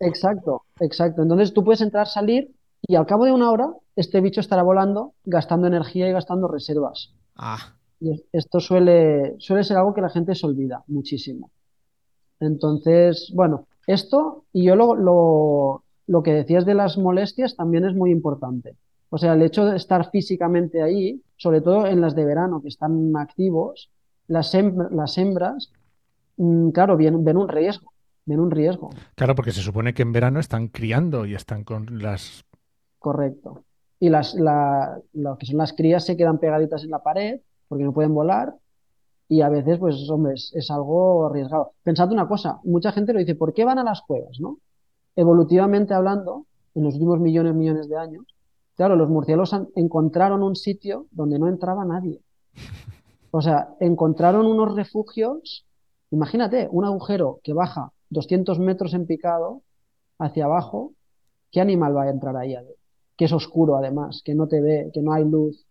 Exacto, 0.00 0.62
exacto. 0.80 1.22
Entonces 1.22 1.52
tú 1.54 1.62
puedes 1.62 1.80
entrar, 1.80 2.08
salir 2.08 2.50
y 2.82 2.94
al 2.96 3.06
cabo 3.06 3.24
de 3.24 3.32
una 3.32 3.50
hora 3.50 3.68
este 3.96 4.20
bicho 4.20 4.40
estará 4.40 4.62
volando, 4.62 5.14
gastando 5.24 5.66
energía 5.66 6.08
y 6.08 6.12
gastando 6.12 6.48
reservas. 6.48 7.14
Ah, 7.36 7.74
Y 8.00 8.10
es- 8.12 8.24
esto 8.32 8.58
suele, 8.60 9.36
suele 9.38 9.62
ser 9.64 9.76
algo 9.76 9.94
que 9.94 10.00
la 10.00 10.10
gente 10.10 10.34
se 10.34 10.44
olvida 10.46 10.82
muchísimo. 10.88 11.50
Entonces, 12.40 13.30
bueno, 13.34 13.66
esto 13.86 14.44
y 14.52 14.64
yo 14.64 14.76
lo, 14.76 14.94
lo, 14.94 15.84
lo 16.06 16.22
que 16.22 16.32
decías 16.32 16.64
de 16.66 16.74
las 16.74 16.98
molestias 16.98 17.56
también 17.56 17.84
es 17.84 17.94
muy 17.94 18.10
importante. 18.10 18.76
O 19.10 19.18
sea, 19.18 19.34
el 19.34 19.42
hecho 19.42 19.64
de 19.66 19.76
estar 19.76 20.10
físicamente 20.10 20.82
ahí, 20.82 21.22
sobre 21.36 21.60
todo 21.60 21.86
en 21.86 22.00
las 22.00 22.14
de 22.16 22.24
verano 22.24 22.62
que 22.62 22.68
están 22.68 23.14
activos, 23.16 23.90
las, 24.26 24.52
las 24.90 25.18
hembras, 25.18 25.70
mm, 26.38 26.70
claro, 26.70 26.96
ven, 26.96 27.22
ven 27.22 27.36
un 27.36 27.48
riesgo, 27.48 27.92
ven 28.24 28.40
un 28.40 28.50
riesgo. 28.50 28.90
Claro, 29.14 29.34
porque 29.34 29.52
se 29.52 29.60
supone 29.60 29.92
que 29.94 30.02
en 30.02 30.12
verano 30.12 30.40
están 30.40 30.68
criando 30.68 31.26
y 31.26 31.34
están 31.34 31.62
con 31.64 31.98
las... 32.00 32.44
Correcto. 33.02 33.64
Y 33.98 34.08
las, 34.08 34.34
la, 34.34 34.98
lo 35.12 35.36
que 35.36 35.46
son 35.46 35.58
las 35.58 35.72
crías 35.72 36.04
se 36.04 36.16
quedan 36.16 36.38
pegaditas 36.38 36.84
en 36.84 36.90
la 36.90 37.02
pared 37.02 37.40
porque 37.68 37.84
no 37.84 37.92
pueden 37.92 38.14
volar 38.14 38.54
y 39.28 39.40
a 39.40 39.48
veces, 39.48 39.78
pues, 39.78 40.08
hombre, 40.10 40.34
es, 40.34 40.70
algo 40.70 41.26
arriesgado. 41.26 41.72
Pensad 41.82 42.12
una 42.12 42.28
cosa, 42.28 42.60
mucha 42.64 42.92
gente 42.92 43.12
lo 43.12 43.18
dice, 43.18 43.34
¿por 43.34 43.54
qué 43.54 43.64
van 43.64 43.78
a 43.78 43.82
las 43.82 44.02
cuevas, 44.02 44.38
no? 44.40 44.58
Evolutivamente 45.16 45.94
hablando, 45.94 46.46
en 46.74 46.84
los 46.84 46.94
últimos 46.94 47.18
millones, 47.18 47.54
millones 47.54 47.88
de 47.88 47.96
años, 47.96 48.24
claro, 48.76 48.94
los 48.94 49.08
murciélagos 49.08 49.56
encontraron 49.74 50.42
un 50.42 50.54
sitio 50.54 51.06
donde 51.10 51.38
no 51.38 51.48
entraba 51.48 51.84
nadie. 51.84 52.20
O 53.30 53.40
sea, 53.40 53.74
encontraron 53.80 54.46
unos 54.46 54.74
refugios, 54.74 55.64
imagínate, 56.10 56.68
un 56.70 56.84
agujero 56.84 57.40
que 57.42 57.54
baja 57.54 57.90
200 58.10 58.58
metros 58.58 58.92
en 58.92 59.06
picado 59.06 59.62
hacia 60.18 60.44
abajo, 60.44 60.92
¿qué 61.50 61.62
animal 61.62 61.96
va 61.96 62.02
a 62.02 62.10
entrar 62.10 62.36
ahí? 62.36 62.54
Que 63.22 63.26
es 63.26 63.32
oscuro 63.32 63.76
además, 63.76 64.20
que 64.24 64.34
no 64.34 64.48
te 64.48 64.60
ve, 64.60 64.90
que 64.92 65.00
no 65.00 65.12
hay 65.12 65.24
luz. 65.24 65.64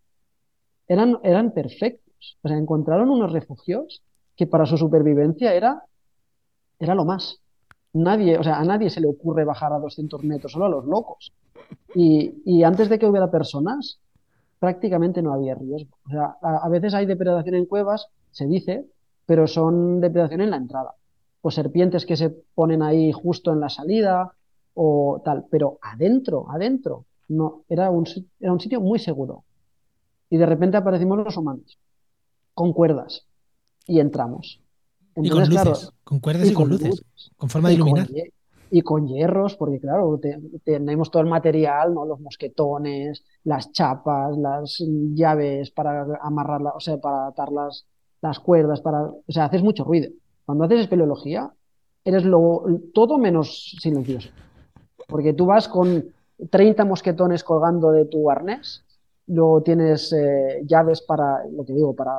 Eran, 0.88 1.20
eran 1.22 1.52
perfectos. 1.52 2.38
O 2.42 2.48
sea, 2.48 2.58
encontraron 2.58 3.10
unos 3.10 3.34
refugios 3.34 4.02
que 4.38 4.48
para 4.48 4.66
su 4.66 4.78
supervivencia 4.78 5.54
era, 5.54 5.84
era 6.80 6.96
lo 6.96 7.04
más. 7.04 7.42
Nadie, 7.92 8.38
o 8.38 8.44
sea, 8.44 8.58
a 8.58 8.64
nadie 8.64 8.90
se 8.90 9.02
le 9.02 9.08
ocurre 9.08 9.44
bajar 9.44 9.74
a 9.74 9.80
200 9.80 10.24
metros, 10.24 10.54
solo 10.54 10.64
a 10.64 10.70
los 10.70 10.86
locos. 10.86 11.34
Y, 11.94 12.42
y 12.46 12.64
antes 12.64 12.88
de 12.88 12.98
que 12.98 13.06
hubiera 13.06 13.30
personas, 13.30 14.00
prácticamente 14.58 15.22
no 15.22 15.34
había 15.34 15.56
riesgo. 15.56 15.98
O 16.08 16.10
sea, 16.10 16.38
a, 16.42 16.66
a 16.66 16.70
veces 16.70 16.94
hay 16.94 17.06
depredación 17.06 17.56
en 17.56 17.66
cuevas, 17.66 18.08
se 18.32 18.48
dice, 18.48 18.86
pero 19.26 19.46
son 19.46 20.00
depredación 20.00 20.40
en 20.40 20.52
la 20.52 20.56
entrada. 20.56 20.96
Pues 21.42 21.56
serpientes 21.56 22.06
que 22.06 22.16
se 22.16 22.30
ponen 22.30 22.82
ahí 22.82 23.12
justo 23.12 23.52
en 23.52 23.60
la 23.60 23.68
salida 23.68 24.32
o 24.74 25.22
tal, 25.26 25.48
pero 25.52 25.80
adentro, 25.82 26.46
adentro, 26.50 27.08
no, 27.32 27.64
era 27.70 27.90
un, 27.90 28.06
era 28.40 28.52
un 28.54 28.60
sitio 28.60 28.80
muy 28.82 29.00
seguro. 29.00 29.44
Y 30.30 30.38
de 30.38 30.46
repente 30.46 30.78
aparecimos 30.78 31.18
los 31.18 31.36
humanos, 31.38 31.78
con 32.54 32.74
cuerdas, 32.74 33.26
y 33.88 34.00
entramos. 34.00 34.62
y 35.16 35.30
con 35.30 35.42
Entonces, 35.44 35.50
claro, 35.50 35.70
luces, 35.72 35.92
con 36.04 36.20
cuerdas 36.20 36.50
y, 36.50 36.54
con 36.54 36.70
luces, 36.70 37.04
con 37.38 37.50
forma 37.50 37.70
de 37.70 37.80
con 37.80 37.88
iluminar. 37.90 38.10
y 38.70 38.82
con 38.82 39.08
hierros, 39.08 39.56
porque 39.58 39.80
claro, 39.80 40.18
te- 40.22 40.40
tenemos 40.64 41.12
todo 41.12 41.24
el 41.24 41.30
material, 41.30 41.94
¿no? 41.94 42.06
Los 42.06 42.20
mosquetones, 42.22 43.26
las 43.44 43.72
chapas, 43.74 44.38
las 44.38 44.82
llaves 45.14 45.72
para 45.72 46.06
amarrarlas, 46.22 46.74
o 46.76 46.80
sea, 46.80 46.98
para 46.98 47.28
atar 47.28 47.52
las, 47.52 47.86
las 48.22 48.40
cuerdas, 48.40 48.80
para, 48.82 49.04
o 49.04 49.24
sea, 49.28 49.46
haces 49.46 49.64
mucho 49.64 49.84
ruido. 49.84 50.10
Cuando 50.46 50.64
haces 50.64 50.82
espeleología, 50.82 51.52
eres 52.06 52.24
lo, 52.24 52.64
todo 52.94 53.18
menos 53.18 53.76
silencioso. 53.82 54.30
Porque 55.08 55.34
tú 55.34 55.46
vas 55.46 55.68
con 55.68 56.06
30 56.50 56.86
mosquetones 56.86 57.44
colgando 57.44 57.92
de 57.92 58.06
tu 58.06 58.30
arnés, 58.30 58.84
luego 59.28 59.62
tienes 59.62 60.12
eh, 60.14 60.62
llaves 60.66 61.02
para, 61.02 61.46
lo 61.52 61.64
que 61.66 61.74
digo, 61.74 61.96
para, 61.96 62.12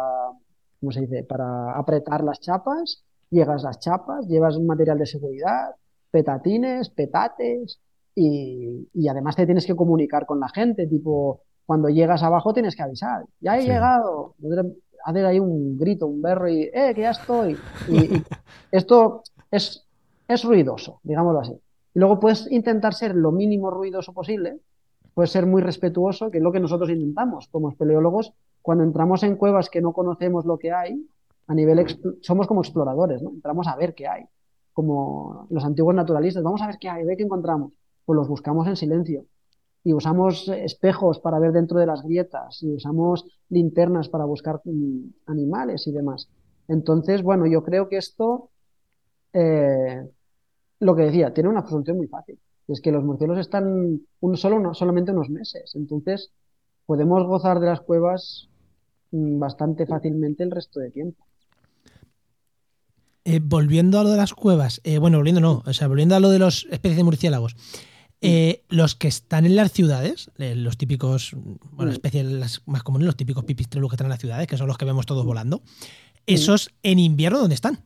¿cómo 0.81 0.93
se 0.93 1.01
dice? 1.03 1.25
Para 1.25 1.73
apretar 1.77 2.23
las 2.25 2.41
chapas, 2.41 3.05
llegas 3.31 3.63
las 3.63 3.79
chapas, 3.81 4.27
llevas 4.29 4.57
un 4.57 4.67
material 4.67 4.99
de 4.99 5.07
seguridad, 5.07 5.75
petatines, 6.11 6.91
petates, 6.91 7.81
y, 8.15 8.89
y 8.93 9.09
además 9.09 9.37
te 9.37 9.47
tienes 9.47 9.67
que 9.67 9.75
comunicar 9.75 10.27
con 10.27 10.39
la 10.39 10.49
gente, 10.51 10.87
tipo, 10.87 11.41
cuando 11.65 11.89
llegas 11.89 12.23
abajo 12.23 12.53
tienes 12.53 12.77
que 12.77 12.83
avisar, 12.83 13.25
ya 13.41 13.57
he 13.59 13.63
Sí. 13.63 13.69
llegado, 13.69 14.35
hacer 15.05 15.27
ahí 15.27 15.41
un 15.41 15.79
grito, 15.79 16.07
un 16.07 16.21
berro 16.23 16.49
y, 16.49 16.63
eh, 16.73 16.93
que 16.95 17.01
ya 17.03 17.11
estoy. 17.11 17.65
Y, 17.87 18.17
y 18.19 18.27
esto 18.71 19.23
es, 19.51 19.87
es 20.29 20.45
ruidoso, 20.45 21.01
digámoslo 21.03 21.41
así. 21.41 21.59
Y 21.95 21.99
luego 21.99 22.21
puedes 22.21 22.51
intentar 22.51 22.95
ser 22.95 23.15
lo 23.15 23.33
mínimo 23.33 23.71
ruidoso 23.71 24.13
posible, 24.13 24.61
puedes 25.15 25.31
ser 25.31 25.47
muy 25.47 25.63
respetuoso, 25.63 26.31
que 26.31 26.39
es 26.39 26.45
lo 26.45 26.53
que 26.53 26.61
nosotros 26.61 26.91
intentamos 26.91 27.49
como 27.49 27.71
espeleólogos, 27.71 28.33
cuando 28.63 28.85
entramos 28.85 29.23
en 29.25 29.37
cuevas 29.37 29.69
que 29.69 29.81
no 29.81 29.93
conocemos 29.93 30.47
lo 30.47 30.59
que 30.59 30.73
hay, 30.73 31.07
a 31.47 31.55
nivel 31.55 31.85
somos 32.23 32.47
como 32.47 32.63
exploradores, 32.63 33.23
¿no? 33.23 33.31
Entramos 33.31 33.67
a 33.67 33.77
ver 33.77 33.95
qué 33.95 34.07
hay, 34.07 34.25
como 34.73 35.47
los 35.51 35.65
antiguos 35.65 35.95
naturalistas, 35.95 36.43
vamos 36.43 36.63
a 36.63 36.67
ver 36.67 36.79
qué 36.81 36.89
hay, 36.89 37.05
ver 37.05 37.17
qué 37.17 37.25
encontramos. 37.25 37.73
Pues 38.05 38.17
los 38.17 38.29
buscamos 38.29 38.67
en 38.67 38.77
silencio. 38.77 39.27
Y 39.85 39.93
usamos 39.93 40.49
espejos 40.49 41.19
para 41.19 41.41
ver 41.41 41.53
dentro 41.53 41.79
de 41.79 41.87
las 41.87 42.03
grietas, 42.03 42.63
y 42.63 42.73
usamos 42.73 43.27
linternas 43.49 44.09
para 44.09 44.25
buscar 44.25 44.61
mm, 44.65 45.09
animales 45.27 45.87
y 45.89 45.93
demás. 45.93 46.29
Entonces, 46.69 47.23
bueno, 47.23 47.47
yo 47.47 47.65
creo 47.65 47.89
que 47.89 47.97
esto, 47.97 48.51
eh, 49.33 50.09
lo 50.83 50.95
que 50.97 51.03
decía, 51.03 51.33
tiene 51.33 51.49
una 51.49 51.67
solución 51.69 51.97
muy 51.97 52.09
fácil. 52.09 52.39
Es 52.69 52.81
que 52.81 52.93
los 52.93 53.05
murciélagos 53.05 53.41
están 53.41 54.01
un, 54.21 54.37
solo, 54.37 54.59
no- 54.61 54.75
solamente 54.75 55.13
unos 55.13 55.31
meses. 55.31 55.73
Entonces, 55.75 56.31
podemos 56.87 57.27
gozar 57.27 57.61
de 57.61 57.67
las 57.67 57.81
cuevas 57.81 58.49
mm, 59.11 59.39
bastante 59.39 59.87
fácilmente 59.87 60.43
el 60.43 60.51
resto 60.51 60.81
de 60.81 60.91
tiempo. 60.91 61.25
Eh, 63.25 63.41
volviendo 63.43 64.01
a 64.01 64.03
lo 64.05 64.11
de 64.11 64.17
las 64.17 64.35
cuevas, 64.35 64.81
eh, 64.85 64.99
bueno, 64.99 65.19
volviendo 65.19 65.41
no, 65.41 65.63
o 65.65 65.73
sea, 65.73 65.87
volviendo 65.87 66.17
a 66.17 66.21
lo 66.21 66.31
de 66.31 66.41
los 66.41 66.67
especies 66.71 66.97
de 66.97 67.05
murciélagos, 67.05 67.55
eh, 68.21 68.65
los 68.69 68.95
que 68.97 69.07
están 69.09 69.47
en 69.47 69.55
las 69.55 69.71
ciudades, 69.73 70.31
los 70.37 70.77
típicos, 70.77 71.33
bueno, 71.73 71.91
Mm. 71.91 71.95
especies 71.95 72.25
las 72.27 72.63
más 72.67 72.83
comunes, 72.83 73.07
los 73.07 73.17
típicos 73.17 73.45
pipistrelus 73.45 73.91
que 73.91 73.95
están 73.95 74.07
en 74.07 74.11
las 74.11 74.21
ciudades, 74.21 74.47
que 74.49 74.57
son 74.57 74.67
los 74.67 74.77
que 74.79 74.85
vemos 74.85 75.07
todos 75.07 75.25
volando, 75.25 75.63
esos 76.27 76.71
en 76.83 76.99
invierno, 76.99 77.39
¿dónde 77.39 77.55
están? 77.55 77.79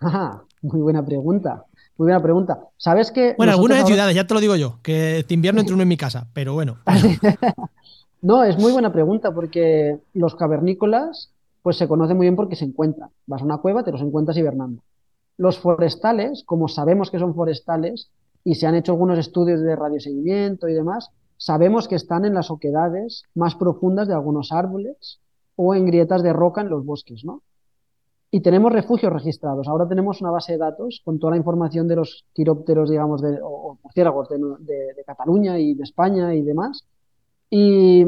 Ajá, 0.00 0.44
muy 0.62 0.80
buena 0.80 1.04
pregunta. 1.04 1.64
Muy 1.96 2.06
buena 2.06 2.22
pregunta. 2.22 2.60
¿Sabes 2.78 3.10
que 3.10 3.34
Bueno, 3.36 3.52
en 3.52 3.58
ahora- 3.58 3.84
ciudades, 3.86 4.14
ya 4.16 4.26
te 4.26 4.32
lo 4.34 4.40
digo 4.40 4.56
yo, 4.56 4.78
que 4.82 5.18
este 5.18 5.34
invierno 5.34 5.60
entre 5.60 5.74
uno 5.74 5.82
en 5.82 5.88
mi 5.88 5.96
casa, 5.96 6.28
pero 6.32 6.54
bueno. 6.54 6.78
No, 8.22 8.44
es 8.44 8.58
muy 8.58 8.70
buena 8.72 8.92
pregunta 8.92 9.32
porque 9.32 9.98
los 10.12 10.34
cavernícolas 10.34 11.32
pues 11.62 11.76
se 11.78 11.88
conocen 11.88 12.16
muy 12.18 12.24
bien 12.26 12.36
porque 12.36 12.54
se 12.56 12.66
encuentran. 12.66 13.08
Vas 13.26 13.40
a 13.40 13.44
una 13.44 13.58
cueva, 13.58 13.82
te 13.82 13.92
los 13.92 14.02
encuentras 14.02 14.36
hibernando. 14.36 14.82
Los 15.38 15.58
forestales, 15.58 16.42
como 16.44 16.68
sabemos 16.68 17.10
que 17.10 17.18
son 17.18 17.34
forestales 17.34 18.10
y 18.44 18.56
se 18.56 18.66
han 18.66 18.74
hecho 18.74 18.92
algunos 18.92 19.18
estudios 19.18 19.60
de 19.62 19.74
radioseguimiento 19.74 20.68
y 20.68 20.74
demás, 20.74 21.08
sabemos 21.38 21.88
que 21.88 21.94
están 21.94 22.26
en 22.26 22.34
las 22.34 22.50
oquedades 22.50 23.24
más 23.34 23.54
profundas 23.54 24.06
de 24.06 24.12
algunos 24.14 24.52
árboles 24.52 25.20
o 25.56 25.74
en 25.74 25.86
grietas 25.86 26.22
de 26.22 26.32
roca 26.34 26.60
en 26.60 26.68
los 26.68 26.84
bosques, 26.84 27.24
¿no? 27.24 27.42
Y 28.32 28.40
tenemos 28.42 28.72
refugios 28.72 29.12
registrados. 29.12 29.66
Ahora 29.66 29.88
tenemos 29.88 30.20
una 30.20 30.30
base 30.30 30.52
de 30.52 30.58
datos 30.58 31.02
con 31.04 31.18
toda 31.18 31.32
la 31.32 31.36
información 31.36 31.88
de 31.88 31.96
los 31.96 32.24
quirópteros, 32.32 32.88
digamos, 32.88 33.20
de, 33.22 33.38
o, 33.42 33.78
murciélagos 33.82 34.28
de, 34.28 34.38
de- 34.38 35.04
Cataluña 35.04 35.58
y 35.58 35.74
de 35.74 35.82
España 35.82 36.32
y 36.34 36.42
demás. 36.42 36.86
Y, 37.50 38.04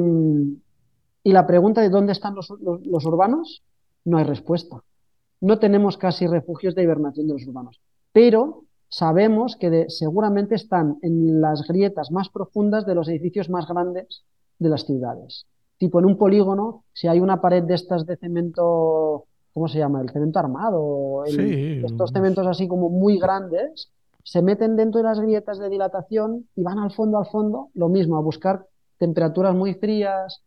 la 1.24 1.46
pregunta 1.46 1.80
de 1.80 1.88
dónde 1.90 2.12
están 2.12 2.34
los, 2.36 2.50
los- 2.60 3.04
urbanos, 3.06 3.62
no 4.04 4.18
hay 4.18 4.24
respuesta. 4.24 4.82
No 5.40 5.58
tenemos 5.58 5.96
casi 5.98 6.26
refugios 6.28 6.74
de 6.76 6.82
hibernación 6.84 7.26
de 7.26 7.32
los 7.34 7.46
urbanos, 7.46 7.80
pero 8.12 8.64
sabemos 8.88 9.56
que 9.56 9.86
seguramente 9.88 10.54
están 10.54 10.98
en 11.02 11.40
las 11.40 11.66
grietas 11.66 12.12
más 12.12 12.28
profundas 12.28 12.86
de 12.86 12.94
los 12.94 13.08
edificios 13.08 13.50
más 13.50 13.66
grandes 13.66 14.24
de 14.60 14.68
las 14.68 14.84
ciudades. 14.86 15.46
Tipo 15.78 15.98
en 15.98 16.06
un 16.06 16.16
polígono, 16.16 16.84
si 16.92 17.08
hay 17.08 17.18
una 17.18 17.40
pared 17.40 17.64
de 17.64 17.74
estas 17.74 18.06
de 18.06 18.16
cemento, 18.16 19.24
¿cómo 19.54 19.68
se 19.68 19.78
llama? 19.78 20.00
El 20.00 20.10
cemento 20.10 20.38
armado, 20.38 21.24
el- 21.26 21.32
Sí. 21.36 21.82
estos 21.84 22.10
cementos 22.12 22.46
así 22.46 22.66
como 22.68 22.88
muy 22.88 23.18
grandes, 23.18 23.90
se 24.24 24.40
meten 24.42 24.76
dentro 24.76 24.98
de 25.00 25.08
las 25.08 25.20
grietas 25.20 25.58
de 25.58 25.68
dilatación 25.68 26.46
y 26.56 26.62
van 26.62 26.78
al 26.78 26.92
fondo, 26.92 27.18
al 27.18 27.26
fondo, 27.26 27.68
lo 27.74 27.88
mismo, 27.88 28.16
a 28.16 28.20
buscar 28.20 28.66
temperaturas 28.98 29.54
muy 29.54 29.74
frías, 29.74 30.42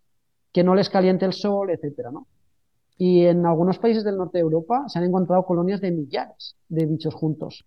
que 0.54 0.64
no 0.64 0.74
les 0.76 0.90
caliente 0.90 1.26
el 1.26 1.34
sol, 1.34 1.70
etcétera, 1.70 2.12
¿no? 2.12 2.26
Y 2.98 3.26
en 3.26 3.46
algunos 3.46 3.78
países 3.78 4.06
del 4.06 4.16
norte 4.16 4.38
de 4.38 4.44
Europa 4.44 4.86
se 4.88 5.00
han 5.00 5.06
encontrado 5.06 5.44
colonias 5.46 5.82
de 5.82 5.92
millares 5.92 6.56
de 6.70 6.86
bichos 6.86 7.14
juntos. 7.14 7.66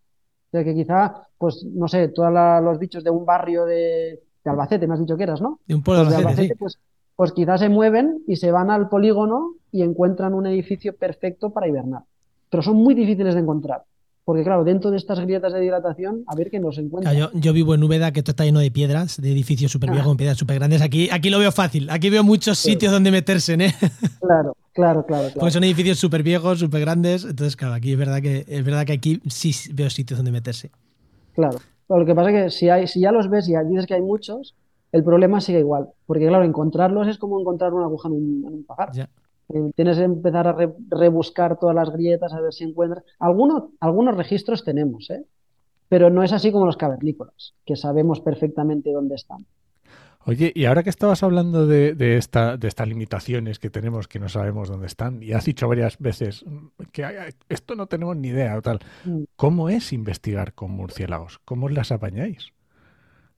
O 0.49 0.51
sea 0.53 0.65
que 0.65 0.75
quizá, 0.75 1.27
pues, 1.37 1.63
no 1.71 1.87
sé, 1.89 2.09
todos 2.09 2.33
los 2.63 2.79
bichos 2.79 3.05
de 3.05 3.11
un 3.11 3.27
barrio 3.27 3.67
de, 3.67 4.23
de 4.43 4.51
Albacete, 4.51 4.87
me 4.87 4.95
has 4.95 5.01
dicho 5.01 5.19
que 5.19 5.25
eras, 5.25 5.43
¿no? 5.43 5.61
De 5.67 5.75
un 5.75 5.83
pueblo 5.83 6.05
Pues 6.05 6.17
de 6.17 6.23
de 6.23 6.29
Albacete, 6.29 6.53
Albacete, 6.53 6.55
sí. 6.55 6.59
pues, 6.59 6.79
pues 7.19 7.33
quizás 7.33 7.59
se 7.59 7.69
mueven 7.69 8.23
y 8.29 8.37
se 8.37 8.53
van 8.53 8.71
al 8.71 8.89
polígono 8.89 9.55
y 9.73 9.83
encuentran 9.83 10.35
un 10.35 10.47
edificio 10.47 10.95
perfecto 10.97 11.51
para 11.51 11.67
hibernar. 11.67 12.03
Pero 12.49 12.63
son 12.63 12.77
muy 12.77 12.95
difíciles 12.95 13.35
de 13.35 13.41
encontrar. 13.41 13.83
Porque, 14.25 14.45
claro, 14.45 14.63
dentro 14.63 14.93
de 14.93 14.99
estas 14.99 15.19
grietas 15.19 15.53
de 15.53 15.59
dilatación, 15.59 16.23
a 16.29 16.37
ver 16.37 16.49
quién 16.49 16.63
los 16.63 16.79
encuentra. 16.79 17.11
Claro, 17.11 17.33
yo, 17.35 17.41
yo 17.41 17.53
vivo 17.53 17.75
en 17.75 17.83
Úbeda, 17.83 18.13
que 18.13 18.21
esto 18.21 18.31
está 18.31 18.45
lleno 18.45 18.61
de 18.61 18.71
piedras, 18.71 19.21
de 19.21 19.33
edificios 19.33 19.73
súper 19.73 19.91
viejos, 19.91 20.07
Ah. 20.07 20.11
con 20.11 20.17
piedras 20.17 20.39
súper 20.39 20.59
grandes. 20.61 20.81
Aquí, 20.81 21.09
aquí 21.11 21.29
lo 21.29 21.41
veo 21.41 21.51
fácil. 21.51 21.91
Aquí 21.91 22.09
veo 22.09 22.23
muchos 22.23 22.57
Sí. 22.59 22.71
sitios 22.71 22.93
donde 22.93 23.11
meterse, 23.11 23.55
¿eh? 23.55 23.73
Claro, 24.21 24.57
claro, 24.73 25.05
claro, 25.05 25.25
claro. 25.25 25.41
Porque 25.41 25.51
son 25.51 25.65
edificios 25.65 25.99
súper 25.99 26.23
viejos, 26.23 26.61
súper 26.61 26.83
grandes. 26.83 27.25
Entonces, 27.25 27.57
claro, 27.57 27.75
aquí 27.75 27.91
es 27.93 27.99
verdad 27.99 28.23
que 28.23 28.45
es 28.47 28.65
verdad 28.65 28.87
que 28.87 28.93
aquí 28.93 29.21
sí 29.27 29.53
veo 29.73 29.91
sitios 29.91 30.19
donde 30.19 30.31
meterse. 30.31 30.71
Claro. 31.35 31.59
Pero 31.89 31.99
lo 32.01 32.07
que 32.07 32.15
pasa 32.15 32.31
es 32.31 32.45
que 32.45 32.51
si, 32.57 32.69
hay, 32.69 32.87
si 32.87 33.01
ya 33.01 33.11
los 33.11 33.29
ves 33.29 33.49
y 33.49 33.55
dices 33.69 33.87
que 33.87 33.95
hay 33.95 34.03
muchos, 34.03 34.55
el 34.93 35.05
problema 35.05 35.41
sigue 35.41 35.61
igual. 35.61 35.89
Porque, 36.07 36.27
claro, 36.27 36.45
encontrarlos 36.45 37.09
es 37.09 37.19
como 37.19 37.41
encontrar 37.41 37.73
una 37.75 37.85
aguja 37.85 38.09
en 38.09 38.15
un, 38.15 38.45
en 38.47 38.55
un 38.55 38.65
pajar. 38.65 38.91
Eh, 39.51 39.71
Tienes 39.75 39.97
que 39.99 40.05
empezar 40.05 40.47
a 40.49 40.53
re- 40.53 40.75
rebuscar 40.91 41.59
todas 41.59 41.75
las 41.75 41.91
grietas, 41.91 42.33
a 42.33 42.41
ver 42.41 42.53
si 42.53 42.65
encuentras. 42.65 43.05
Algunos, 43.19 43.65
algunos 43.81 44.17
registros 44.17 44.65
tenemos, 44.65 45.09
¿eh? 45.11 45.25
Pero 45.89 46.11
no 46.11 46.23
es 46.23 46.33
así 46.35 46.53
como 46.53 46.67
los 46.67 46.77
cavernícolas, 46.77 47.55
que 47.65 47.75
sabemos 47.77 48.21
perfectamente 48.21 48.93
dónde 48.93 49.15
están. 49.15 49.47
Oye, 50.27 50.53
y 50.55 50.67
ahora 50.67 50.83
que 50.83 50.91
estabas 50.91 51.23
hablando 51.23 51.67
de, 51.67 51.95
de 51.95 52.19
esta, 52.19 52.59
de 52.59 52.69
estas 52.69 52.87
limitaciones 52.89 53.59
que 53.59 53.71
tenemos, 53.71 54.07
que 54.09 54.19
no 54.19 54.29
sabemos 54.29 54.69
dónde 54.69 54.87
están, 54.87 55.23
y 55.23 55.33
has 55.33 55.47
dicho 55.47 55.67
varias 55.67 55.97
veces 55.99 56.45
mm, 56.45 56.67
que 56.93 57.05
hay- 57.07 57.31
esto 57.49 57.75
no 57.77 57.87
tenemos 57.87 58.15
ni 58.19 58.29
idea 58.29 58.59
o 58.59 58.61
tal, 58.61 58.81
Mm, 59.07 59.23
¿cómo 59.37 59.71
es 59.71 59.95
investigar 59.95 60.53
con 60.53 60.73
murciélagos? 60.73 61.39
¿Cómo 61.47 61.67
os 61.67 61.73
las 61.73 61.91
apañáis? 61.93 62.53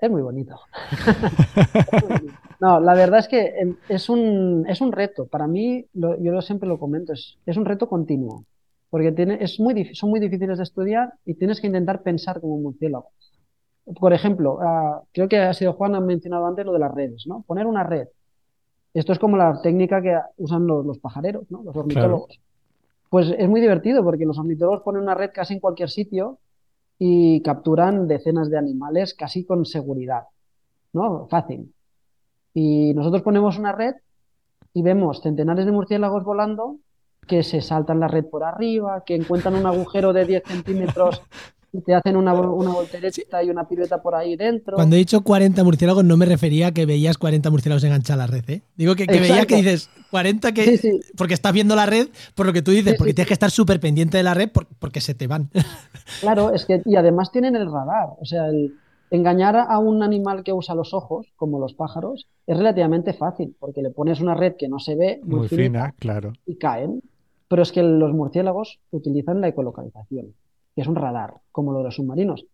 Es 0.00 0.10
muy 0.10 0.22
bonito. 0.22 0.56
No, 2.60 2.78
la 2.78 2.94
verdad 2.94 3.20
es 3.20 3.28
que 3.28 3.40
em, 3.58 3.76
es 3.88 4.10
un, 4.10 4.66
es 4.68 4.82
un 4.82 4.92
reto. 4.92 5.26
Para 5.26 5.46
mí, 5.46 5.86
lo- 5.94 6.18
yo 6.20 6.30
lo- 6.32 6.42
siempre 6.42 6.68
lo 6.68 6.78
comento, 6.78 7.14
es, 7.14 7.38
es 7.46 7.56
un 7.56 7.64
reto 7.64 7.88
continuo. 7.88 8.44
Porque 8.90 9.12
tiene, 9.12 9.38
es 9.40 9.58
muy, 9.60 9.94
son 9.94 10.10
muy 10.10 10.20
difíciles 10.20 10.58
de 10.58 10.64
estudiar 10.64 11.14
y 11.24 11.34
tienes 11.34 11.60
que 11.60 11.68
intentar 11.68 12.02
pensar 12.02 12.40
como 12.40 12.56
un 12.56 12.62
murciélago. 12.64 13.08
Por 13.98 14.12
ejemplo, 14.12 14.58
ah, 14.60 15.02
creo 15.12 15.28
que 15.28 15.38
ha 15.38 15.54
sido 15.54 15.72
Juan, 15.72 15.94
ha 15.94 16.00
mencionado 16.00 16.46
antes 16.46 16.66
lo 16.66 16.72
de 16.72 16.78
las 16.80 16.92
redes, 16.94 17.24
¿no? 17.26 17.42
Poner 17.46 17.66
una 17.66 17.82
red. 17.84 18.08
Esto 18.94 19.12
es 19.12 19.18
como 19.18 19.36
la 19.36 19.60
técnica 19.62 20.02
que 20.02 20.18
usan 20.38 20.66
los, 20.66 20.84
los 20.84 20.98
pajareros, 20.98 21.44
¿no? 21.50 21.62
Los 21.62 21.74
ornitólogos. 21.76 22.40
Pues 23.08 23.34
es 23.38 23.48
muy 23.48 23.60
divertido 23.60 24.04
porque 24.04 24.26
los 24.26 24.38
ornitólogos 24.38 24.82
ponen 24.82 25.02
una 25.02 25.14
red 25.14 25.30
casi 25.32 25.54
en 25.54 25.60
cualquier 25.60 25.90
sitio 25.90 26.38
y 27.02 27.40
capturan 27.40 28.06
decenas 28.06 28.50
de 28.50 28.58
animales 28.58 29.14
casi 29.14 29.46
con 29.46 29.64
seguridad, 29.64 30.24
¿no? 30.92 31.26
Fácil. 31.28 31.72
Y 32.52 32.92
nosotros 32.92 33.22
ponemos 33.22 33.58
una 33.58 33.72
red 33.72 33.94
y 34.74 34.82
vemos 34.82 35.22
centenares 35.22 35.64
de 35.64 35.72
murciélagos 35.72 36.24
volando 36.24 36.76
que 37.26 37.42
se 37.42 37.62
saltan 37.62 38.00
la 38.00 38.08
red 38.08 38.26
por 38.26 38.44
arriba, 38.44 39.02
que 39.06 39.14
encuentran 39.14 39.54
un 39.54 39.64
agujero 39.64 40.12
de 40.12 40.26
10 40.26 40.42
centímetros 40.44 41.22
y 41.72 41.80
te 41.82 41.94
hacen 41.94 42.16
una, 42.16 42.34
vol- 42.34 42.52
una 42.52 42.70
voltereta 42.70 43.42
y 43.42 43.50
una 43.50 43.68
pirueta 43.68 44.02
por 44.02 44.14
ahí 44.14 44.36
dentro. 44.36 44.74
Cuando 44.76 44.96
he 44.96 44.98
dicho 44.98 45.22
40 45.22 45.62
murciélagos, 45.64 46.04
no 46.04 46.16
me 46.16 46.26
refería 46.26 46.68
a 46.68 46.72
que 46.72 46.86
veías 46.86 47.16
40 47.18 47.48
murciélagos 47.50 47.84
enganchados 47.84 48.22
a 48.22 48.26
la 48.26 48.32
red, 48.32 48.48
¿eh? 48.50 48.62
Digo 48.76 48.94
que, 48.96 49.06
que 49.06 49.20
veía 49.20 49.34
Exacto. 49.42 49.48
que 49.48 49.56
dices 49.56 49.90
40 50.10 50.52
que. 50.52 50.64
Sí, 50.64 50.76
sí. 50.78 51.00
Porque 51.16 51.34
estás 51.34 51.52
viendo 51.52 51.76
la 51.76 51.86
red, 51.86 52.08
por 52.34 52.46
lo 52.46 52.52
que 52.52 52.62
tú 52.62 52.70
dices, 52.72 52.92
Sí, 52.92 52.98
porque 52.98 53.10
sí, 53.12 53.14
tienes 53.14 53.28
que 53.28 53.34
estar 53.34 53.50
súper 53.50 53.78
pendiente 53.80 54.16
de 54.16 54.22
la 54.24 54.34
red 54.34 54.50
por- 54.50 54.66
porque 54.78 55.00
se 55.00 55.14
te 55.14 55.26
van. 55.26 55.50
Claro, 56.20 56.52
es 56.52 56.64
que, 56.66 56.82
y 56.84 56.96
además 56.96 57.30
tienen 57.30 57.54
el 57.54 57.70
radar. 57.70 58.08
O 58.20 58.24
sea, 58.24 58.48
el 58.48 58.74
engañar 59.12 59.56
a 59.56 59.78
un 59.78 60.02
animal 60.02 60.42
que 60.42 60.52
usa 60.52 60.74
los 60.74 60.92
ojos, 60.92 61.28
como 61.36 61.58
los 61.60 61.74
pájaros, 61.74 62.26
es 62.48 62.56
relativamente 62.58 63.12
fácil, 63.12 63.54
porque 63.60 63.80
le 63.82 63.90
pones 63.90 64.20
una 64.20 64.34
red 64.34 64.54
que 64.58 64.68
no 64.68 64.78
se 64.80 64.96
ve, 64.96 65.20
muy 65.22 65.46
fina, 65.48 65.94
claro. 65.98 66.32
y 66.46 66.56
caen. 66.56 67.00
Pero 67.48 67.62
es 67.62 67.72
que 67.72 67.82
los 67.82 68.12
murciélagos 68.12 68.78
utilizan 68.92 69.40
la 69.40 69.48
ecolocalización, 69.48 70.34
que 70.74 70.82
es 70.82 70.86
un 70.86 70.96
radar, 70.96 71.34
como 71.52 71.72
lo 71.72 71.78
de 71.78 71.84
los 71.84 71.96
submarinos. 71.96 72.46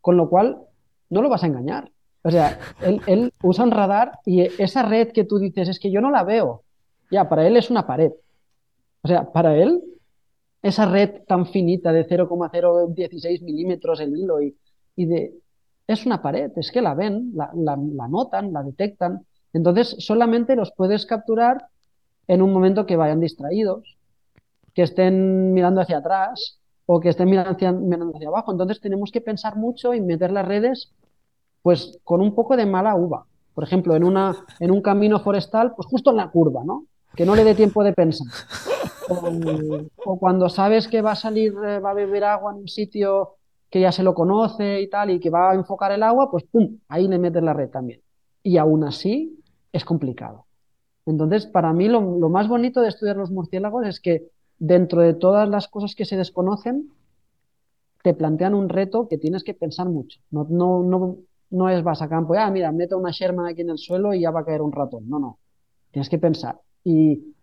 Con 0.00 0.16
lo 0.16 0.28
cual, 0.28 0.58
no 1.10 1.22
lo 1.22 1.28
vas 1.28 1.44
a 1.44 1.46
engañar. 1.46 1.90
O 2.22 2.30
sea, 2.30 2.58
él, 2.82 3.00
él 3.06 3.32
usa 3.42 3.64
un 3.64 3.70
radar 3.70 4.18
y 4.24 4.40
esa 4.62 4.82
red 4.82 5.12
que 5.12 5.24
tú 5.24 5.38
dices, 5.38 5.68
es 5.68 5.78
que 5.78 5.90
yo 5.90 6.00
no 6.00 6.10
la 6.10 6.24
veo. 6.24 6.62
Ya, 7.10 7.28
para 7.28 7.46
él 7.46 7.56
es 7.56 7.70
una 7.70 7.86
pared. 7.86 8.12
O 9.02 9.08
sea, 9.08 9.30
para 9.30 9.56
él, 9.56 9.82
esa 10.62 10.86
red 10.86 11.24
tan 11.26 11.46
finita 11.46 11.92
de 11.92 12.04
0,016 12.04 13.42
milímetros 13.42 14.00
el 14.00 14.16
hilo 14.16 14.40
y, 14.40 14.56
y 14.94 15.06
de, 15.06 15.34
es 15.86 16.06
una 16.06 16.22
pared, 16.22 16.52
es 16.56 16.70
que 16.70 16.80
la 16.80 16.94
ven, 16.94 17.32
la, 17.34 17.50
la, 17.54 17.76
la 17.76 18.08
notan, 18.08 18.52
la 18.52 18.62
detectan. 18.62 19.26
Entonces, 19.52 19.96
solamente 19.98 20.56
los 20.56 20.72
puedes 20.72 21.04
capturar 21.04 21.66
en 22.28 22.40
un 22.40 22.52
momento 22.52 22.86
que 22.86 22.96
vayan 22.96 23.20
distraídos, 23.20 23.96
que 24.74 24.82
estén 24.82 25.52
mirando 25.52 25.80
hacia 25.80 25.98
atrás 25.98 26.61
o 26.86 27.00
que 27.00 27.10
estén 27.10 27.30
mirando 27.30 27.50
hacia, 27.50 27.72
mirando 27.72 28.12
abajo. 28.26 28.52
Entonces, 28.52 28.80
tenemos 28.80 29.10
que 29.10 29.20
pensar 29.20 29.56
mucho 29.56 29.94
y 29.94 30.00
meter 30.00 30.32
las 30.32 30.46
redes, 30.46 30.92
pues, 31.62 31.98
con 32.04 32.20
un 32.20 32.34
poco 32.34 32.56
de 32.56 32.66
mala 32.66 32.94
uva. 32.94 33.26
Por 33.54 33.64
ejemplo, 33.64 33.94
en 33.94 34.04
una, 34.04 34.34
en 34.60 34.70
un 34.70 34.80
camino 34.80 35.20
forestal, 35.20 35.74
pues 35.74 35.86
justo 35.86 36.10
en 36.10 36.16
la 36.16 36.30
curva, 36.30 36.64
¿no? 36.64 36.86
Que 37.14 37.26
no 37.26 37.36
le 37.36 37.44
dé 37.44 37.54
tiempo 37.54 37.84
de 37.84 37.92
pensar. 37.92 38.26
O, 39.96 40.18
cuando 40.18 40.48
sabes 40.48 40.88
que 40.88 41.02
va 41.02 41.12
a 41.12 41.16
salir, 41.16 41.52
eh, 41.64 41.78
va 41.80 41.90
a 41.90 41.94
beber 41.94 42.24
agua 42.24 42.52
en 42.52 42.60
un 42.60 42.68
sitio 42.68 43.36
que 43.68 43.80
ya 43.80 43.92
se 43.92 44.02
lo 44.02 44.14
conoce 44.14 44.80
y 44.80 44.88
tal, 44.88 45.10
y 45.10 45.20
que 45.20 45.30
va 45.30 45.50
a 45.50 45.54
enfocar 45.54 45.92
el 45.92 46.02
agua, 46.02 46.30
pues 46.30 46.44
¡pum! 46.44 46.78
Ahí 46.88 47.08
le 47.08 47.18
metes 47.18 47.42
la 47.42 47.52
red 47.52 47.68
también. 47.68 48.00
Y 48.42 48.56
aún 48.56 48.84
así 48.84 49.38
es 49.72 49.84
complicado. 49.84 50.46
Entonces, 51.04 51.46
para 51.46 51.72
mí 51.72 51.88
lo 51.88 52.28
más 52.28 52.48
bonito 52.48 52.80
de 52.80 52.88
estudiar 52.88 53.16
los 53.16 53.30
murciélagos 53.30 53.86
es 53.86 54.00
que 54.00 54.28
dentro 54.62 55.00
de 55.02 55.12
todas 55.12 55.48
las 55.48 55.66
cosas 55.66 55.96
que 55.96 56.04
se 56.04 56.16
desconocen, 56.16 56.88
te 58.04 58.14
plantean 58.14 58.54
un 58.54 58.68
reto 58.68 59.08
que 59.08 59.18
tienes 59.18 59.42
que 59.42 59.54
pensar 59.54 59.88
mucho. 59.88 60.20
No, 60.30 60.46
no, 60.48 60.84
no, 60.84 61.16
no 61.50 61.68
es 61.68 61.82
vas 61.82 62.00
a 62.00 62.08
campo, 62.08 62.34
ah, 62.34 62.48
mira, 62.48 62.70
meto 62.70 62.96
una 62.96 63.10
Sherman 63.10 63.46
aquí 63.46 63.62
en 63.62 63.70
el 63.70 63.78
suelo 63.78 64.14
y 64.14 64.20
ya 64.20 64.30
va 64.30 64.40
a 64.40 64.44
caer 64.44 64.62
un 64.62 64.70
ratón. 64.70 65.08
No, 65.08 65.18
no. 65.18 65.38
Tienes 65.90 66.08
que 66.08 66.18
pensar. 66.18 66.60
Y 66.84 67.34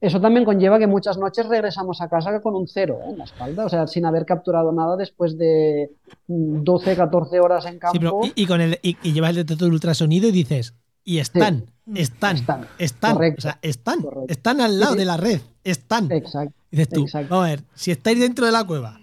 eso 0.00 0.20
también 0.20 0.44
conlleva 0.44 0.78
que 0.78 0.86
muchas 0.86 1.18
noches 1.18 1.48
regresamos 1.48 2.00
a 2.00 2.08
casa 2.08 2.40
con 2.40 2.54
un 2.54 2.68
cero 2.68 3.00
¿eh? 3.02 3.10
en 3.10 3.18
la 3.18 3.24
espalda, 3.24 3.66
o 3.66 3.68
sea, 3.68 3.88
sin 3.88 4.06
haber 4.06 4.24
capturado 4.24 4.70
nada 4.70 4.96
después 4.96 5.36
de 5.36 5.90
mm, 6.28 6.62
12, 6.62 6.94
14 6.94 7.40
horas 7.40 7.66
en 7.66 7.80
campo. 7.80 7.94
Sí, 7.94 7.98
pero 7.98 8.20
y, 8.22 8.42
y 8.42 8.46
con 8.46 8.60
el, 8.60 8.78
y, 8.80 8.96
y 9.02 9.12
llevas 9.12 9.30
el 9.30 9.36
detector 9.38 9.66
de 9.66 9.74
ultrasonido 9.74 10.28
y 10.28 10.32
dices, 10.32 10.76
y 11.02 11.18
están, 11.18 11.64
están, 11.94 12.36
Están. 12.36 12.66
están, 12.78 13.14
Correcto. 13.14 13.38
o 13.38 13.40
sea, 13.40 13.58
están, 13.62 14.02
Correcto. 14.02 14.26
están 14.32 14.60
al 14.60 14.78
lado 14.78 14.92
sí. 14.92 14.98
de 14.98 15.04
la 15.06 15.16
red, 15.16 15.40
están. 15.70 16.10
Exacto. 16.12 16.54
Dices 16.70 16.88
tú, 16.88 17.02
exacto. 17.02 17.28
vamos 17.30 17.46
a 17.46 17.50
ver, 17.50 17.62
si 17.74 17.90
estáis 17.90 18.18
dentro 18.20 18.44
de 18.46 18.52
la 18.52 18.64
cueva, 18.64 19.00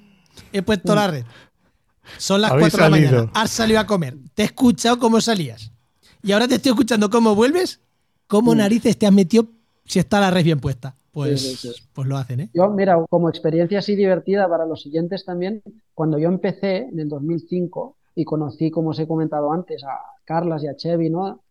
he 0.51 0.61
puesto 0.61 0.93
la 0.95 1.07
red, 1.07 1.25
son 2.17 2.41
las 2.41 2.51
Habéis 2.51 2.69
4 2.73 2.77
de 2.77 2.89
la 2.89 2.95
mañana, 3.11 3.31
has 3.33 3.49
salido 3.51 3.79
a 3.79 3.87
comer, 3.87 4.15
te 4.35 4.43
he 4.43 4.45
escuchado 4.45 4.99
cómo 4.99 5.19
salías, 5.21 5.71
y 6.21 6.31
ahora 6.31 6.47
te 6.47 6.55
estoy 6.55 6.71
escuchando 6.71 7.09
cómo 7.09 7.33
vuelves, 7.35 7.79
cómo 8.27 8.53
Mm. 8.53 8.57
narices 8.57 8.97
te 8.97 9.07
has 9.07 9.13
metido 9.13 9.47
si 9.85 9.99
está 9.99 10.19
la 10.19 10.29
red 10.31 10.43
bien 10.43 10.59
puesta. 10.59 10.95
Pues, 11.11 11.41
Sí, 11.41 11.55
sí, 11.55 11.69
sí. 11.73 11.83
pues 11.93 12.07
lo 12.09 12.17
hacen, 12.17 12.41
¿eh? 12.41 12.49
Yo, 12.53 12.67
mira, 12.69 12.97
como 13.09 13.29
experiencia 13.29 13.79
así 13.79 13.95
divertida 13.95 14.49
para 14.49 14.65
los 14.65 14.81
siguientes 14.81 15.23
también, 15.23 15.63
cuando 15.93 16.19
yo 16.19 16.27
empecé 16.27 16.89
en 16.91 16.99
el 16.99 17.07
2005 17.07 17.95
y 18.15 18.25
conocí, 18.25 18.69
como 18.69 18.89
os 18.89 18.99
he 18.99 19.07
comentado 19.07 19.51
antes, 19.53 19.81
a 19.85 19.97
Carlas 20.25 20.61
y 20.63 20.67
a 20.67 20.75
Chevy, 20.75 21.09
¿no? 21.09 21.41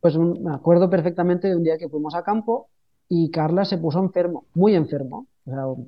Pues 0.00 0.14
un- 0.14 0.44
me 0.44 0.54
acuerdo 0.54 0.88
perfectamente 0.88 1.48
de 1.48 1.56
un 1.56 1.64
día 1.64 1.78
que 1.78 1.88
fuimos 1.88 2.14
a 2.14 2.22
campo 2.22 2.68
y 3.14 3.30
Carlas 3.30 3.68
se 3.68 3.76
puso 3.76 3.98
enfermo, 3.98 4.46
muy 4.54 4.74
enfermo, 4.74 5.26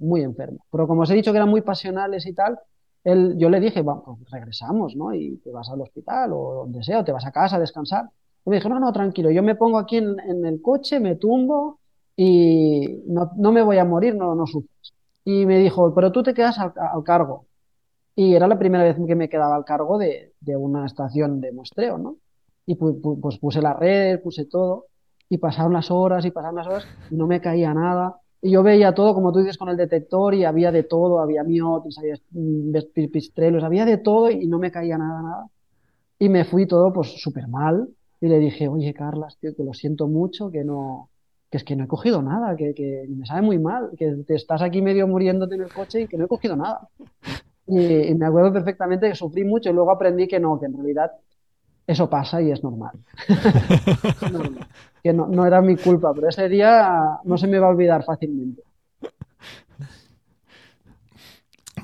muy 0.00 0.20
enfermo. 0.20 0.58
Pero 0.70 0.86
como 0.86 1.02
os 1.02 1.10
he 1.10 1.14
dicho 1.14 1.32
que 1.32 1.38
eran 1.38 1.48
muy 1.48 1.62
pasionales 1.62 2.26
y 2.26 2.34
tal, 2.34 2.58
él, 3.02 3.36
yo 3.38 3.48
le 3.48 3.60
dije, 3.60 3.80
vamos, 3.80 4.18
pues 4.18 4.30
regresamos, 4.30 4.94
¿no? 4.94 5.14
Y 5.14 5.38
te 5.38 5.50
vas 5.50 5.70
al 5.70 5.80
hospital 5.80 6.34
o 6.34 6.52
donde 6.64 6.82
sea, 6.82 7.00
o 7.00 7.04
te 7.04 7.12
vas 7.12 7.24
a 7.24 7.32
casa 7.32 7.56
a 7.56 7.60
descansar. 7.60 8.10
Y 8.44 8.50
me 8.50 8.56
dijo, 8.56 8.68
no, 8.68 8.78
no, 8.78 8.92
tranquilo, 8.92 9.30
yo 9.30 9.42
me 9.42 9.54
pongo 9.54 9.78
aquí 9.78 9.96
en, 9.96 10.44
el 10.44 10.60
coche, 10.60 11.00
me 11.00 11.16
tumbo 11.16 11.78
y 12.14 13.02
no, 13.06 13.30
no 13.38 13.52
me 13.52 13.62
voy 13.62 13.78
a 13.78 13.86
morir, 13.86 14.14
no, 14.14 14.34
no 14.34 14.46
sufres. 14.46 14.92
Y 15.24 15.46
me 15.46 15.58
dijo, 15.60 15.94
pero 15.94 16.12
tú 16.12 16.22
te 16.22 16.34
quedas 16.34 16.58
al, 16.58 16.74
cargo. 17.04 17.46
Y 18.14 18.34
era 18.34 18.46
la 18.46 18.58
primera 18.58 18.84
vez 18.84 18.96
que 19.06 19.14
me 19.14 19.30
quedaba 19.30 19.56
al 19.56 19.64
cargo 19.64 19.96
de, 19.96 20.34
una 20.58 20.84
estación 20.84 21.40
de 21.40 21.52
muestreo, 21.52 21.96
¿no? 21.96 22.16
Y 22.66 22.76
pu- 22.76 23.00
pu- 23.00 23.18
pues 23.18 23.38
puse 23.38 23.62
la 23.62 23.72
red, 23.72 24.20
puse 24.22 24.44
todo, 24.44 24.86
y 25.28 25.38
pasaron 25.38 25.72
las 25.72 25.90
horas 25.90 26.24
y 26.24 26.30
pasaron 26.30 26.56
las 26.56 26.66
horas, 26.66 26.86
y 27.10 27.16
no 27.16 27.26
me 27.26 27.40
caía 27.40 27.72
nada. 27.74 28.16
Y 28.42 28.50
yo 28.50 28.62
veía 28.62 28.94
todo, 28.94 29.14
como 29.14 29.32
tú 29.32 29.38
dices, 29.38 29.56
con 29.56 29.68
el 29.68 29.76
detector, 29.76 30.34
y 30.34 30.44
había 30.44 30.70
de 30.70 30.82
todo, 30.82 31.20
había 31.20 31.42
miotis, 31.44 31.98
había 31.98 32.16
pistrelos, 33.10 33.64
había 33.64 33.86
de 33.86 33.96
todo, 33.96 34.30
y 34.30 34.46
no 34.46 34.58
me 34.58 34.70
caía 34.70 34.98
nada, 34.98 35.22
nada. 35.22 35.46
Y 36.18 36.28
me 36.28 36.44
fui 36.44 36.66
todo, 36.66 36.92
pues, 36.92 37.20
súper 37.22 37.48
mal, 37.48 37.88
y 38.20 38.28
le 38.28 38.38
dije, 38.38 38.68
oye, 38.68 38.92
Carlas, 38.92 39.38
tío, 39.38 39.54
que 39.56 39.64
lo 39.64 39.72
siento 39.72 40.08
mucho, 40.08 40.50
que 40.50 40.62
no, 40.62 41.08
que 41.50 41.58
es 41.58 41.64
que 41.64 41.76
no 41.76 41.84
he 41.84 41.88
cogido 41.88 42.20
nada, 42.20 42.56
que, 42.56 42.74
que 42.74 43.06
me 43.08 43.24
sabe 43.26 43.42
muy 43.42 43.58
mal, 43.58 43.90
que 43.96 44.10
te 44.26 44.34
estás 44.34 44.60
aquí 44.60 44.82
medio 44.82 45.06
muriéndote 45.06 45.54
en 45.54 45.62
el 45.62 45.72
coche 45.72 46.02
y 46.02 46.06
que 46.06 46.18
no 46.18 46.24
he 46.24 46.28
cogido 46.28 46.56
nada. 46.56 46.88
Y, 47.66 47.78
y 47.80 48.14
me 48.14 48.26
acuerdo 48.26 48.52
perfectamente 48.52 49.08
que 49.08 49.14
sufrí 49.14 49.44
mucho 49.44 49.70
y 49.70 49.72
luego 49.72 49.90
aprendí 49.90 50.28
que 50.28 50.38
no, 50.38 50.60
que 50.60 50.66
en 50.66 50.74
realidad 50.74 51.12
eso 51.86 52.08
pasa 52.08 52.42
y 52.42 52.50
es 52.50 52.62
normal. 52.62 52.92
Es 54.22 54.32
normal. 54.32 54.66
Que 55.04 55.12
no, 55.12 55.26
no 55.28 55.46
era 55.46 55.60
mi 55.60 55.76
culpa, 55.76 56.12
pero 56.14 56.30
ese 56.30 56.48
día 56.48 57.18
no 57.24 57.36
se 57.38 57.46
me 57.46 57.58
va 57.58 57.66
a 57.66 57.70
olvidar 57.70 58.02
fácilmente. 58.04 58.62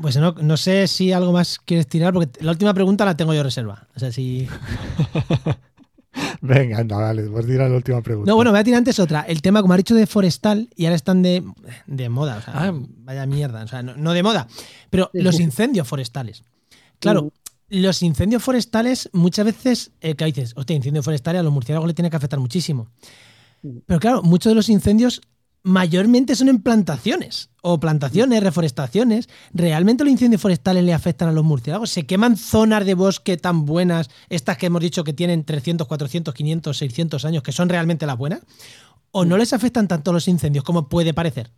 Pues 0.01 0.17
no, 0.17 0.33
no 0.33 0.57
sé 0.57 0.87
si 0.89 1.13
algo 1.13 1.31
más 1.31 1.59
quieres 1.59 1.87
tirar, 1.87 2.15
porque 2.15 2.43
la 2.43 2.53
última 2.53 2.73
pregunta 2.73 3.05
la 3.05 3.17
tengo 3.17 3.35
yo 3.35 3.43
reserva. 3.43 3.87
O 3.95 3.99
sea, 4.01 4.11
si. 4.11 4.49
Venga, 6.41 6.79
anda, 6.79 6.97
vale, 6.97 7.25
pues 7.29 7.45
tira 7.47 7.69
la 7.69 7.77
última 7.77 8.01
pregunta. 8.01 8.31
No, 8.31 8.37
bueno, 8.37 8.51
voy 8.51 8.61
a 8.61 8.65
tirar 8.65 8.79
antes 8.79 8.99
otra. 8.99 9.21
El 9.23 9.43
tema, 9.43 9.61
como 9.61 9.75
ha 9.75 9.77
dicho, 9.77 9.95
de 9.95 10.07
forestal, 10.07 10.71
y 10.75 10.87
ahora 10.87 10.97
están 10.97 11.21
de, 11.21 11.45
de 11.87 12.09
moda. 12.09 12.39
O 12.39 12.41
sea, 12.41 12.55
Ah. 12.57 12.73
vaya 12.73 13.27
mierda. 13.27 13.63
O 13.65 13.69
sea, 13.69 13.83
no, 13.83 13.95
no 13.97 14.13
de 14.15 14.23
moda. 14.23 14.49
Pero 14.89 15.11
Sí, 15.13 15.21
los 15.21 15.39
incendios 15.39 15.87
forestales. 15.87 16.43
Claro, 16.99 17.31
los 17.71 18.03
incendios 18.03 18.43
forestales 18.43 19.09
muchas 19.13 19.47
veces, 19.47 19.93
eh, 20.01 20.15
que 20.15 20.25
dices, 20.27 20.53
hostia, 20.57 20.77
incendios 20.77 21.05
forestales 21.05 21.41
a 21.41 21.43
los 21.43 21.53
murciélagos 21.53 21.87
le 21.87 21.95
tiene 21.95 22.11
que 22.11 22.17
afectar 22.17 22.39
muchísimo. 22.39 22.89
Mm. 23.63 23.79
Pero 23.87 24.01
claro, 24.01 24.23
muchos 24.23 24.51
de 24.51 24.55
los 24.57 24.69
incendios 24.69 25.23
mayormente 25.63 26.35
son 26.35 26.49
en 26.49 26.63
plantaciones 26.63 27.51
o 27.63 27.79
plantaciones, 27.79 28.43
reforestaciones. 28.43 29.29
¿Realmente 29.53 30.05
los 30.05 30.11
incendios 30.11 30.43
forestales 30.43 30.85
le 30.85 30.93
afectan 30.93 31.29
a 31.29 31.33
los 31.33 31.45
murciélagos? 31.45 31.91
¿Se 31.91 32.07
queman 32.07 32.37
zonas 32.37 32.85
de 32.85 32.95
bosque 32.95 33.37
tan 33.37 33.67
buenas, 33.67 34.11
estas 34.29 34.57
que 34.57 34.67
hemos 34.67 34.81
dicho 34.81 35.05
que 35.05 35.13
tienen 35.13 35.45
300, 35.45 35.87
400, 35.87 36.35
500, 36.35 36.77
600 36.77 37.25
años, 37.25 37.43
que 37.43 37.53
son 37.53 37.69
realmente 37.69 38.07
las 38.07 38.17
buenas? 38.17 38.41
¿O 39.13 39.25
no 39.25 39.37
les 39.37 39.53
afectan 39.53 39.89
tanto 39.89 40.13
los 40.13 40.29
incendios 40.29 40.65
como 40.65 40.89
puede 40.89 41.15
parecer? 41.15 41.51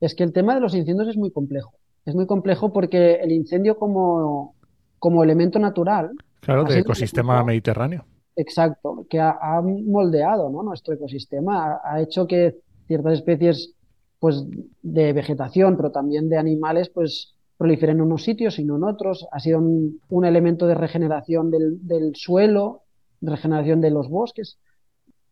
Es 0.00 0.14
que 0.14 0.22
el 0.22 0.32
tema 0.32 0.54
de 0.54 0.60
los 0.60 0.74
incendios 0.74 1.08
es 1.08 1.16
muy 1.16 1.30
complejo. 1.30 1.72
Es 2.04 2.14
muy 2.14 2.26
complejo 2.26 2.72
porque 2.72 3.14
el 3.16 3.32
incendio 3.32 3.78
como, 3.78 4.54
como 4.98 5.22
elemento 5.24 5.58
natural, 5.58 6.10
Claro, 6.40 6.64
de 6.64 6.78
ecosistema 6.78 7.34
mismo. 7.34 7.46
mediterráneo. 7.46 8.04
exacto, 8.36 9.06
que 9.10 9.20
ha, 9.20 9.36
ha 9.40 9.60
moldeado, 9.62 10.50
¿no? 10.50 10.62
nuestro 10.62 10.94
ecosistema, 10.94 11.72
ha, 11.82 11.94
ha 11.94 12.00
hecho 12.00 12.26
que 12.26 12.56
ciertas 12.86 13.14
especies 13.14 13.74
pues, 14.18 14.44
de 14.82 15.12
vegetación, 15.12 15.76
pero 15.76 15.90
también 15.92 16.28
de 16.28 16.38
animales, 16.38 16.88
pues 16.90 17.34
proliferen 17.56 17.96
en 17.96 18.02
unos 18.02 18.22
sitios 18.24 18.58
y 18.58 18.64
no 18.64 18.76
en 18.76 18.84
otros. 18.84 19.26
Ha 19.32 19.40
sido 19.40 19.58
un, 19.58 20.00
un 20.08 20.24
elemento 20.24 20.66
de 20.66 20.74
regeneración 20.74 21.50
del, 21.50 21.86
del 21.86 22.14
suelo, 22.14 22.82
de 23.20 23.32
regeneración 23.32 23.80
de 23.80 23.90
los 23.90 24.08
bosques. 24.08 24.58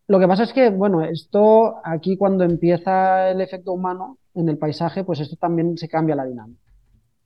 Lo 0.07 0.19
que 0.19 0.27
pasa 0.27 0.43
es 0.43 0.53
que, 0.53 0.69
bueno, 0.69 1.03
esto 1.03 1.75
aquí 1.83 2.17
cuando 2.17 2.43
empieza 2.43 3.29
el 3.31 3.41
efecto 3.41 3.73
humano 3.73 4.17
en 4.35 4.49
el 4.49 4.57
paisaje, 4.57 5.03
pues 5.05 5.19
esto 5.21 5.35
también 5.37 5.77
se 5.77 5.87
cambia 5.89 6.15
la 6.15 6.25
dinámica. 6.25 6.61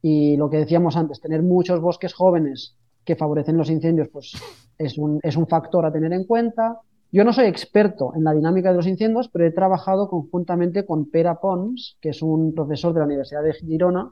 Y 0.02 0.36
lo 0.38 0.49
que 0.49 0.58
decíamos 0.58 0.97
antes, 0.97 1.22
tener 1.22 1.43
muchos 1.43 1.80
bosques 1.80 2.14
jóvenes 2.14 2.76
que 3.06 3.16
favorecen 3.16 3.58
los 3.58 3.70
incendios, 3.70 4.10
pues 4.10 4.34
es 4.78 4.97
un, 4.97 5.20
es 5.24 5.36
un 5.36 5.47
factor 5.47 5.86
a 5.86 5.91
tener 5.91 6.14
en 6.14 6.26
cuenta. 6.26 6.80
Yo 7.12 7.24
no 7.24 7.34
soy 7.34 7.45
experto 7.45 8.14
en 8.16 8.24
la 8.24 8.34
dinámica 8.34 8.70
de 8.70 8.78
los 8.78 8.88
incendios, 8.88 9.30
pero 9.30 9.45
he 9.45 9.52
trabajado 9.52 10.10
conjuntamente 10.10 10.86
con 10.86 11.10
Pere 11.10 11.36
Pons, 11.41 11.97
que 12.02 12.10
es 12.10 12.22
un 12.22 12.54
profesor 12.54 12.93
de 12.93 12.99
la 12.99 13.06
Universidad 13.06 13.43
de 13.43 13.54
Girona, 13.54 14.12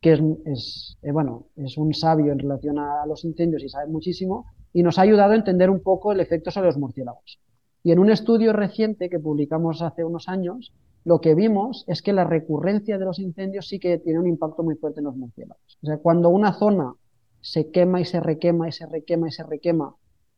que 0.00 0.12
es, 0.12 0.20
es, 0.44 0.98
eh, 1.02 1.10
bueno, 1.10 1.46
es 1.56 1.76
un 1.76 1.92
sabio 1.92 2.32
en 2.32 2.38
relación 2.38 2.78
a 2.78 3.04
los 3.06 3.24
incendios 3.24 3.64
y 3.64 3.68
sabe 3.68 3.88
muchísimo, 3.88 4.46
y 4.72 4.82
nos 4.82 4.98
ha 4.98 5.02
ayudado 5.02 5.32
a 5.32 5.36
entender 5.36 5.70
un 5.70 5.82
poco 5.82 6.12
el 6.12 6.20
efecto 6.20 6.50
sobre 6.50 6.68
los 6.68 6.78
murciélagos. 6.78 7.40
Y 7.82 7.92
en 7.92 7.98
un 7.98 8.10
estudio 8.10 8.52
reciente 8.52 9.08
que 9.08 9.18
publicamos 9.18 9.82
hace 9.82 10.04
unos 10.04 10.28
años, 10.28 10.72
lo 11.06 11.20
que 11.20 11.36
vimos 11.36 11.84
es 11.86 12.02
que 12.02 12.12
la 12.12 12.24
recurrencia 12.24 12.98
de 12.98 13.04
los 13.04 13.20
incendios 13.20 13.68
sí 13.68 13.78
que 13.78 13.96
tiene 13.98 14.18
un 14.18 14.26
impacto 14.26 14.64
muy 14.64 14.74
fuerte 14.74 14.98
en 14.98 15.04
los 15.04 15.16
murciélagos. 15.16 15.78
O 15.80 15.86
sea, 15.86 15.98
cuando 15.98 16.30
una 16.30 16.52
zona 16.52 16.94
se 17.40 17.70
quema 17.70 18.00
y 18.00 18.04
se 18.04 18.18
requema 18.18 18.68
y 18.68 18.72
se 18.72 18.86
requema 18.86 19.28
y 19.28 19.30
se 19.30 19.44
requema, 19.44 19.94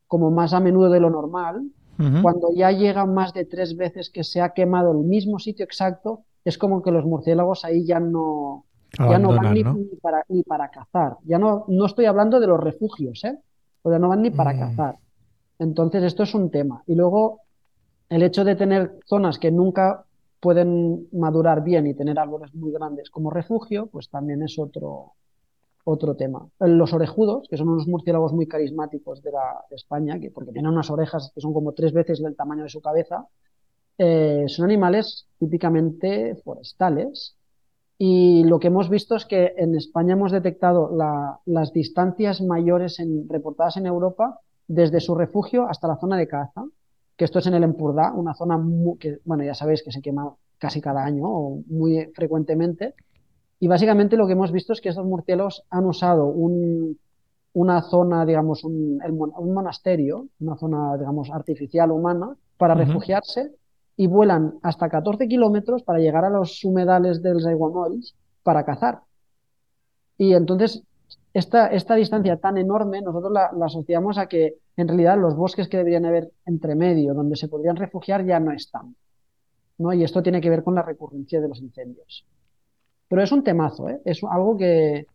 como 0.06 0.30
más 0.30 0.52
a 0.52 0.60
menudo 0.60 0.90
de 0.90 1.00
lo 1.00 1.08
normal, 1.08 1.62
cuando 2.22 2.52
ya 2.54 2.70
llega 2.70 3.06
más 3.06 3.32
de 3.32 3.46
tres 3.46 3.76
veces 3.76 4.10
que 4.10 4.22
se 4.24 4.42
ha 4.42 4.50
quemado 4.50 4.92
el 4.92 4.98
mismo 4.98 5.38
sitio 5.38 5.64
exacto, 5.64 6.24
es 6.44 6.58
como 6.58 6.82
que 6.82 6.90
los 6.92 7.06
murciélagos 7.06 7.64
ahí 7.64 7.86
ya 7.86 7.98
no, 7.98 8.66
ya 8.98 9.18
no 9.18 9.28
van 9.30 9.46
Abandonan, 9.46 9.54
ni, 9.54 9.62
¿no? 9.62 9.74
ni 9.74 9.96
para, 9.96 10.22
ni 10.28 10.42
para 10.42 10.70
cazar. 10.70 11.16
Ya 11.24 11.38
no, 11.38 11.64
no 11.68 11.86
estoy 11.86 12.04
hablando 12.04 12.40
de 12.40 12.46
los 12.46 12.60
refugios, 12.60 13.24
¿eh? 13.24 13.38
O 13.82 13.88
sea, 13.90 13.98
no 13.98 14.10
van 14.10 14.20
ni 14.20 14.30
para 14.30 14.52
Mm. 14.52 14.58
cazar. 14.58 14.96
Entonces, 15.58 16.02
esto 16.04 16.24
es 16.24 16.34
un 16.34 16.50
tema. 16.50 16.82
Y 16.86 16.94
luego, 16.94 17.40
el 18.10 18.22
hecho 18.22 18.44
de 18.44 18.54
tener 18.54 18.98
zonas 19.06 19.38
que 19.38 19.50
nunca 19.50 20.04
pueden 20.40 21.08
madurar 21.12 21.62
bien 21.62 21.86
y 21.86 21.94
tener 21.94 22.18
árboles 22.18 22.54
muy 22.54 22.72
grandes 22.72 23.10
como 23.10 23.30
refugio, 23.30 23.86
pues 23.86 24.08
también 24.08 24.42
es 24.42 24.58
otro, 24.58 25.12
otro 25.84 26.14
tema. 26.16 26.46
Los 26.60 26.92
orejudos, 26.92 27.48
que 27.48 27.56
son 27.56 27.68
unos 27.68 27.86
murciélagos 27.88 28.32
muy 28.32 28.46
carismáticos 28.46 29.22
de, 29.22 29.30
España, 29.70 30.18
que, 30.20 30.30
porque 30.30 30.52
tienen 30.52 30.70
unas 30.72 30.90
orejas 30.90 31.32
que 31.34 31.40
son 31.40 31.52
como 31.52 31.72
tres 31.72 31.92
veces 31.92 32.20
el 32.20 32.36
tamaño 32.36 32.64
de 32.64 32.68
su 32.68 32.80
cabeza, 32.80 33.26
eh, 33.98 34.44
son 34.48 34.66
animales 34.66 35.26
típicamente 35.38 36.36
forestales. 36.44 37.36
Y 37.98 38.44
lo 38.44 38.60
que 38.60 38.68
hemos 38.68 38.88
visto 38.90 39.16
es 39.16 39.24
que 39.24 39.54
en 39.56 39.74
España 39.74 40.12
hemos 40.12 40.30
detectado 40.30 40.94
la- 40.96 41.40
las 41.46 41.72
distancias 41.72 42.40
mayores 42.40 43.02
reportadas 43.28 43.76
en 43.76 43.86
Europa 43.86 44.40
desde 44.68 45.00
su 45.00 45.14
refugio 45.14 45.68
hasta 45.68 45.88
la 45.88 45.96
zona 45.96 46.16
de 46.16 46.28
caza, 46.28 46.64
que 47.18 47.26
esto 47.26 47.40
es 47.40 47.48
en 47.48 47.54
el 47.56 47.64
Empurdá, 47.64 48.12
una 48.14 48.34
zona 48.34 48.58
que, 49.00 49.20
bueno, 49.26 49.44
ya 49.44 49.54
sabéis 49.54 49.84
que 49.84 49.92
se 49.92 50.02
quema 50.02 50.34
casi 50.58 50.80
cada 50.82 51.04
año 51.04 51.24
o 51.26 51.62
muy 51.68 52.12
frecuentemente. 52.14 52.94
Y 53.60 53.68
básicamente 53.68 54.16
lo 54.16 54.26
que 54.26 54.34
hemos 54.34 54.52
visto 54.52 54.72
es 54.72 54.80
que 54.80 54.90
estos 54.90 55.06
murciélagos 55.06 55.64
han 55.70 55.86
usado 55.86 56.26
un- 56.26 56.98
una 57.54 57.82
zona, 57.82 58.24
digamos, 58.26 58.64
un, 58.64 59.00
el 59.04 59.12
un 59.12 59.54
monasterio, 59.54 60.28
una 60.40 60.56
zona, 60.56 60.96
digamos, 60.98 61.30
artificial 61.30 61.90
humana, 61.92 62.36
para 62.58 62.74
refugiarse 62.74 63.52
y 63.96 64.06
vuelan 64.06 64.54
hasta 64.62 64.88
14 64.88 65.28
kilómetros 65.28 65.82
para 65.82 65.98
llegar 66.00 66.24
a 66.24 66.30
los 66.30 66.64
humedales 66.64 67.22
dels 67.22 67.46
aiguamolls 67.46 68.14
para 68.44 68.64
cazar. 68.64 69.02
Y 70.16 70.34
entonces, 70.34 70.82
esta, 71.32 71.68
esta 71.68 71.94
distancia 71.94 72.36
tan 72.38 72.58
enorme, 72.58 73.00
nosotros 73.02 73.32
la, 73.32 73.50
la 73.56 73.66
asociamos 73.66 74.18
a 74.18 74.26
que 74.28 74.56
en 74.82 74.88
realidad 74.88 75.18
los 75.18 75.36
bosques 75.36 75.68
que 75.68 75.76
deberían 75.76 76.04
haber 76.06 76.30
entre 76.46 76.74
medio, 76.74 77.14
donde 77.14 77.36
se 77.36 77.48
podrían 77.48 77.76
refugiar, 77.76 78.24
ya 78.24 78.38
no 78.40 78.52
están. 78.52 78.94
¿no? 79.78 79.92
Y 79.92 80.02
esto 80.04 80.22
tiene 80.22 80.40
que 80.40 80.50
ver 80.50 80.62
con 80.64 80.74
la 80.74 80.82
recurrencia 80.82 81.40
de 81.40 81.48
los 81.48 81.60
incendios. 81.60 82.24
Pero 83.08 83.22
es 83.22 83.32
un 83.32 83.42
temazo, 83.44 83.88
¿eh? 83.88 84.00
Es 84.04 84.20
algo 84.24 84.56
que 84.56 85.06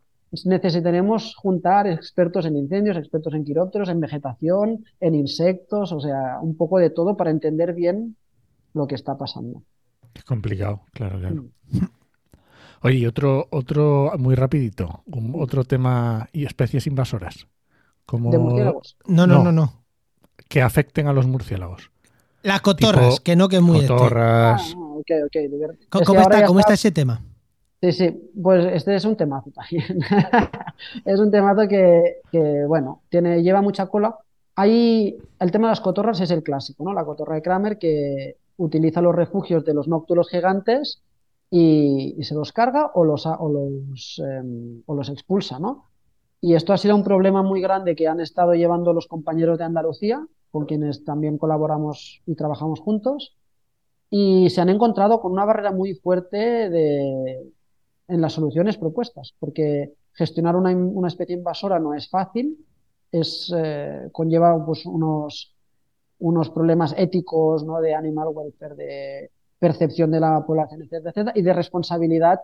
necesitaremos 0.46 1.34
juntar 1.36 1.86
expertos 1.86 2.44
en 2.46 2.56
incendios, 2.56 2.96
expertos 2.96 3.34
en 3.34 3.44
quirópteros, 3.44 3.88
en 3.88 4.00
vegetación, 4.00 4.84
en 5.00 5.14
insectos, 5.14 5.92
o 5.92 6.00
sea, 6.00 6.38
un 6.42 6.56
poco 6.56 6.78
de 6.78 6.90
todo 6.90 7.16
para 7.16 7.30
entender 7.30 7.72
bien 7.74 8.16
lo 8.72 8.86
que 8.86 8.96
está 8.96 9.16
pasando. 9.16 9.62
Es 10.14 10.24
complicado, 10.24 10.80
claro, 10.92 11.18
claro. 11.20 11.34
Mm. 11.70 11.78
Oye, 12.82 12.98
y 12.98 13.06
otro, 13.06 13.46
otro 13.50 14.12
muy 14.18 14.34
rapidito, 14.34 15.02
un- 15.06 15.34
otro 15.36 15.64
tema 15.64 16.28
y 16.32 16.44
especies 16.44 16.86
invasoras. 16.86 17.46
Como 18.06 18.30
De 18.30 18.38
murciélagos. 18.38 18.96
No, 19.06 19.26
no, 19.26 19.38
No. 19.38 19.44
no, 19.44 19.52
no. 19.52 19.84
que 20.48 20.62
afecten 20.62 21.06
a 21.08 21.12
los 21.12 21.26
murciélagos. 21.26 21.90
Las 22.42 22.60
cotorras, 22.60 23.14
Tipo 23.14 23.24
que 23.24 23.36
no 23.36 23.48
que 23.48 23.56
es 23.56 23.62
muy 23.62 23.78
este. 23.80 23.92
Ah, 23.92 23.96
Cotorras. 23.96 24.76
no, 24.76 24.94
ok, 24.96 25.10
ok. 25.26 25.32
de 25.32 25.58
ver- 25.58 25.78
¿Cómo, 25.88 26.20
está, 26.20 26.46
cómo 26.46 26.60
está 26.60 26.74
está- 26.74 26.88
ese 26.88 26.90
tema? 26.92 27.20
Sí, 27.80 27.92
sí, 27.92 28.30
pues 28.42 28.64
este 28.72 28.94
es 28.94 29.04
un 29.04 29.16
temazo 29.16 29.50
también. 29.50 29.98
Es 31.04 31.18
un 31.20 31.30
temazo 31.30 31.66
que, 31.68 32.16
que, 32.30 32.64
bueno, 32.66 33.02
tiene, 33.10 33.42
lleva 33.42 33.62
mucha 33.62 33.86
cola. 33.86 34.16
Ahí, 34.56 35.16
el 35.40 35.50
tema 35.50 35.68
de 35.68 35.72
las 35.72 35.80
cotorras 35.80 36.20
es 36.20 36.30
el 36.30 36.42
clásico, 36.42 36.84
¿no? 36.84 36.92
La 36.92 37.04
cotorra 37.04 37.34
de 37.36 37.42
Kramer 37.42 37.78
que 37.78 38.36
utiliza 38.56 39.00
los 39.00 39.14
refugios 39.14 39.64
de 39.64 39.74
los 39.74 39.88
nóctulos 39.88 40.28
gigantes 40.30 41.02
y, 41.50 42.14
y 42.18 42.24
se 42.24 42.34
los 42.34 42.52
carga 42.52 42.90
o 42.94 43.04
los, 43.04 43.26
o 43.26 43.48
los, 43.48 44.18
em, 44.24 44.82
o 44.86 44.94
los 44.94 45.08
expulsa, 45.08 45.58
¿no? 45.58 45.86
Y 46.44 46.54
esto 46.54 46.74
ha 46.74 46.76
sido 46.76 46.94
un 46.94 47.04
problema 47.04 47.42
muy 47.42 47.62
grande 47.62 47.96
que 47.96 48.06
han 48.06 48.20
estado 48.20 48.52
llevando 48.52 48.92
los 48.92 49.06
compañeros 49.06 49.56
de 49.56 49.64
Andalucía, 49.64 50.26
con 50.50 50.66
quienes 50.66 51.02
también 51.02 51.38
colaboramos 51.38 52.20
y 52.26 52.34
trabajamos 52.34 52.80
juntos, 52.80 53.34
y 54.10 54.50
se 54.50 54.60
han 54.60 54.68
encontrado 54.68 55.22
con 55.22 55.32
una 55.32 55.46
barrera 55.46 55.72
muy 55.72 55.94
fuerte 55.94 56.66
en 56.66 58.20
las 58.20 58.34
soluciones 58.34 58.76
propuestas, 58.76 59.32
porque 59.38 59.94
gestionar 60.12 60.54
una 60.54 61.08
especie 61.08 61.34
invasora 61.34 61.78
no 61.78 61.94
es 61.94 62.10
fácil, 62.10 62.58
es, 63.10 63.50
eh, 63.56 64.10
conlleva 64.12 64.66
pues, 64.66 64.84
unos, 64.84 65.56
unos 66.18 66.50
problemas 66.50 66.94
éticos, 66.98 67.64
¿no? 67.64 67.80
de 67.80 67.94
animal 67.94 68.28
welfare, 68.34 68.74
de 68.74 69.30
percepción 69.58 70.10
de 70.10 70.20
la 70.20 70.44
población, 70.44 70.82
etcétera, 70.82 71.08
etcétera, 71.08 71.32
y 71.36 71.40
de 71.40 71.54
responsabilidad 71.54 72.40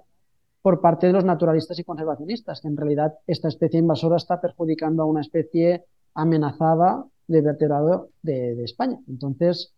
por 0.62 0.80
parte 0.80 1.06
de 1.06 1.12
los 1.12 1.24
naturalistas 1.24 1.78
y 1.78 1.84
conservacionistas, 1.84 2.60
que 2.60 2.68
en 2.68 2.76
realidad 2.76 3.14
esta 3.26 3.48
especie 3.48 3.80
invasora 3.80 4.16
está 4.16 4.40
perjudicando 4.40 5.02
a 5.02 5.06
una 5.06 5.22
especie 5.22 5.84
amenazada 6.14 7.04
de 7.26 7.40
vertebrado 7.40 8.10
de, 8.22 8.62
España. 8.64 8.98
Entonces, 9.08 9.72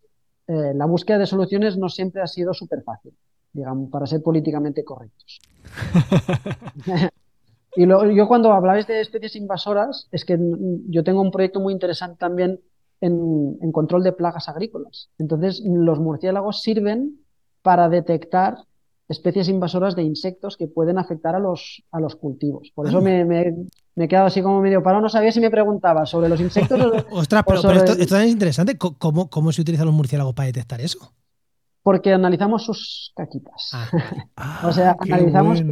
eh, 0.47 0.73
la 0.73 0.85
búsqueda 0.85 1.19
de 1.19 1.25
soluciones 1.25 1.77
no 1.77 1.87
siempre 1.87 2.21
ha 2.21 2.27
sido 2.27 2.53
súper 2.53 2.83
fácil, 2.83 3.13
digamos, 3.53 3.89
para 3.89 4.05
ser 4.05 4.21
políticamente 4.21 4.83
correctos. 4.83 5.39
y 7.75 7.87
yo 7.87 8.27
cuando 8.27 8.51
hablabais 8.51 8.87
de 8.87 8.99
especies 8.99 9.35
invasoras, 9.35 10.09
es 10.11 10.25
que 10.25 10.37
yo 10.89 11.03
tengo 11.03 11.21
un 11.21 11.31
proyecto 11.31 11.59
muy 11.59 11.71
interesante 11.73 12.17
también 12.17 12.59
en 12.99 13.71
control 13.73 14.01
de 14.01 14.13
plagas 14.13 14.47
agrícolas. 14.47 15.09
Entonces, 15.17 15.61
los 15.65 15.99
murciélagos 15.99 16.61
sirven 16.61 17.19
para 17.61 17.89
detectar 17.89 18.59
especies 19.13 19.47
invasoras 19.47 19.95
de 19.95 20.03
insectos 20.03 20.57
que 20.57 20.67
pueden 20.67 20.97
afectar 20.97 21.35
a 21.35 21.39
los, 21.39 21.83
a 21.91 21.99
los 21.99 22.15
cultivos. 22.15 22.71
Por 22.75 22.87
eso 22.87 22.97
ah. 22.97 23.01
me, 23.01 23.23
me, 23.23 23.53
he 23.95 24.07
quedado 24.07 24.27
así 24.27 24.41
como 24.41 24.61
medio 24.61 24.83
parado. 24.83 25.01
No 25.01 25.09
sabía 25.09 25.31
si 25.31 25.39
me 25.39 25.49
preguntaba 25.49 26.05
sobre 26.05 26.29
los 26.29 26.41
insectos 26.41 26.79
o, 26.79 26.91
Ostras, 27.17 27.43
pero, 27.45 27.71
esto, 27.71 27.93
esto, 27.93 28.17
es 28.17 28.29
interesante. 28.29 28.77
¿Cómo, 28.77 29.29
¿Cómo 29.29 29.51
se 29.51 29.61
utilizan 29.61 29.85
los 29.85 29.95
murciélagos 29.95 30.33
para 30.33 30.47
detectar 30.47 30.81
eso? 30.81 31.13
Porque 31.81 32.13
analizamos 32.13 32.65
sus 32.65 33.13
caquitas. 33.15 33.71
Ah. 34.35 34.61
o 34.67 34.71
sea, 34.71 34.95
analizamos 34.99 35.63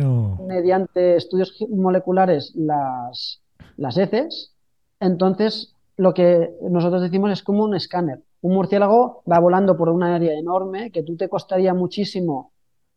mediante 0.47 1.17
estudios 1.17 1.55
moleculares 1.69 2.53
las, 2.55 3.41
las 3.77 3.97
heces. 3.97 4.53
Entonces, 4.99 5.75
lo 5.97 6.13
que 6.13 6.51
nosotros 6.69 7.01
decimos 7.01 7.31
es 7.31 7.43
como 7.43 7.63
un 7.63 7.75
escáner. 7.75 8.23
Un 8.41 8.55
murciélago 8.55 9.23
va 9.31 9.39
volando 9.39 9.77
por 9.77 9.89
una 9.89 10.15
área 10.15 10.33
enorme 10.33 10.91
que 10.91 11.03
tú 11.03 11.15
te 11.15 11.29
costaría 11.29 11.73
muchísimo 11.73 12.50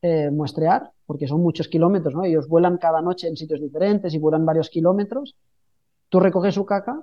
eh, 0.07 0.31
muestrear, 0.31 0.91
porque 1.07 1.27
son 1.27 1.41
muchos 1.41 1.67
kilómetros, 1.67 2.15
¿no? 2.15 2.25
Ellos 2.25 2.47
vuelan 2.47 2.77
cada 2.77 3.01
noche 3.01 3.27
en 3.27 3.39
sitios 3.39 3.59
diferentes 3.59 4.13
y 4.13 4.19
vuelan 4.19 4.45
varios 4.45 4.69
kilómetros. 4.69 5.35
Tú 6.11 6.21
recoges 6.21 6.57
su 6.57 6.67
caca, 6.67 7.01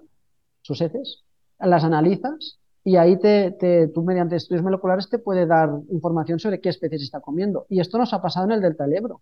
sus 0.62 0.80
heces, 0.82 1.24
las 1.58 1.84
analizas 1.84 2.60
y 2.84 2.98
ahí 2.98 3.18
te, 3.18 3.90
tú 3.92 4.04
mediante 4.04 4.36
estudios 4.36 4.64
moleculares 4.64 5.10
te 5.10 5.18
puede 5.18 5.48
dar 5.48 5.72
información 5.90 6.38
sobre 6.38 6.62
qué 6.62 6.70
especies 6.70 7.02
está 7.02 7.22
comiendo. 7.22 7.66
Y 7.70 7.80
esto 7.80 7.98
nos 7.98 8.14
ha 8.14 8.22
pasado 8.22 8.46
en 8.46 8.52
el 8.52 8.62
Delta 8.62 8.84
del 8.84 8.98
Ebro. 8.98 9.22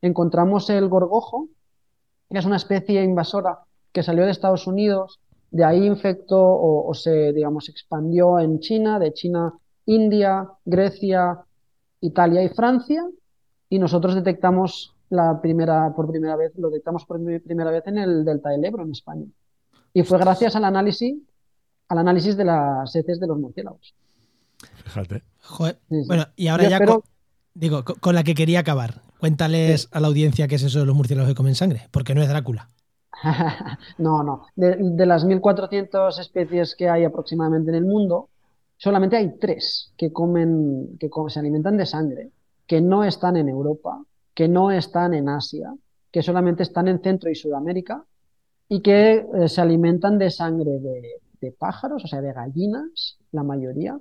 Encontramos 0.00 0.70
el 0.70 0.88
gorgojo, 0.88 1.50
que 2.30 2.38
es 2.38 2.46
una 2.46 2.56
especie 2.56 3.04
invasora 3.04 3.58
que 3.92 4.02
salió 4.02 4.24
de 4.24 4.30
Estados 4.30 4.66
Unidos, 4.66 5.20
de 5.50 5.66
ahí 5.66 5.84
infectó 5.84 6.40
o, 6.40 6.88
o 6.88 6.94
se, 6.94 7.34
digamos, 7.34 7.68
expandió 7.68 8.40
en 8.40 8.60
China, 8.60 8.98
de 8.98 9.12
China, 9.12 9.52
India, 9.84 10.48
Grecia, 10.64 11.44
Italia 12.00 12.42
y 12.42 12.48
Francia, 12.48 13.04
y 13.68 13.78
nosotros 13.78 14.14
detectamos 14.14 14.94
la 15.10 15.40
primera, 15.40 15.92
por 15.94 16.10
primera 16.10 16.36
vez, 16.36 16.52
lo 16.56 16.70
detectamos 16.70 17.04
por 17.04 17.18
primera 17.42 17.70
vez 17.70 17.86
en 17.86 17.98
el 17.98 18.24
Delta 18.24 18.50
del 18.50 18.64
Ebro, 18.64 18.84
en 18.84 18.92
España. 18.92 19.26
Y 19.92 20.02
fue 20.02 20.18
gracias 20.18 20.54
al 20.56 20.64
análisis, 20.64 21.16
al 21.88 21.98
análisis 21.98 22.36
de 22.36 22.44
las 22.44 22.94
heces 22.94 23.18
de 23.18 23.26
los 23.26 23.38
murciélagos. 23.38 23.94
Fíjate. 24.84 25.22
Bueno, 26.06 26.26
y 26.36 26.48
ahora 26.48 26.68
ya 26.68 26.84
con, 26.84 27.02
digo, 27.54 27.84
con 27.84 28.14
la 28.14 28.24
que 28.24 28.34
quería 28.34 28.60
acabar. 28.60 29.02
Cuéntales 29.18 29.88
a 29.90 30.00
la 30.00 30.06
audiencia 30.06 30.46
qué 30.46 30.54
es 30.56 30.62
eso 30.62 30.78
de 30.78 30.86
los 30.86 30.94
murciélagos 30.94 31.30
que 31.30 31.34
comen 31.34 31.54
sangre, 31.54 31.88
porque 31.90 32.14
no 32.14 32.22
es 32.22 32.28
Drácula. 32.28 32.68
no, 33.98 34.22
no. 34.22 34.46
De, 34.54 34.76
de, 34.78 35.06
las 35.06 35.26
1.400 35.26 36.20
especies 36.20 36.76
que 36.76 36.88
hay 36.88 37.04
aproximadamente 37.04 37.70
en 37.70 37.76
el 37.76 37.84
mundo, 37.84 38.28
solamente 38.78 39.16
hay 39.16 39.38
tres 39.38 39.92
que 39.96 40.12
comen, 40.12 40.96
que 40.98 41.10
se 41.28 41.38
alimentan 41.38 41.76
de 41.76 41.84
sangre, 41.84 42.30
que 42.66 42.80
no 42.80 43.04
están 43.04 43.36
en 43.36 43.48
Europa, 43.48 44.02
que 44.34 44.48
no 44.48 44.70
están 44.70 45.12
en 45.14 45.28
Asia, 45.28 45.74
que 46.10 46.22
solamente 46.22 46.62
están 46.62 46.88
en 46.88 47.02
Centro 47.02 47.28
y 47.28 47.34
Sudamérica 47.34 48.04
y 48.68 48.80
que 48.80 49.26
eh, 49.34 49.48
se 49.48 49.60
alimentan 49.60 50.18
de 50.18 50.30
sangre 50.30 50.78
de, 50.78 51.52
pájaros, 51.58 52.04
o 52.04 52.06
sea, 52.08 52.20
de 52.20 52.32
gallinas, 52.32 53.18
la 53.32 53.42
mayoría, 53.42 53.98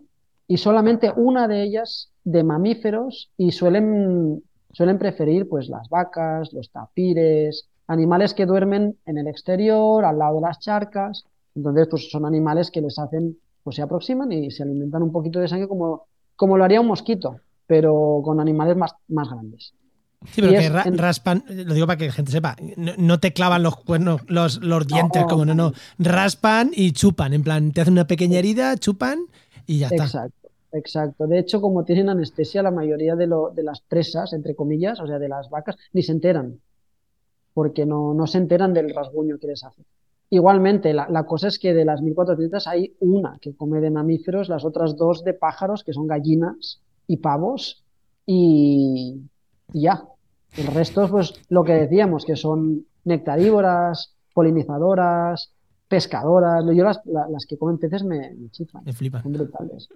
y 0.47 0.57
solamente 0.57 1.11
una 1.15 1.47
de 1.47 1.63
ellas 1.63 2.11
de 2.23 2.43
mamíferos 2.43 3.32
y 3.38 3.51
suelen, 3.51 4.43
suelen 4.71 4.97
preferir 4.97 5.47
pues 5.47 5.69
las 5.69 5.88
vacas, 5.88 6.51
los 6.51 6.71
tapires, 6.71 7.69
animales 7.88 8.34
que 8.34 8.45
duermen 8.45 8.97
en 9.05 9.17
el 9.17 9.28
exterior, 9.28 10.03
al 10.03 10.17
lado 10.17 10.36
de 10.36 10.41
las 10.41 10.59
charcas, 10.59 11.25
entonces 11.55 11.88
pues 11.89 12.11
son 12.11 12.25
animales 12.25 12.69
que 12.69 12.82
les 12.82 12.99
hacen 12.99 13.38
pues 13.68 13.76
se 13.76 13.82
aproximan 13.82 14.32
y 14.32 14.49
se 14.49 14.63
alimentan 14.63 15.03
un 15.03 15.11
poquito 15.11 15.41
de 15.41 15.49
sangre 15.49 15.68
como, 15.68 16.07
como 16.38 16.55
lo 16.55 16.63
haría 16.63 16.80
un 16.80 16.88
mosquito, 16.88 17.41
pero 17.65 18.22
con 18.24 18.39
animales 18.39 18.78
más, 18.78 18.93
más 19.09 19.30
grandes. 19.30 19.74
Sí, 20.32 20.41
pero 20.41 20.53
que 20.53 20.70
raspan, 20.91 21.43
lo 21.49 21.74
digo 21.74 21.86
para 21.86 21.97
que 21.97 22.05
la 22.05 22.13
gente 22.13 22.32
sepa, 22.32 22.55
no, 22.78 23.20
te 23.20 23.34
clavan 23.34 23.63
los 23.63 23.76
cuernos, 23.76 24.22
los, 24.28 24.63
los 24.63 24.88
dientes, 24.88 25.22
como 25.26 25.43
no, 25.43 25.53
no, 25.53 25.74
raspan 25.99 26.72
y 26.74 26.93
chupan, 26.93 27.34
en 27.34 27.43
plan, 27.43 27.74
te 27.74 27.82
hacen 27.82 27.91
una 27.91 28.07
pequeña 28.07 28.39
herida, 28.39 28.78
chupan 28.78 29.20
y 29.65 29.80
ya 29.80 29.88
está. 29.88 30.05
Exacto, 30.05 30.49
exacto. 30.72 31.28
De 31.28 31.38
hecho, 31.38 31.59
como 31.59 31.84
tienen 31.84 32.07
anestesia, 32.07 32.63
la 32.63 32.72
mayoría 32.72 33.18
de, 33.18 33.28
lo, 33.28 33.49
de 33.49 33.63
las 33.63 33.82
presas, 33.82 34.32
entre 34.32 34.55
comillas, 34.55 35.01
o 35.01 35.07
sea, 35.07 35.20
de 35.20 35.28
las 35.28 35.49
vacas, 35.49 35.76
ni 35.91 36.03
se 36.03 36.13
enteran, 36.13 36.61
porque 37.53 37.86
no, 37.86 38.13
no 38.13 38.28
se 38.28 38.38
enteran 38.38 38.74
del 38.74 38.95
rasguño 38.95 39.38
que 39.38 39.47
les 39.47 39.61
hace. 39.65 39.84
Igualmente, 40.30 40.93
la, 40.93 41.25
cosa 41.25 41.47
es 41.47 41.57
que 41.57 41.73
de 41.73 41.86
las 41.86 42.01
1.400 42.01 42.67
hay 42.67 42.95
una 42.99 43.38
que 43.39 43.55
come 43.55 43.80
de 43.80 43.89
mamíferos, 43.89 44.49
las 44.49 44.65
otras 44.65 44.97
dos 44.97 45.23
de 45.23 45.34
pájaros, 45.34 45.86
que 45.86 45.93
son 45.93 46.05
gallinas 46.05 46.82
y 47.07 47.17
pavos, 47.17 47.86
y, 48.25 49.21
ya. 49.69 50.03
El 50.57 50.67
resto 50.67 51.07
pues 51.09 51.34
lo 51.49 51.63
que 51.63 51.73
decíamos, 51.73 52.25
que 52.25 52.36
son 52.36 52.86
nectarívoras, 53.05 54.15
polinizadoras, 54.34 55.53
pescadoras. 55.88 56.65
Yo 56.75 56.84
las, 56.84 57.01
las 57.05 57.45
que 57.45 57.57
comen 57.57 57.78
peces 57.78 58.03
me, 58.03 58.34
me 58.34 58.49
chifan. 58.49 58.84
Me 58.84 58.93
flipan. 58.93 59.23
Son 59.23 59.32
brutales. 59.32 59.89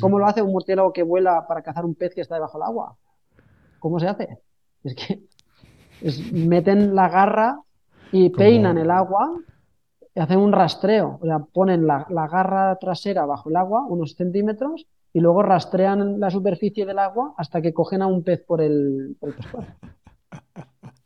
¿Cómo 0.00 0.18
lo 0.18 0.26
hace 0.26 0.42
un 0.42 0.52
murciélago 0.52 0.92
que 0.92 1.02
vuela 1.02 1.46
para 1.46 1.62
cazar 1.62 1.84
un 1.84 1.94
pez 1.94 2.14
que 2.14 2.22
está 2.22 2.36
debajo 2.36 2.58
del 2.58 2.66
agua? 2.66 2.96
¿Cómo 3.78 4.00
se 4.00 4.08
hace? 4.08 4.38
Es 4.84 4.94
que 4.94 5.22
meten 6.32 6.94
la 6.94 7.08
garra 7.08 7.60
y 8.12 8.30
peinan 8.30 8.78
el 8.78 8.90
agua 8.90 9.38
y 10.14 10.20
hacen 10.20 10.38
un 10.38 10.52
rastreo. 10.52 11.18
O 11.20 11.26
sea, 11.26 11.38
ponen 11.38 11.86
la, 11.86 12.06
garra 12.08 12.76
trasera 12.76 13.26
bajo 13.26 13.50
el 13.50 13.56
agua, 13.56 13.86
unos 13.86 14.14
centímetros, 14.14 14.86
y 15.12 15.20
luego 15.20 15.42
rastrean 15.42 16.20
la 16.20 16.30
superficie 16.30 16.86
del 16.86 16.98
agua 16.98 17.34
hasta 17.36 17.62
que 17.62 17.72
cogen 17.72 18.02
a 18.02 18.06
un 18.06 18.22
pez 18.22 18.44
por 18.44 18.60
el, 18.60 19.16
por 19.18 19.34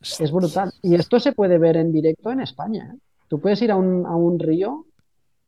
Es 0.01 0.33
brutal. 0.33 0.73
Y 0.83 0.95
esto 0.95 1.21
se 1.21 1.33
puede 1.33 1.59
ver 1.59 1.77
en 1.77 1.93
directo 1.93 2.31
en 2.31 2.41
España. 2.41 2.93
¿eh? 2.95 2.99
Tú 3.29 3.41
puedes 3.41 3.61
ir 3.63 3.71
a 3.71 3.77
un, 3.77 4.05
a 4.07 4.17
un, 4.17 4.39
río 4.39 4.87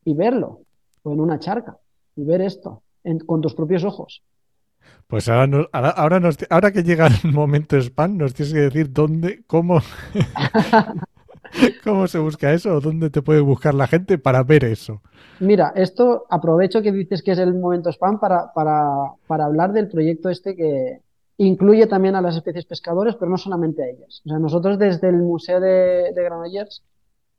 y 0.03 0.13
verlo, 0.13 0.61
o 1.03 1.11
en 1.11 1.19
una 1.19 1.39
charca, 1.39 1.77
y 2.15 2.23
ver 2.23 2.41
esto 2.41 2.81
con 3.25 3.41
tus 3.41 3.53
propios 3.53 3.83
ojos. 3.83 4.23
Pues 5.07 5.29
ahora, 5.29 5.67
ahora, 5.71 6.29
ahora 6.49 6.71
que 6.71 6.83
llega 6.83 7.07
el 7.07 7.31
momento 7.31 7.77
spam, 7.77 8.17
nos 8.17 8.33
tienes 8.33 8.53
que 8.53 8.59
decir 8.61 8.91
dónde, 8.91 9.43
cómo, 9.45 9.79
¿Cómo 11.83 12.07
se 12.07 12.19
busca 12.19 12.53
eso? 12.53 12.79
¿Dónde 12.79 13.09
te 13.09 13.21
puede 13.21 13.41
buscar 13.41 13.73
la 13.73 13.87
gente 13.87 14.17
para 14.17 14.43
ver 14.43 14.63
eso? 14.63 15.01
Mira, 15.39 15.73
esto 15.75 16.25
aprovecho 16.29 16.81
que 16.81 16.91
dices 16.91 17.21
que 17.23 17.31
es 17.31 17.39
el 17.39 17.53
momento 17.53 17.89
spam 17.89 18.19
para, 18.19 18.51
para, 18.53 19.45
hablar 19.45 19.73
del 19.73 19.87
proyecto 19.87 20.29
este 20.29 20.55
que 20.55 21.01
incluye 21.37 21.87
también 21.87 22.15
a 22.15 22.21
las 22.21 22.35
especies 22.35 22.65
pescadores, 22.65 23.15
pero 23.15 23.29
no 23.29 23.37
solamente 23.37 23.83
a 23.83 23.87
ellas. 23.87 24.21
O 24.25 24.29
sea, 24.29 24.39
nosotros 24.39 24.79
desde 24.79 25.09
el 25.09 25.17
Museo 25.17 25.59
de, 25.59 26.11
de 26.13 26.23
Granollers 26.23 26.83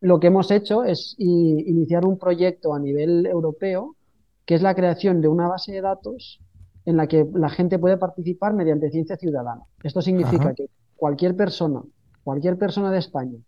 lo 0.00 0.20
que 0.20 0.26
hemos 0.26 0.50
hecho 0.50 0.84
es 0.84 1.14
iniciar 1.18 2.04
un 2.04 2.18
proyecto 2.18 2.74
a 2.74 2.78
nivel 2.78 3.26
europeo 3.26 3.96
que 4.44 4.54
es 4.54 4.62
la 4.62 4.74
creación 4.74 5.20
de 5.20 5.28
una 5.28 5.48
base 5.48 5.72
de 5.72 5.80
datos 5.80 6.40
en 6.84 6.96
la 6.96 7.08
que 7.08 7.26
la 7.34 7.48
gente 7.48 7.78
puede 7.78 7.96
participar 7.96 8.54
mediante 8.54 8.90
ciencia 8.90 9.16
ciudadana. 9.16 9.62
Esto 9.82 10.02
significa 10.02 10.54
que 10.54 10.66
cualquier 10.94 11.34
persona, 11.34 11.82
cualquier 12.22 12.56
persona 12.56 12.92
de 12.92 12.98
España 12.98 13.38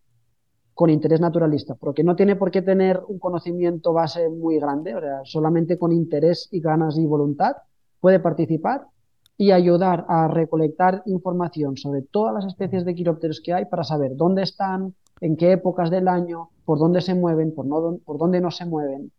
con 0.79 0.91
interés 0.91 1.21
naturalista, 1.21 1.75
porque 1.75 2.05
no 2.05 2.15
tiene 2.15 2.37
por 2.37 2.53
qué 2.53 2.63
tener 2.63 3.03
un 3.09 3.19
conocimiento 3.19 3.93
base 3.93 4.29
muy 4.29 4.61
grande, 4.61 4.95
o 4.95 5.01
sea, 5.01 5.23
solamente 5.25 5.77
con 5.77 5.91
interés 5.91 6.49
y 6.53 6.61
ganas 6.61 6.97
y 6.97 7.05
voluntad 7.05 7.57
puede 7.99 8.21
participar 8.21 8.87
y 9.37 9.51
ayudar 9.51 10.07
a 10.09 10.29
recolectar 10.29 11.03
información 11.07 11.77
sobre 11.77 12.03
todas 12.03 12.33
las 12.33 12.45
especies 12.45 12.85
de 12.85 12.95
quirópteros 12.95 13.41
que 13.45 13.53
hay 13.53 13.65
para 13.65 13.83
saber 13.83 14.15
dónde 14.15 14.45
están, 14.45 14.95
en 15.21 15.37
qué 15.37 15.51
épocas 15.51 15.91
del 15.91 16.07
año, 16.07 16.51
por 16.65 16.79
dónde 16.79 17.01
se 17.01 17.17
mueven, 17.17 17.53
por, 17.57 17.67
no, 17.67 17.99
por 18.05 18.17
dónde 18.17 18.41
no 18.41 18.53
se 18.53 18.65
mueven. 18.65 19.11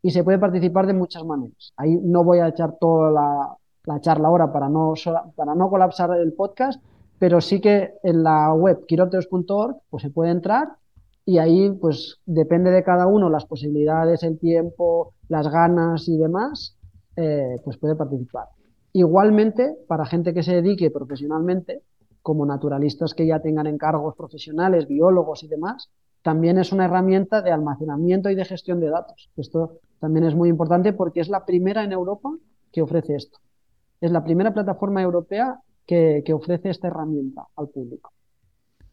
Y 0.00 0.12
se 0.12 0.22
puede 0.22 0.38
participar 0.38 0.86
de 0.86 0.94
muchas 0.94 1.24
maneras. 1.24 1.72
Ahí 1.76 1.98
no 2.00 2.22
voy 2.22 2.38
a 2.38 2.46
echar 2.46 2.76
toda 2.78 3.10
la, 3.10 3.56
la 3.86 4.00
charla 4.00 4.28
ahora 4.28 4.52
para 4.52 4.68
no, 4.68 4.94
para 5.34 5.56
no 5.56 5.68
colapsar 5.68 6.16
el 6.16 6.32
podcast, 6.34 6.80
pero 7.18 7.40
sí 7.40 7.60
que 7.60 7.94
en 8.04 8.22
la 8.22 8.54
web 8.54 8.86
quirópteros.org 8.86 9.78
pues 9.90 10.04
se 10.04 10.10
puede 10.10 10.30
entrar 10.30 10.78
y 11.28 11.36
ahí 11.36 11.70
pues 11.72 12.20
depende 12.24 12.70
de 12.70 12.82
cada 12.82 13.06
uno 13.06 13.28
las 13.28 13.44
posibilidades, 13.44 14.22
el 14.22 14.38
tiempo, 14.38 15.12
las 15.28 15.46
ganas 15.52 16.08
y 16.08 16.16
demás, 16.16 16.78
eh, 17.16 17.60
pues 17.62 17.76
puede 17.76 17.96
participar. 17.96 18.46
Igualmente, 18.94 19.76
para 19.86 20.06
gente 20.06 20.32
que 20.32 20.42
se 20.42 20.54
dedique 20.54 20.90
profesionalmente, 20.90 21.82
como 22.22 22.46
naturalistas 22.46 23.12
que 23.12 23.26
ya 23.26 23.40
tengan 23.40 23.66
encargos 23.66 24.16
profesionales, 24.16 24.88
biólogos 24.88 25.44
y 25.44 25.48
demás, 25.48 25.90
también 26.22 26.56
es 26.56 26.72
una 26.72 26.86
herramienta 26.86 27.42
de 27.42 27.52
almacenamiento 27.52 28.30
y 28.30 28.34
de 28.34 28.46
gestión 28.46 28.80
de 28.80 28.88
datos. 28.88 29.28
Esto 29.36 29.80
también 30.00 30.24
es 30.24 30.34
muy 30.34 30.48
importante 30.48 30.94
porque 30.94 31.20
es 31.20 31.28
la 31.28 31.44
primera 31.44 31.84
en 31.84 31.92
Europa 31.92 32.30
que 32.72 32.80
ofrece 32.80 33.16
esto. 33.16 33.38
Es 34.00 34.10
la 34.10 34.24
primera 34.24 34.54
plataforma 34.54 35.02
europea 35.02 35.60
que, 35.86 36.24
ofrece 36.32 36.70
esta 36.70 36.88
herramienta 36.88 37.44
al 37.54 37.68
público. 37.68 38.12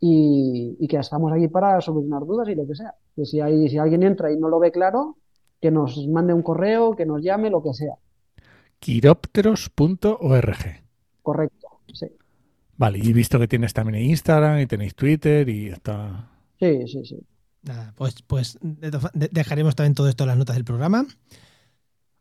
Y, 0.07 0.87
que 0.87 0.97
estamos 0.97 1.31
aquí 1.33 1.47
para 1.47 1.81
solucionar 1.81 2.23
dudas 2.25 2.47
y 2.49 2.55
lo 2.55 2.67
que 2.67 2.75
sea. 2.75 2.93
Que 3.15 3.25
si, 3.25 3.39
hay, 3.39 3.67
si 3.69 3.77
alguien 3.77 4.03
entra 4.03 4.31
y 4.31 4.37
no 4.37 4.49
lo 4.49 4.59
ve 4.59 4.71
claro, 4.71 5.17
que 5.59 5.71
nos 5.71 6.07
mande 6.07 6.33
un 6.33 6.43
correo, 6.43 6.95
que 6.95 7.05
nos 7.05 7.23
llame, 7.23 7.49
lo 7.49 7.63
que 7.63 7.73
sea. 7.73 7.95
Quiropteros.org. 8.79 10.57
Correcto, 11.23 11.67
sí. 11.91 12.07
Vale, 12.77 12.99
y 12.99 13.13
visto 13.13 13.39
que 13.39 13.47
tienes 13.47 13.73
también 13.73 14.03
Instagram 14.03 14.59
y 14.59 14.67
tenéis 14.67 14.93
Twitter 14.93 15.47
y 15.49 15.69
está. 15.69 16.29
Sí, 16.59 16.87
sí, 16.87 17.03
sí. 17.05 17.19
Nada, 17.63 17.93
pues, 17.95 18.21
pues 18.21 18.59
dejaremos 18.61 19.75
también 19.75 19.95
todo 19.95 20.07
esto 20.07 20.23
en 20.23 20.27
las 20.27 20.37
notas 20.37 20.55
del 20.55 20.65
programa. 20.65 21.07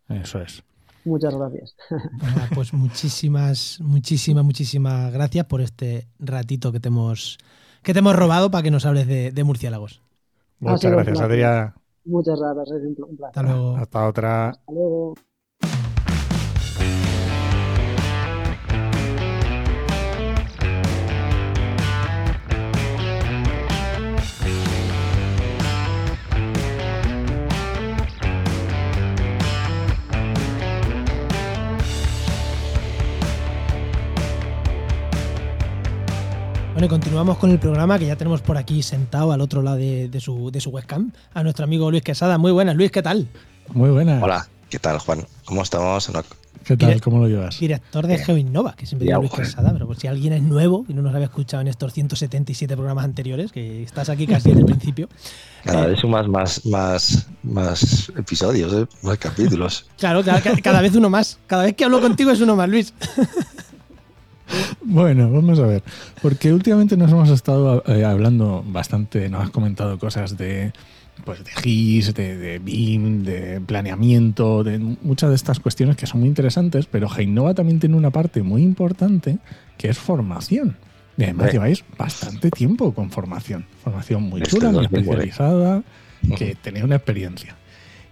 Eso 0.09 0.41
es. 0.41 0.62
Muchas 1.05 1.35
gracias. 1.37 1.76
pues 2.55 2.72
muchísimas, 2.72 3.78
muchísimas, 3.80 4.45
muchísimas 4.45 5.12
gracias 5.12 5.45
por 5.47 5.61
este 5.61 6.09
ratito 6.18 6.72
que 6.72 6.80
te 6.80 6.89
hemos, 6.89 7.37
que 7.85 7.93
te 7.93 8.01
hemos 8.01 8.16
robado 8.16 8.51
para 8.51 8.62
que 8.62 8.70
nos 8.70 8.85
hables 8.87 9.07
de, 9.07 9.45
murciélagos. 9.45 10.03
Muchas 10.59 10.91
gracias, 10.91 11.20
Adrián. 11.20 11.74
Muchas 12.05 12.41
gracias, 12.41 12.80
es 12.80 12.99
un 12.99 13.16
placer. 13.16 13.26
Hasta 13.26 13.43
luego. 13.43 13.76
Hasta 13.76 14.09
otra. 14.09 14.49
Hasta 14.51 14.72
luego. 14.72 15.14
Bueno, 36.85 36.97
y 36.97 37.01
continuamos 37.01 37.39
con 37.39 37.51
el 37.51 37.59
programa 37.59 37.99
que 37.99 38.05
ya 38.05 38.16
tenemos 38.16 38.43
por 38.43 38.59
aquí 38.59 38.82
sentado 38.82 39.32
al 39.32 39.41
otro 39.41 39.62
lado 39.62 39.78
de, 39.78 40.20
su, 40.20 40.51
webcam 40.70 41.12
a 41.32 41.43
nuestro 41.43 41.64
amigo 41.64 41.91
Luis 41.91 42.03
Quesada. 42.03 42.37
Muy 42.37 42.53
buenas, 42.53 42.76
Luis, 42.76 42.91
¿qué 42.91 43.01
tal? 43.01 43.26
Muy 43.72 43.89
buenas. 43.89 44.22
Hola, 44.22 44.47
¿qué 44.68 44.78
tal, 44.78 44.99
Juan? 44.99 45.24
¿Cómo 45.47 45.62
estamos? 45.62 46.12
¿Qué 46.62 46.76
tal? 46.76 47.01
¿Cómo 47.01 47.20
lo 47.20 47.28
llevas? 47.28 47.59
Director 47.59 48.07
de 48.07 48.18
GeoInnova, 48.18 48.76
que 48.76 48.85
siempre 48.85 49.07
digo 49.07 49.20
Luis 49.20 49.32
Quesada, 49.32 49.72
pero 49.72 49.87
por 49.87 49.97
si 49.97 50.09
alguien 50.09 50.35
es 50.35 50.43
nuevo 50.43 50.85
y 50.87 50.93
no 50.93 51.01
nos 51.01 51.14
había 51.14 51.28
escuchado 51.28 51.62
en 51.62 51.68
estos 51.68 51.91
177 51.95 52.76
programas 52.76 53.07
anteriores, 53.07 53.51
que 53.51 53.82
estás 53.82 54.11
aquí 54.11 54.26
casi 54.26 54.51
desde 54.51 54.61
el 54.61 54.66
principio. 54.66 55.09
Cada 55.64 55.87
vez 55.87 56.05
más, 56.05 56.28
más, 56.28 56.66
más, 56.66 57.28
más 57.45 58.12
episodios, 58.14 58.74
¿eh? 58.74 58.87
más 59.01 59.16
capítulos. 59.16 59.87
Claro, 59.97 60.22
cada 60.62 60.82
vez 60.82 60.95
uno 60.95 61.09
más. 61.09 61.39
Cada 61.47 61.62
vez 61.62 61.74
que 61.76 61.85
hablo 61.87 62.03
contigo 62.03 62.30
es 62.30 62.43
uno 62.43 62.55
más, 62.57 62.68
Luis. 62.68 62.93
Bueno, 64.82 65.30
vamos 65.30 65.59
a 65.59 65.66
ver. 65.66 65.82
Porque 66.22 66.53
últimamente 66.53 66.97
nos 66.97 67.11
hemos 67.11 67.30
estado 67.30 67.82
eh, 67.86 68.05
hablando 68.05 68.64
bastante, 68.66 69.28
nos 69.28 69.45
has 69.45 69.51
comentado 69.51 69.99
cosas 69.99 70.36
de 70.36 70.72
pues 71.24 71.45
de 71.45 71.51
GIS, 71.53 72.12
de, 72.14 72.36
de, 72.36 72.59
BIM, 72.59 73.22
de 73.22 73.61
planeamiento, 73.61 74.64
de 74.64 74.78
muchas 74.78 75.30
de 75.30 75.36
estas 75.36 75.61
cuestiones 75.61 75.97
que 75.97 76.07
son 76.07 76.20
muy 76.20 76.28
interesantes, 76.28 76.86
pero 76.86 77.09
Heinova 77.09 77.55
también 77.55 77.78
tiene 77.78 77.97
una 77.97 78.11
parte 78.11 78.42
muy 78.42 78.62
importante 78.62 79.38
que 79.78 79.88
es 79.88 79.99
formación. 79.99 80.76
Y 81.16 81.24
además 81.24 81.53
lleváis 81.53 81.84
bastante 81.97 82.51
tiempo 82.51 82.92
con 82.92 83.11
formación. 83.11 83.64
Formación 83.84 84.24
muy 84.24 84.42
chula, 84.42 84.70
muy 84.70 84.84
especializada, 84.84 85.84
que 86.36 86.57
tenía 86.57 86.84
una 86.84 86.97
experiencia. 86.97 87.57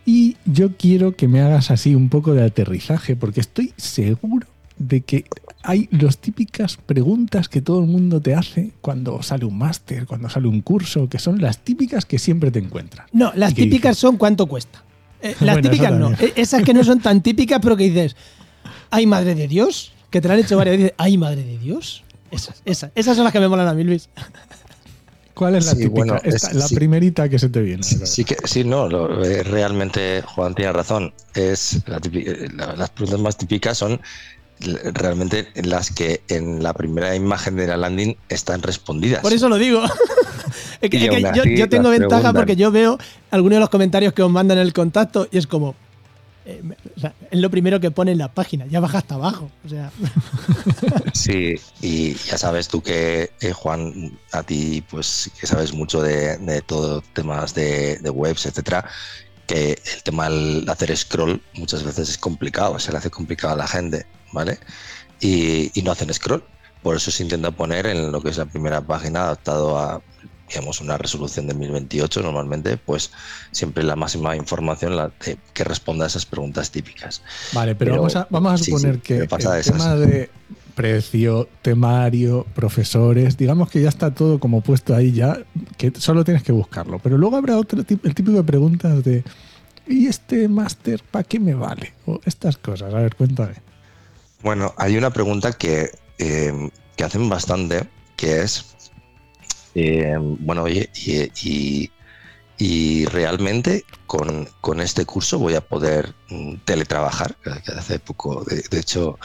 Y 0.07 0.37
yo 0.45 0.77
quiero 0.77 1.17
que 1.17 1.29
me 1.29 1.41
hagas 1.41 1.71
así 1.71 1.95
un 1.95 2.09
poco 2.09 2.35
de 2.35 2.45
aterrizaje, 2.45 3.17
porque 3.17 3.41
estoy 3.41 3.73
seguro 3.77 4.47
de 4.89 5.03
que 5.03 5.25
hay 5.63 5.89
las 5.93 6.19
típicas 6.19 6.77
preguntas 6.77 7.49
que 7.49 7.63
todo 7.63 7.81
el 7.81 7.87
mundo 7.87 8.21
te 8.21 8.35
hace 8.35 8.73
cuando 8.81 9.23
sale 9.23 9.45
un 9.45 9.57
máster, 9.57 10.07
cuando 10.07 10.29
sale 10.29 10.49
un 10.49 10.61
curso, 10.61 11.09
que 11.09 11.19
son 11.19 11.41
las 11.41 11.59
típicas 11.59 12.05
que 12.05 12.19
siempre 12.19 12.51
te 12.51 12.59
encuentras. 12.59 13.07
No, 13.13 13.33
las 13.35 13.55
típicas 13.55 13.97
son 13.97 14.17
cuánto 14.17 14.47
cuesta. 14.47 14.83
Eh, 15.21 15.37
las 15.41 15.61
típicas 15.61 15.93
no. 15.93 16.13
E-, 16.13 16.33
esas 16.37 16.63
que 16.63 16.75
no 16.75 16.83
son 16.83 17.01
tan 17.01 17.23
típicas, 17.23 17.61
pero 17.63 17.77
que 17.77 17.85
dices, 17.85 18.17
ay 18.91 19.07
madre 19.07 19.35
de 19.35 19.47
Dios, 19.47 19.93
que 20.11 20.21
te 20.21 20.29
la 20.29 20.35
han 20.35 20.41
hecho 20.41 20.57
varias 20.57 20.79
veces, 20.79 20.95
ay 20.99 21.17
madre 21.17 21.45
de 21.45 21.59
Dios. 21.59 22.05
Esas, 22.31 22.63
esas, 22.65 22.91
esas 22.95 23.15
son 23.15 23.25
las 23.25 23.33
que 23.33 23.41
me 23.41 23.49
molan 23.49 23.69
a 23.69 23.75
mí, 23.75 23.85
Luis. 23.85 24.09
¿Cuál 25.35 25.57
es 25.57 25.67
la 25.67 25.75
típica? 25.75 26.21
la 26.53 26.69
primerita 26.69 27.29
que 27.29 27.39
se 27.39 27.49
te 27.49 27.61
viene. 27.63 27.83
Sí, 27.83 28.25
que, 28.25 28.37
sí 28.45 28.65
no, 28.65 28.89
eh, 29.25 29.43
realmente 29.43 30.23
Juan 30.23 30.55
tiene 30.55 30.73
razón. 30.73 31.13
Es 31.35 31.81
eh, 31.87 32.49
las 32.55 32.91
preguntas 32.91 33.21
más 33.21 33.37
típicas 33.37 33.79
son 33.79 34.01
realmente 34.61 35.49
las 35.55 35.91
que 35.91 36.23
en 36.29 36.63
la 36.63 36.73
primera 36.73 37.15
imagen 37.15 37.57
de 37.57 37.67
la 37.67 37.77
landing 37.77 38.17
están 38.29 38.63
respondidas. 38.63 39.21
Por 39.23 39.33
eso 39.33 39.49
lo 39.49 39.57
digo. 39.57 39.83
yo, 40.83 41.69
tengo 41.69 41.91
ventaja 41.91 42.33
porque 42.33 42.57
yo 42.57 42.71
veo 42.71 42.99
algunos 43.31 43.57
de 43.57 43.61
los 43.61 43.71
comentarios 43.71 44.13
que 44.13 44.23
os 44.23 44.31
mandan 44.31 44.59
en 44.59 44.65
el 44.65 44.73
contacto 44.73 45.29
y 45.31 45.39
es 45.39 45.47
como. 45.47 45.75
Eh, 46.45 46.61
es 47.31 47.39
lo 47.39 47.51
primero 47.51 47.79
que 47.79 47.93
pone 47.93 48.11
en 48.11 48.19
la 48.19 48.27
página, 48.27 48.67
ya 48.67 48.81
baja 48.81 48.99
hasta 48.99 49.15
abajo. 49.15 49.51
O 49.65 49.69
sea. 49.69 49.91
Sí, 51.15 51.55
y 51.81 52.15
ya 52.15 52.37
sabes 52.37 52.67
tú 52.67 52.83
que, 52.83 53.31
eh, 53.41 53.53
Juan, 53.53 54.19
a 54.33 54.43
ti, 54.43 54.83
pues 54.91 55.31
que 55.39 55.47
sabes 55.47 55.73
mucho 55.73 56.03
de, 56.03 56.39
de 56.39 56.63
todo 56.63 57.01
temas 57.13 57.55
de, 57.55 57.99
de 57.99 58.11
webs, 58.11 58.47
etcétera, 58.47 58.87
que 59.47 59.73
el 59.73 60.03
tema 60.03 60.29
del 60.29 60.69
hacer 60.69 60.97
scroll 60.97 61.41
muchas 61.55 61.85
veces 61.85 62.09
es 62.09 62.19
complicado, 62.19 62.79
se 62.79 62.91
le 62.91 62.99
hace 62.99 63.11
complicado 63.11 63.55
a 63.55 63.57
la 63.57 63.69
gente. 63.69 64.07
¿Vale? 64.33 64.59
Y, 65.21 65.71
no 65.83 65.93
hacen 65.93 66.13
scroll. 66.13 66.43
Por 66.83 66.97
eso 66.97 67.11
se 67.11 67.23
intenta 67.23 67.53
poner 67.53 67.87
en 67.87 68.11
lo 68.11 68.21
que 68.21 68.31
es 68.31 68.39
la 68.39 68.47
primera 68.47 68.81
página 68.81 69.23
adaptado 69.23 69.79
a 69.79 70.03
digamos 70.49 70.83
una 70.83 70.99
resolución 70.99 71.47
de 71.47 71.55
1028 71.55 72.21
normalmente, 72.21 72.77
pues 72.77 73.11
siempre 73.53 73.83
la 73.85 73.97
máxima 73.97 74.37
información 74.37 74.97
la 74.97 75.11
que 75.19 75.65
responda 75.65 76.05
a 76.05 76.09
esas 76.09 76.27
preguntas 76.27 76.71
típicas. 76.71 77.23
Vale, 77.55 77.75
pero, 77.75 77.97
vamos, 77.97 78.17
a, 78.17 78.27
vamos 78.29 78.53
a 78.53 78.59
suponer 78.59 78.99
que 78.99 79.19
el 79.19 79.29
tema 79.29 79.97
de 79.97 80.29
precio, 80.75 81.49
temario, 81.63 82.47
profesores, 82.55 83.37
digamos 83.37 83.71
que 83.71 83.81
ya 83.81 83.89
está 83.89 84.13
todo 84.13 84.39
como 84.39 84.61
puesto 84.61 84.95
ahí 84.95 85.13
ya, 85.13 85.39
que 85.77 85.93
solo 85.97 86.25
tienes 86.25 86.43
que 86.43 86.53
buscarlo. 86.53 86.99
Pero 86.99 87.17
luego 87.17 87.37
habrá 87.37 87.57
otro 87.57 87.83
tipo, 87.85 88.07
el 88.07 88.15
tipo 88.15 88.31
de 88.33 88.43
preguntas 88.43 89.03
de 89.05 89.25
¿y 89.87 90.07
este 90.07 90.49
máster 90.49 91.03
para 91.11 91.25
qué 91.25 91.39
me 91.39 91.55
vale? 91.55 91.93
O 92.07 92.21
estas 92.25 92.57
cosas, 92.57 92.93
a 92.93 92.99
ver, 92.99 93.15
cuéntame. 93.15 93.55
Bueno, 94.43 94.75
hay 94.77 94.97
una 94.97 95.11
pregunta 95.11 95.53
que, 95.53 95.91
em, 96.19 96.71
que 96.97 97.05
hacen 97.05 97.29
bastante, 97.29 97.89
que 98.17 98.43
es, 98.43 98.75
em, 99.75 100.37
bueno, 100.41 100.65
oye, 100.65 100.91
y, 101.43 101.91
realmente 103.07 103.85
con, 104.07 104.81
este 104.81 105.05
curso 105.05 105.39
voy 105.39 105.55
a 105.55 105.61
poder 105.61 106.15
mm, 106.31 106.57
teletrabajar, 106.65 107.37
que 107.37 107.73
hace 107.73 107.99
poco, 107.99 108.45
de, 108.45 108.79
hecho, 108.79 109.19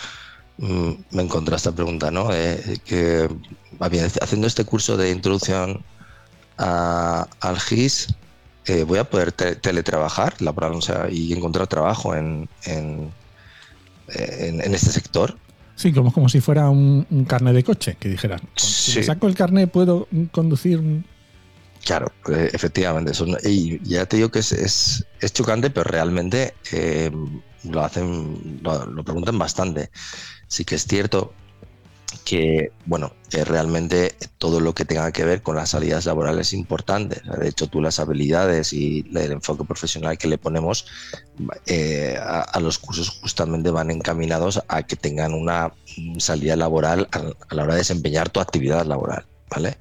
mm, 0.57 0.91
me 1.11 1.23
encontré 1.23 1.55
esta 1.55 1.71
pregunta, 1.71 2.09
¿no? 2.11 2.33
Eh, 2.33 2.79
que 2.85 3.29
haciendo 4.21 4.47
este 4.47 4.65
curso 4.65 4.97
de 4.97 5.11
introducción 5.11 5.83
al 6.57 7.59
GIS, 7.59 8.07
eh, 8.65 8.83
voy 8.83 8.99
a 8.99 9.09
poder 9.09 9.31
teletrabajar, 9.31 10.41
laborar, 10.41 10.71
o 10.71 10.81
sea, 10.81 11.07
y 11.09 11.31
encontrar 11.33 11.67
trabajo 11.67 12.15
en, 12.15 12.49
este 14.07 14.91
sector. 14.91 15.37
Sí, 15.75 15.93
como, 15.93 16.11
como 16.11 16.27
si 16.27 16.41
fuera 16.41 16.69
un, 16.69 17.05
carnet 17.27 17.53
de 17.53 17.63
coche, 17.63 17.97
que 17.99 18.09
dijeran. 18.09 18.41
Si 18.55 19.03
saco 19.03 19.27
el 19.27 19.35
carnet, 19.35 19.69
puedo 19.69 20.07
conducir. 20.31 21.03
Claro, 21.85 22.11
eh, 22.29 22.49
efectivamente. 22.51 23.11
y 23.43 23.79
ya 23.87 24.05
te 24.07 24.17
digo 24.17 24.29
que 24.29 24.39
es, 24.39 24.51
es, 24.51 25.33
chocante, 25.33 25.69
pero 25.69 25.89
realmente 25.89 26.55
eh, 26.71 27.11
lo 27.63 27.83
hacen, 27.83 28.59
lo, 28.63 29.03
preguntan 29.03 29.37
bastante. 29.37 29.91
Sí 30.47 30.65
que 30.65 30.75
es 30.75 30.85
cierto 30.85 31.33
que, 32.27 32.73
bueno, 32.85 33.13
realmente 33.31 34.13
todo 34.37 34.59
lo 34.59 34.75
que 34.75 34.83
tenga 34.83 35.13
que 35.13 35.23
ver 35.23 35.41
con 35.41 35.55
las 35.55 35.69
salidas 35.69 36.05
laborales 36.05 36.47
es 36.47 36.53
importante. 36.53 37.21
De 37.39 37.47
hecho, 37.47 37.67
tú 37.67 37.81
las 37.81 37.99
habilidades 37.99 38.73
y 38.73 39.09
el 39.15 39.31
enfoque 39.31 39.63
profesional 39.63 40.17
que 40.17 40.27
le 40.27 40.37
ponemos 40.37 40.87
eh, 41.67 42.19
a, 42.21 42.59
los 42.59 42.79
cursos 42.79 43.07
justamente 43.21 43.71
van 43.71 43.91
encaminados 43.91 44.61
a 44.67 44.83
que 44.83 44.97
tengan 44.97 45.33
una 45.33 45.71
salida 46.17 46.57
laboral 46.57 47.07
a, 47.13 47.55
la 47.55 47.63
hora 47.63 47.75
de 47.75 47.79
desempeñar 47.79 48.27
tu 48.27 48.41
actividad 48.41 48.85
laboral, 48.85 49.25
¿vale? 49.49 49.77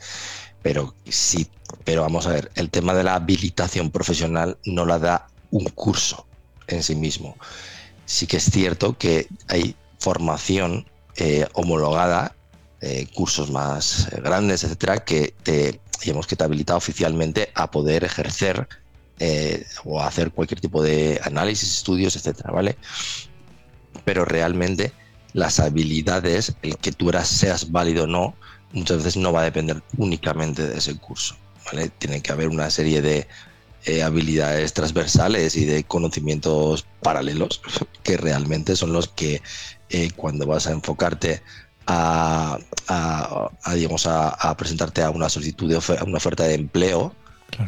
Pero 0.62 0.94
sí, 1.09 1.49
pero 1.82 2.03
vamos 2.03 2.28
a 2.28 2.30
ver, 2.30 2.53
el 2.55 2.70
tema 2.70 2.94
de 2.94 3.03
la 3.03 3.16
habilitación 3.16 3.90
profesional 3.90 4.57
no 4.64 4.86
la 4.86 5.01
da 5.01 5.26
un 5.51 5.64
curso 5.64 6.28
en 6.68 6.84
sí 6.84 6.94
mismo. 6.94 7.36
Sí 8.05 8.28
que 8.28 8.36
es 8.36 8.44
cierto 8.44 8.97
que 8.97 9.26
hay 9.49 9.74
formación 9.99 10.86
eh, 11.18 11.47
homologada, 11.55 12.36
eh, 12.81 13.07
cursos 13.14 13.51
más 13.51 14.09
eh, 14.12 14.20
grandes, 14.22 14.64
etcétera, 14.64 14.99
que 14.99 15.35
te, 15.43 15.81
digamos, 16.03 16.27
que 16.27 16.37
te 16.37 16.45
habilita 16.45 16.77
oficialmente 16.77 17.51
a 17.55 17.70
poder 17.70 18.05
ejercer 18.05 18.68
o 19.85 20.03
hacer 20.03 20.31
cualquier 20.31 20.61
tipo 20.61 20.83
de 20.83 21.18
análisis, 21.24 21.72
estudios, 21.72 22.16
etcétera, 22.16 22.51
¿vale? 22.53 22.77
pero 24.05 24.24
realmente 24.24 24.93
las 25.33 25.61
habilidades, 25.61 26.55
el 26.62 26.77
que 26.79 26.93
tú 26.93 27.11
eras, 27.11 27.29
seas 27.29 27.70
válido 27.70 28.05
o 28.05 28.07
no, 28.07 28.35
muchas 28.72 28.99
veces 28.99 29.16
no 29.16 29.33
va 29.33 29.43
a 29.43 29.45
depender 29.45 29.83
únicamente 29.99 30.66
de 30.66 30.79
ese 30.79 30.97
curso. 30.97 31.37
¿vale? 31.66 31.91
Tiene 31.99 32.22
que 32.22 32.33
haber 32.33 32.49
una 32.49 32.70
serie 32.70 33.03
de 33.03 33.27
eh, 33.85 34.03
habilidades 34.03 34.72
transversales 34.72 35.57
y 35.57 35.64
de 35.64 35.85
conocimientos 35.85 36.87
paralelos 37.03 37.61
que 38.03 38.16
realmente 38.16 38.77
son 38.77 38.93
los 38.93 39.09
que 39.09 39.43
eh, 39.91 40.11
cuando 40.16 40.47
vas 40.47 40.66
a 40.66 40.72
enfocarte 40.72 41.43
a, 41.87 42.59
digamos, 43.74 44.07
a, 44.07 44.57
presentarte 44.57 45.03
a 45.03 45.11
una 45.11 45.28
solicitud 45.28 45.68
de 45.68 45.76
a 45.97 46.05
una 46.05 46.16
oferta 46.16 46.45
de 46.45 46.55
empleo, 46.55 47.14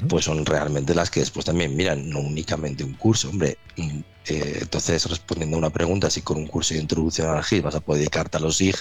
pues 0.08 0.24
son 0.24 0.44
realmente 0.44 0.94
las 0.94 1.10
que 1.10 1.20
después 1.20 1.46
también 1.46 1.76
miran, 1.76 2.10
no 2.10 2.20
únicamente 2.20 2.84
un 2.84 2.94
curso, 2.94 3.30
hombre. 3.30 3.58
Mm, 3.76 4.00
eh, 4.26 4.58
entonces, 4.60 5.08
respondiendo 5.08 5.56
a 5.56 5.58
una 5.58 5.70
pregunta, 5.70 6.10
si 6.10 6.20
con 6.20 6.36
un 6.36 6.46
curso 6.46 6.74
de 6.74 6.80
introducción 6.80 7.34
al 7.34 7.42
GIS 7.42 7.62
vas 7.62 7.74
a 7.74 7.80
poder 7.80 8.00
dedicarte 8.00 8.36
a 8.36 8.40
los 8.40 8.56
SIG, 8.56 8.76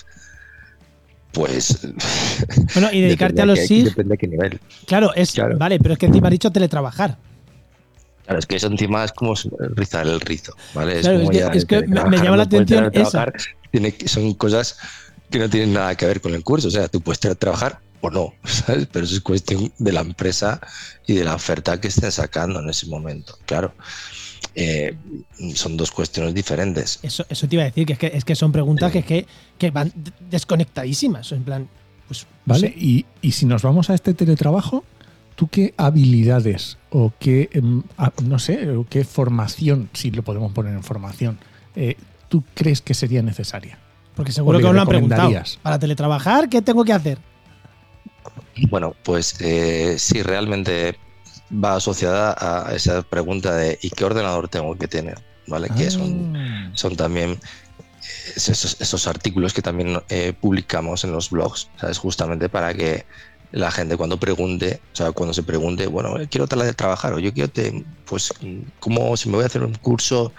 pues. 1.32 1.80
Bueno, 2.74 2.90
y 2.92 3.02
dedicarte 3.04 3.42
a 3.42 3.46
los 3.46 3.60
SIG. 3.60 3.86
Depende 3.86 4.14
de 4.14 4.18
qué 4.18 4.28
nivel. 4.28 4.60
Claro, 4.86 5.14
es. 5.16 5.34
Vale, 5.58 5.80
pero 5.80 5.94
es 5.94 6.00
que 6.00 6.08
encima 6.08 6.28
ha 6.28 6.32
dicho 6.32 6.52
teletrabajar. 6.52 7.18
Claro, 8.26 8.40
es 8.40 8.46
que 8.46 8.58
eso 8.58 8.68
encima 8.68 9.06
es 9.06 9.14
como 9.14 9.36
rizar 9.76 10.06
el 10.06 10.20
rizo, 10.20 10.54
¿vale? 10.74 11.00
es, 11.00 11.66
que, 11.66 11.88
me, 11.88 12.18
llama 12.18 12.36
la 12.36 12.44
atención 12.44 12.92
eso. 12.94 13.24
Son 14.06 14.34
cosas 14.34 14.78
que 15.30 15.40
no 15.40 15.50
tienen 15.50 15.74
nada 15.74 15.96
que 15.96 16.06
ver 16.06 16.22
con 16.22 16.34
el 16.34 16.44
curso. 16.44 16.68
O 16.68 16.72
sea, 16.72 16.88
tú 16.88 17.02
puedes 17.02 17.20
trabajar 17.38 17.80
o 18.02 18.10
no, 18.10 18.34
¿sabes? 18.44 18.88
Pero 18.92 19.06
eso 19.06 19.16
es 19.16 19.22
cuestión 19.22 19.72
de 19.78 19.92
la 19.92 20.02
empresa 20.02 20.60
y 21.06 21.14
de 21.14 21.24
la 21.24 21.36
oferta 21.36 21.80
que 21.80 21.88
estén 21.88 22.12
sacando 22.12 22.60
en 22.60 22.70
ese 22.70 22.88
momento, 22.88 23.38
claro. 23.46 23.74
Eh, 24.60 24.98
son 25.54 25.78
dos 25.78 25.92
cuestiones 25.92 26.34
diferentes. 26.34 27.00
Eso, 27.04 27.26
eso 27.30 27.48
te 27.48 27.56
iba 27.56 27.64
a 27.64 27.68
decir, 27.68 27.86
que 27.86 27.94
es 27.94 28.00
que, 28.00 28.08
es 28.08 28.26
que 28.26 28.36
son 28.36 28.52
preguntas 28.52 28.92
que, 28.92 29.28
que, 29.58 29.72
van 29.72 29.94
desconectadísimas. 30.32 31.32
En 31.32 31.44
plan, 31.44 31.70
pues, 32.08 32.26
vale, 32.44 32.74
y, 32.76 33.06
y, 33.22 33.34
si 33.34 33.46
nos 33.46 33.62
vamos 33.62 33.92
a 33.92 33.94
este 33.94 34.16
teletrabajo, 34.16 34.84
¿tú 35.36 35.48
qué 35.48 35.76
habilidades 35.78 36.80
o 36.90 37.14
qué, 37.20 37.50
em, 37.52 37.84
no 38.24 38.40
sé, 38.40 38.72
o 38.72 38.88
qué 38.90 39.04
formación, 39.04 39.90
si 39.94 40.10
lo 40.10 40.24
podemos 40.24 40.52
poner 40.54 40.74
en 40.74 40.84
formación, 40.84 41.38
eh, 41.76 41.96
tú 42.28 42.44
crees 42.56 42.82
que 42.82 42.96
sería 42.96 43.22
necesaria? 43.22 43.78
Porque 44.18 44.32
seguro 44.32 44.58
que 44.58 44.66
os 44.66 44.74
lo 44.74 44.82
han 44.82 44.88
preguntado. 44.88 45.32
Para 45.62 45.78
teletrabajar, 45.78 46.50
¿qué 46.50 46.62
tengo 46.64 46.84
que 46.84 46.92
hacer? 46.92 47.20
Bueno, 48.70 48.96
pues 49.04 49.40
eh, 49.40 49.96
sí, 50.00 50.24
realmente 50.24 50.98
va 51.54 51.76
asociada 51.76 52.36
a 52.40 52.74
esa 52.74 53.04
pregunta 53.04 53.56
de 53.56 53.78
¿y 53.80 53.92
qué 53.92 54.04
ordenador 54.04 54.50
tengo 54.50 54.76
que 54.76 54.88
tener? 54.88 55.24
¿Vale? 55.46 55.70
Que 55.70 55.92
son, 55.92 56.36
ah. 56.36 56.72
son 56.74 56.96
también 56.96 57.32
eh, 57.32 58.34
esos, 58.36 59.08
artículos 59.08 59.54
que 59.54 59.62
también 59.62 60.02
eh, 60.10 60.34
publicamos 60.34 61.04
en 61.04 61.12
los 61.12 61.30
blogs, 61.30 61.70
¿sabes? 61.80 62.00
Justamente 62.00 62.50
para 62.50 62.74
que 62.74 63.06
la 63.52 63.70
gente 63.70 63.98
cuando 63.98 64.20
pregunte, 64.20 64.82
o 64.94 64.96
sea, 64.96 65.12
cuando 65.12 65.36
se 65.36 65.44
pregunte, 65.44 65.86
bueno, 65.86 66.16
quiero 66.30 66.48
trabajar 66.48 67.14
o 67.14 67.20
yo 67.20 67.32
quiero, 67.34 67.50
te, 67.50 67.86
pues, 68.06 68.34
como 68.80 69.16
si 69.16 69.30
me 69.30 69.36
voy 69.36 69.44
a 69.44 69.48
hacer 69.48 69.64
un 69.64 69.76
curso 69.76 70.34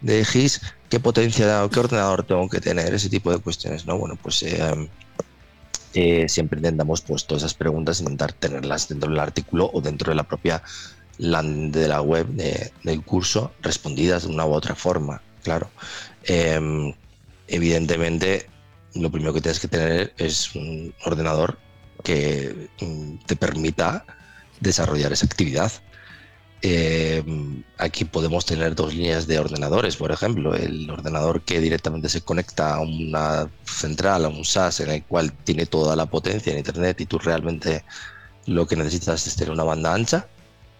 de 0.00 0.24
GIS, 0.24 0.62
¿qué 0.88 1.00
potencia 1.00 1.68
qué 1.72 1.80
ordenador 1.80 2.24
tengo 2.24 2.48
que 2.48 2.60
tener? 2.60 2.94
Ese 2.94 3.08
tipo 3.08 3.30
de 3.32 3.38
cuestiones, 3.38 3.86
¿no? 3.86 3.98
Bueno, 3.98 4.16
pues 4.20 4.42
eh, 4.42 4.88
eh, 5.94 6.28
siempre 6.28 6.58
intentamos 6.58 7.00
pues 7.02 7.26
todas 7.26 7.42
esas 7.42 7.54
preguntas 7.54 8.00
intentar 8.00 8.32
tenerlas 8.32 8.88
dentro 8.88 9.10
del 9.10 9.20
artículo 9.20 9.70
o 9.72 9.80
dentro 9.80 10.10
de 10.10 10.16
la 10.16 10.24
propia 10.24 10.62
de 11.18 11.88
la 11.88 12.00
web 12.00 12.28
del 12.28 13.02
curso 13.02 13.52
respondidas 13.60 14.22
de 14.22 14.28
una 14.28 14.46
u 14.46 14.52
otra 14.52 14.76
forma, 14.76 15.20
claro. 15.42 15.68
Em, 16.22 16.94
evidentemente, 17.48 18.48
lo 18.94 19.10
primero 19.10 19.34
que 19.34 19.40
tienes 19.40 19.58
que 19.58 19.68
tener 19.68 20.14
es 20.16 20.54
un 20.54 20.94
ordenador 21.04 21.58
que 22.04 22.68
mm, 22.80 23.26
te 23.26 23.34
permita 23.34 24.04
desarrollar 24.60 25.12
esa 25.12 25.26
actividad. 25.26 25.72
Eh, 26.60 27.22
aquí 27.76 28.04
podemos 28.04 28.44
tener 28.44 28.74
dos 28.74 28.92
líneas 28.92 29.26
de 29.28 29.38
ordenadores, 29.38 29.96
por 29.96 30.10
ejemplo, 30.10 30.54
el 30.54 30.90
ordenador 30.90 31.42
que 31.42 31.60
directamente 31.60 32.08
se 32.08 32.22
conecta 32.22 32.74
a 32.74 32.80
una 32.80 33.48
central, 33.64 34.24
a 34.24 34.28
un 34.28 34.44
SAS, 34.44 34.80
en 34.80 34.90
el 34.90 35.04
cual 35.04 35.32
tiene 35.32 35.66
toda 35.66 35.94
la 35.94 36.06
potencia 36.06 36.52
en 36.52 36.58
Internet 36.58 37.00
y 37.00 37.06
tú 37.06 37.18
realmente 37.18 37.84
lo 38.46 38.66
que 38.66 38.76
necesitas 38.76 39.26
es 39.26 39.36
tener 39.36 39.52
una 39.52 39.62
banda 39.62 39.94
ancha, 39.94 40.26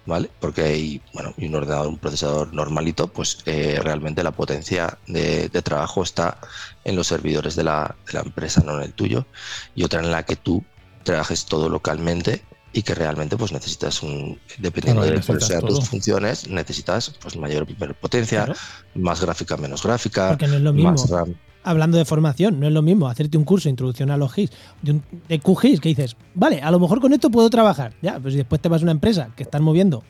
¿vale? 0.04 0.30
Porque 0.40 0.62
hay, 0.62 1.02
bueno, 1.12 1.32
un 1.36 1.54
ordenador, 1.54 1.86
un 1.86 1.98
procesador 1.98 2.52
normalito, 2.52 3.08
pues 3.08 3.38
eh, 3.46 3.78
realmente 3.82 4.24
la 4.24 4.32
potencia 4.32 4.98
de, 5.06 5.48
trabajo 5.62 6.02
está 6.02 6.38
en 6.84 6.96
los 6.96 7.06
servidores 7.06 7.54
de 7.54 7.64
la, 7.64 7.94
de 8.06 8.14
la 8.14 8.20
empresa, 8.20 8.62
no 8.64 8.76
en 8.78 8.84
el 8.84 8.94
tuyo, 8.94 9.26
y 9.76 9.84
otra 9.84 10.00
en 10.00 10.10
la 10.10 10.24
que 10.24 10.36
tú 10.36 10.64
trabajes 11.04 11.44
todo 11.44 11.68
localmente 11.68 12.42
y 12.72 12.82
que 12.82 12.94
realmente 12.94 13.36
pues 13.36 13.52
necesitas 13.52 14.02
un 14.02 14.38
dependiendo 14.58 15.02
de 15.02 15.20
cuáles 15.20 15.46
sean 15.46 15.62
tus 15.62 15.88
funciones 15.88 16.48
necesitas 16.48 17.10
pues 17.20 17.36
mayor 17.36 17.66
potencia 17.96 18.52
más 18.94 19.20
gráfica 19.20 19.56
menos 19.56 19.82
gráfica 19.82 20.28
porque 20.30 20.46
no 20.46 20.54
es 20.54 20.62
lo 20.62 20.72
mismo 20.72 20.94
hablando 21.62 21.98
de 21.98 22.04
formación 22.04 22.60
no 22.60 22.66
es 22.66 22.72
lo 22.72 22.82
mismo 22.82 23.08
hacerte 23.08 23.38
un 23.38 23.44
curso 23.44 23.68
de 23.68 23.70
introducción 23.70 24.10
a 24.10 24.16
los 24.16 24.32
GIS 24.32 24.50
de, 24.82 24.92
un, 24.92 25.02
de 25.28 25.38
QGIS 25.40 25.80
que 25.80 25.88
dices 25.88 26.16
vale 26.34 26.60
a 26.60 26.70
lo 26.70 26.78
mejor 26.78 27.00
con 27.00 27.12
esto 27.12 27.30
puedo 27.30 27.48
trabajar 27.48 27.94
ya 28.02 28.20
pues 28.20 28.34
si 28.34 28.38
después 28.38 28.60
te 28.60 28.68
vas 28.68 28.82
a 28.82 28.84
una 28.84 28.92
empresa 28.92 29.30
que 29.34 29.42
están 29.42 29.62
moviendo 29.62 30.04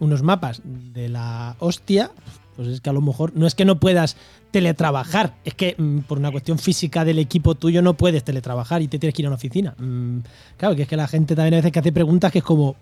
unos 0.00 0.22
mapas 0.22 0.62
de 0.64 1.08
la 1.08 1.56
hostia 1.58 2.12
pues 2.58 2.70
es 2.70 2.80
que 2.80 2.90
a 2.90 2.92
lo 2.92 3.00
mejor 3.00 3.36
no 3.36 3.46
es 3.46 3.54
que 3.54 3.64
no 3.64 3.78
puedas 3.78 4.16
teletrabajar, 4.50 5.36
es 5.44 5.54
que 5.54 5.76
mm, 5.78 6.00
por 6.00 6.18
una 6.18 6.32
cuestión 6.32 6.58
física 6.58 7.04
del 7.04 7.20
equipo 7.20 7.54
tuyo 7.54 7.82
no 7.82 7.94
puedes 7.94 8.24
teletrabajar 8.24 8.82
y 8.82 8.88
te 8.88 8.98
tienes 8.98 9.14
que 9.14 9.22
ir 9.22 9.26
a 9.26 9.28
una 9.28 9.36
oficina. 9.36 9.76
Mm, 9.78 10.18
claro, 10.56 10.74
que 10.74 10.82
es 10.82 10.88
que 10.88 10.96
la 10.96 11.06
gente 11.06 11.36
también 11.36 11.54
a 11.54 11.58
veces 11.58 11.70
que 11.70 11.78
hace 11.78 11.92
preguntas 11.92 12.32
que 12.32 12.38
es 12.38 12.44
como, 12.44 12.74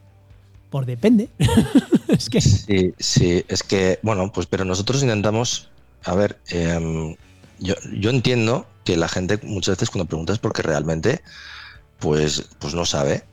por 0.70 0.86
depende. 0.86 1.28
es 2.08 2.30
que... 2.30 2.40
Sí, 2.40 2.94
sí, 2.98 3.44
es 3.48 3.62
que, 3.62 3.98
bueno, 4.00 4.32
pues 4.32 4.46
pero 4.46 4.64
nosotros 4.64 5.02
intentamos, 5.02 5.68
a 6.04 6.14
ver, 6.14 6.38
em, 6.48 7.14
yo, 7.58 7.74
yo 7.92 8.08
entiendo 8.08 8.66
que 8.82 8.96
la 8.96 9.08
gente 9.08 9.38
muchas 9.42 9.76
veces 9.76 9.90
cuando 9.90 10.06
preguntas 10.06 10.38
porque 10.38 10.62
realmente, 10.62 11.20
pues, 11.98 12.48
pues 12.60 12.72
no 12.72 12.86
sabe 12.86 13.24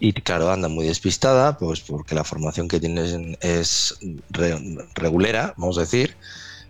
y, 0.00 0.12
claro, 0.12 0.50
anda 0.50 0.68
muy 0.68 0.86
despistada, 0.86 1.58
pues 1.58 1.80
porque 1.80 2.14
la 2.14 2.24
formación 2.24 2.68
que 2.68 2.80
tienes 2.80 3.16
es 3.40 3.98
regulera, 4.94 5.54
vamos 5.56 5.78
a 5.78 5.82
decir, 5.82 6.16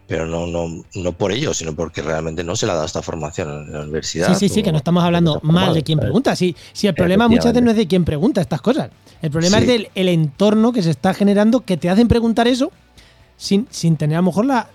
pero 0.07 0.27
no, 0.27 0.47
no, 0.47 0.85
no 0.95 1.13
por 1.13 1.33
ello, 1.33 1.53
sino 1.53 1.75
porque 1.75 2.03
realmente 2.03 2.43
no 2.43 2.57
se 2.57 2.67
le 2.67 2.73
ha 2.73 2.75
dado 2.77 2.87
esta 2.87 3.03
formación 3.03 3.67
en 3.67 3.73
la 3.73 3.83
universidad. 3.83 4.29
Sí, 4.29 4.49
sí, 4.49 4.55
sí, 4.55 4.63
que 4.63 4.73
no 4.73 4.79
estamos 4.79 5.05
hablando 5.05 5.39
mal 5.43 5.75
de 5.75 5.83
quien 5.83 5.99
pregunta. 5.99 6.35
Sí, 6.35 6.57
sí 6.73 6.87
el 6.87 6.95
problema 6.95 7.29
muchas 7.29 7.53
veces 7.53 7.63
no 7.63 7.71
es 7.71 7.77
de 7.77 7.87
quien 7.87 8.05
pregunta 8.05 8.41
estas 8.41 8.63
cosas. 8.63 8.91
El 9.21 9.31
problema 9.31 9.59
es 9.59 9.67
del 9.67 9.91
el 9.95 10.09
entorno 10.09 10.73
que 10.73 10.83
se 10.83 10.91
está 10.91 11.13
generando 11.13 11.61
que 11.61 11.77
te 11.77 11.91
hacen 11.91 12.09
preguntar 12.09 12.49
eso 12.49 12.73
sin, 13.37 13.67
sin 13.71 13.97
tener 13.97 14.17
a 14.17 14.21
lo 14.21 14.27
mejor 14.27 14.47
la, 14.47 14.71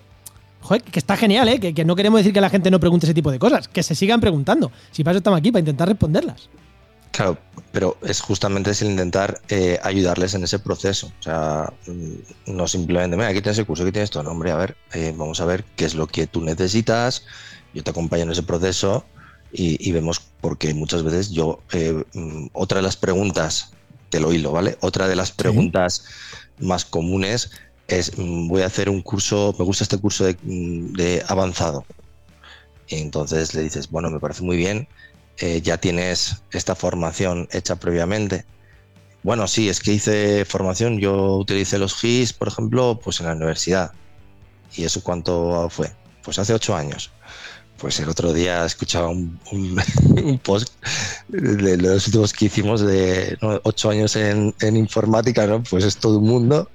Joder, 0.62 0.82
que 0.82 0.98
está 0.98 1.14
genial, 1.18 1.46
¿eh? 1.48 1.60
Que, 1.60 1.74
que, 1.74 1.84
no 1.84 1.94
queremos 1.94 2.20
decir 2.20 2.32
que 2.32 2.40
la 2.40 2.48
gente 2.48 2.70
no 2.70 2.80
pregunte 2.80 3.04
ese 3.04 3.12
tipo 3.12 3.30
de 3.30 3.38
cosas, 3.38 3.68
que 3.68 3.82
se 3.82 3.94
sigan 3.94 4.18
preguntando. 4.18 4.72
Si 4.92 5.04
para 5.04 5.12
eso 5.12 5.18
estamos 5.18 5.38
aquí, 5.38 5.52
para 5.52 5.60
intentar 5.60 5.88
responderlas. 5.88 6.48
Claro, 7.14 7.38
pero 7.70 7.96
es 8.02 8.20
justamente 8.20 8.72
es 8.72 8.82
el 8.82 8.90
intentar 8.90 9.40
eh, 9.48 9.78
ayudarles 9.84 10.34
en 10.34 10.42
ese 10.42 10.58
proceso. 10.58 11.12
O 11.20 11.22
sea, 11.22 11.72
mm, 11.86 12.54
no 12.56 12.66
simplemente, 12.66 13.16
mira, 13.16 13.28
aquí 13.28 13.40
tienes 13.40 13.58
el 13.60 13.66
curso, 13.66 13.84
aquí 13.84 13.92
tienes 13.92 14.08
esto. 14.08 14.20
No, 14.24 14.32
hombre, 14.32 14.50
a 14.50 14.56
ver, 14.56 14.76
eh, 14.94 15.14
vamos 15.16 15.40
a 15.40 15.44
ver 15.44 15.62
qué 15.76 15.84
es 15.84 15.94
lo 15.94 16.08
que 16.08 16.26
tú 16.26 16.40
necesitas. 16.40 17.22
Yo 17.72 17.84
te 17.84 17.90
acompaño 17.92 18.24
en 18.24 18.32
ese 18.32 18.42
proceso 18.42 19.04
y, 19.52 19.92
vemos, 19.92 20.20
porque 20.40 20.74
muchas 20.74 21.04
veces 21.04 21.30
yo, 21.30 21.60
eh, 21.72 22.02
mm, 22.14 22.48
otra 22.52 22.78
de 22.78 22.82
las 22.82 22.96
preguntas, 22.96 23.70
te 24.10 24.18
lo 24.18 24.32
hilo, 24.32 24.50
¿vale? 24.50 24.76
Otra 24.80 25.06
de 25.06 25.14
las 25.14 25.30
preguntas 25.30 26.06
más 26.58 26.84
comunes 26.84 27.52
es, 27.86 28.18
mm, 28.18 28.48
voy 28.48 28.62
a 28.62 28.66
hacer 28.66 28.90
un 28.90 29.02
curso, 29.02 29.54
me 29.56 29.64
gusta 29.64 29.84
este 29.84 29.98
curso 29.98 30.24
de, 30.24 30.36
de 30.42 31.22
avanzado. 31.28 31.84
Y 32.88 32.96
entonces 32.96 33.54
le 33.54 33.62
dices, 33.62 33.88
bueno, 33.88 34.10
me 34.10 34.18
parece 34.18 34.42
muy 34.42 34.56
bien 34.56 34.88
eh, 35.38 35.60
ya 35.62 35.78
tienes 35.78 36.42
esta 36.52 36.74
formación 36.74 37.48
hecha 37.52 37.76
previamente. 37.76 38.44
Bueno, 39.22 39.48
sí, 39.48 39.68
es 39.68 39.80
que 39.80 39.92
hice 39.92 40.44
formación, 40.44 40.98
yo 40.98 41.36
utilicé 41.36 41.78
los 41.78 41.94
GIS, 41.96 42.32
por 42.32 42.48
ejemplo, 42.48 43.00
pues 43.02 43.20
en 43.20 43.26
la 43.26 43.32
universidad. 43.32 43.92
¿Y 44.76 44.84
eso 44.84 45.02
cuánto 45.02 45.68
fue? 45.70 45.90
Pues 46.22 46.38
hace 46.38 46.52
ocho 46.52 46.76
años. 46.76 47.10
Pues 47.78 47.98
el 47.98 48.08
otro 48.08 48.32
día 48.32 48.64
escuchaba 48.64 49.08
un, 49.08 50.40
post 50.42 50.68
de 51.28 51.76
los 51.76 52.06
últimos 52.06 52.32
que 52.32 52.46
hicimos 52.46 52.80
de 52.80 53.36
ocho 53.64 53.90
años 53.90 54.16
en, 54.16 54.54
informática, 54.60 55.46
¿no? 55.46 55.62
Pues 55.62 55.84
es 55.84 55.96
todo 55.96 56.18
un 56.18 56.26
mundo. 56.26 56.70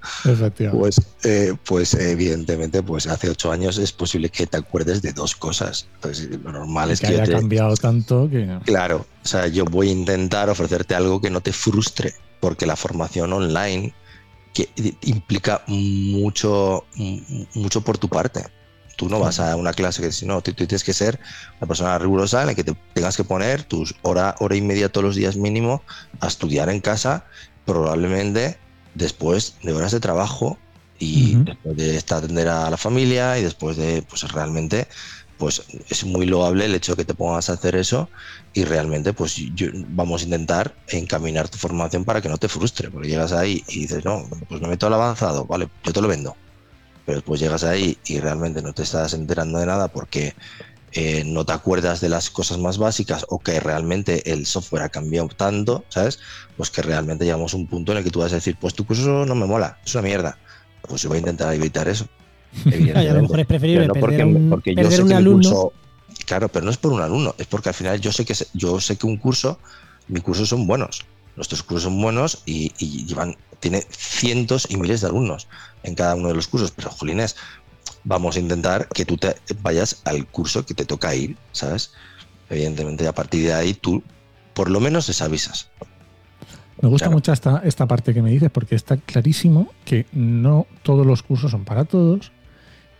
Pues, 0.71 1.01
eh, 1.23 1.53
pues 1.65 1.93
evidentemente, 1.93 2.83
pues 2.83 3.07
hace 3.07 3.29
ocho 3.29 3.51
años 3.51 3.77
es 3.77 3.91
posible 3.91 4.29
que 4.29 4.45
te 4.45 4.57
acuerdes 4.57 5.01
de 5.01 5.13
dos 5.13 5.35
cosas. 5.35 5.87
Entonces, 5.95 6.29
lo 6.43 6.51
normal 6.51 6.91
es, 6.91 6.99
que, 6.99 7.07
haya 7.07 7.25
cambiado 7.25 7.75
tanto 7.77 8.29
que. 8.29 8.59
Claro, 8.65 9.05
o 9.23 9.27
sea, 9.27 9.47
yo 9.47 9.65
voy 9.65 9.89
a 9.89 9.91
intentar 9.91 10.49
ofrecerte 10.49 10.95
algo 10.95 11.21
que 11.21 11.29
no 11.29 11.41
te 11.41 11.53
frustre, 11.53 12.13
porque 12.39 12.65
la 12.65 12.75
formación 12.75 13.31
online 13.31 13.93
que 14.53 14.69
implica 15.03 15.63
mucho, 15.67 16.85
mucho 17.53 17.81
por 17.81 17.97
tu 17.97 18.09
parte 18.09 18.43
Tú 18.99 19.07
no 19.07 19.21
vas 19.21 19.39
a 19.39 19.55
una 19.55 19.71
clase 19.71 20.01
que 20.01 20.11
si 20.11 20.25
no, 20.25 20.41
tú, 20.41 20.51
tú 20.51 20.67
tienes 20.67 20.83
que 20.83 20.91
ser 20.91 21.17
una 21.61 21.67
persona 21.69 21.97
rigurosa 21.97 22.41
en 22.41 22.47
la 22.47 22.53
que 22.55 22.65
te 22.65 22.75
tengas 22.93 23.15
que 23.15 23.23
poner 23.23 23.63
tus 23.63 23.95
hora, 24.01 24.35
hora 24.39 24.55
y 24.57 24.61
media 24.61 24.89
todos 24.91 25.05
los 25.05 25.15
días 25.15 25.37
mínimo 25.37 25.83
a 26.19 26.27
estudiar 26.27 26.67
en 26.69 26.81
casa, 26.81 27.25
probablemente 27.65 28.59
después 28.95 29.55
de 29.63 29.71
horas 29.71 29.93
de 29.93 30.01
trabajo 30.01 30.57
y 30.99 31.35
después 31.45 31.77
de 31.77 31.95
estar 31.95 32.17
atender 32.17 32.49
a 32.49 32.69
la 32.69 32.75
familia 32.75 33.39
y 33.39 33.43
después 33.43 33.77
de, 33.77 34.01
pues 34.01 34.29
realmente, 34.33 34.85
pues 35.37 35.61
es 35.89 36.03
muy 36.03 36.25
loable 36.25 36.65
el 36.65 36.75
hecho 36.75 36.91
de 36.93 36.97
que 36.97 37.05
te 37.05 37.13
pongas 37.13 37.49
a 37.49 37.53
hacer 37.53 37.75
eso 37.77 38.09
y 38.53 38.65
realmente, 38.65 39.13
pues 39.13 39.35
yo- 39.55 39.67
vamos 39.91 40.21
a 40.21 40.25
intentar 40.25 40.75
encaminar 40.89 41.47
tu 41.47 41.57
formación 41.57 42.03
para 42.03 42.21
que 42.21 42.27
no 42.27 42.37
te 42.37 42.49
frustre, 42.49 42.89
porque 42.91 43.07
llegas 43.07 43.31
ahí 43.31 43.63
y 43.69 43.79
dices, 43.83 44.03
no, 44.03 44.27
pues 44.49 44.59
me 44.59 44.67
meto 44.67 44.87
al 44.87 44.93
avanzado, 44.95 45.45
vale, 45.45 45.69
yo 45.85 45.93
te 45.93 46.01
lo 46.01 46.09
vendo. 46.09 46.35
Pero 47.09 47.17
después 47.21 47.39
llegas 47.41 47.63
ahí 47.63 47.97
y 48.05 48.19
realmente 48.19 48.61
no 48.61 48.71
te 48.71 48.83
estás 48.83 49.15
enterando 49.15 49.57
de 49.57 49.65
nada 49.65 49.87
porque 49.87 50.35
eh, 50.91 51.23
no 51.25 51.43
te 51.43 51.53
acuerdas 51.53 52.01
de 52.01 52.07
las 52.09 52.29
cosas 52.29 52.59
más 52.59 52.77
básicas 52.77 53.25
o 53.29 53.39
que 53.39 53.59
realmente 53.59 54.31
el 54.31 54.45
software 54.45 54.83
ha 54.83 54.89
cambiado 54.89 55.27
tanto, 55.29 55.85
¿sabes? 55.89 56.19
Pues 56.55 56.69
que 56.69 56.83
realmente 56.83 57.25
llegamos 57.25 57.55
a 57.55 57.57
un 57.57 57.65
punto 57.65 57.93
en 57.93 57.97
el 57.97 58.03
que 58.03 58.11
tú 58.11 58.19
vas 58.19 58.31
a 58.31 58.35
decir, 58.35 58.57
pues 58.61 58.75
tu 58.75 58.85
curso 58.85 59.25
no 59.25 59.33
me 59.33 59.47
mola, 59.47 59.79
es 59.83 59.95
una 59.95 60.03
mierda. 60.03 60.37
Pues 60.87 61.01
yo 61.01 61.09
voy 61.09 61.15
a 61.15 61.21
intentar 61.21 61.51
evitar 61.51 61.87
eso. 61.87 62.05
A 62.95 63.01
lo 63.01 63.21
mejor 63.23 63.39
es 63.39 63.47
preferible 63.47 63.87
no 63.87 63.93
perder, 63.95 64.01
porque, 64.21 64.23
un, 64.23 64.49
porque 64.51 64.75
yo 64.75 64.91
sé 64.91 65.01
un 65.01 65.07
que 65.07 65.13
alumno. 65.15 65.49
curso- 65.49 65.73
claro, 66.27 66.47
pero 66.49 66.63
no 66.65 66.69
es 66.69 66.77
por 66.77 66.93
un 66.93 67.01
alumno, 67.01 67.33
es 67.39 67.47
porque 67.47 67.69
al 67.69 67.75
final 67.75 67.99
yo 67.99 68.11
sé 68.11 68.23
que 68.23 68.35
yo 68.53 68.79
sé 68.79 68.97
que 68.97 69.07
un 69.07 69.17
curso, 69.17 69.57
mis 70.09 70.21
cursos 70.21 70.47
son 70.47 70.67
buenos, 70.67 71.07
nuestros 71.35 71.63
cursos 71.63 71.85
son 71.85 71.99
buenos 71.99 72.43
y, 72.45 72.71
y 72.77 73.07
llevan, 73.07 73.35
tiene 73.59 73.85
cientos 73.89 74.67
y 74.69 74.77
miles 74.77 75.01
de 75.01 75.07
alumnos 75.07 75.47
en 75.83 75.95
cada 75.95 76.15
uno 76.15 76.29
de 76.29 76.35
los 76.35 76.47
cursos, 76.47 76.71
pero 76.71 76.89
Jolines, 76.91 77.35
vamos 78.03 78.35
a 78.35 78.39
intentar 78.39 78.87
que 78.89 79.05
tú 79.05 79.17
te 79.17 79.35
vayas 79.61 80.01
al 80.05 80.25
curso 80.27 80.65
que 80.65 80.73
te 80.73 80.85
toca 80.85 81.13
ir, 81.15 81.37
¿sabes? 81.51 81.91
Evidentemente, 82.49 83.07
a 83.07 83.13
partir 83.13 83.45
de 83.45 83.53
ahí 83.53 83.73
tú 83.73 84.03
por 84.53 84.69
lo 84.69 84.79
menos 84.79 85.07
les 85.07 85.21
avisas. 85.21 85.69
Me 86.81 86.87
gusta 86.89 87.05
Claro. 87.05 87.17
mucho 87.17 87.33
esta, 87.33 87.61
esta 87.65 87.85
parte 87.87 88.13
que 88.13 88.21
me 88.21 88.31
dices 88.31 88.49
porque 88.51 88.75
está 88.75 88.97
clarísimo 88.97 89.69
que 89.85 90.05
no 90.13 90.65
todos 90.81 91.05
los 91.05 91.23
cursos 91.23 91.51
son 91.51 91.65
para 91.65 91.85
todos. 91.85 92.31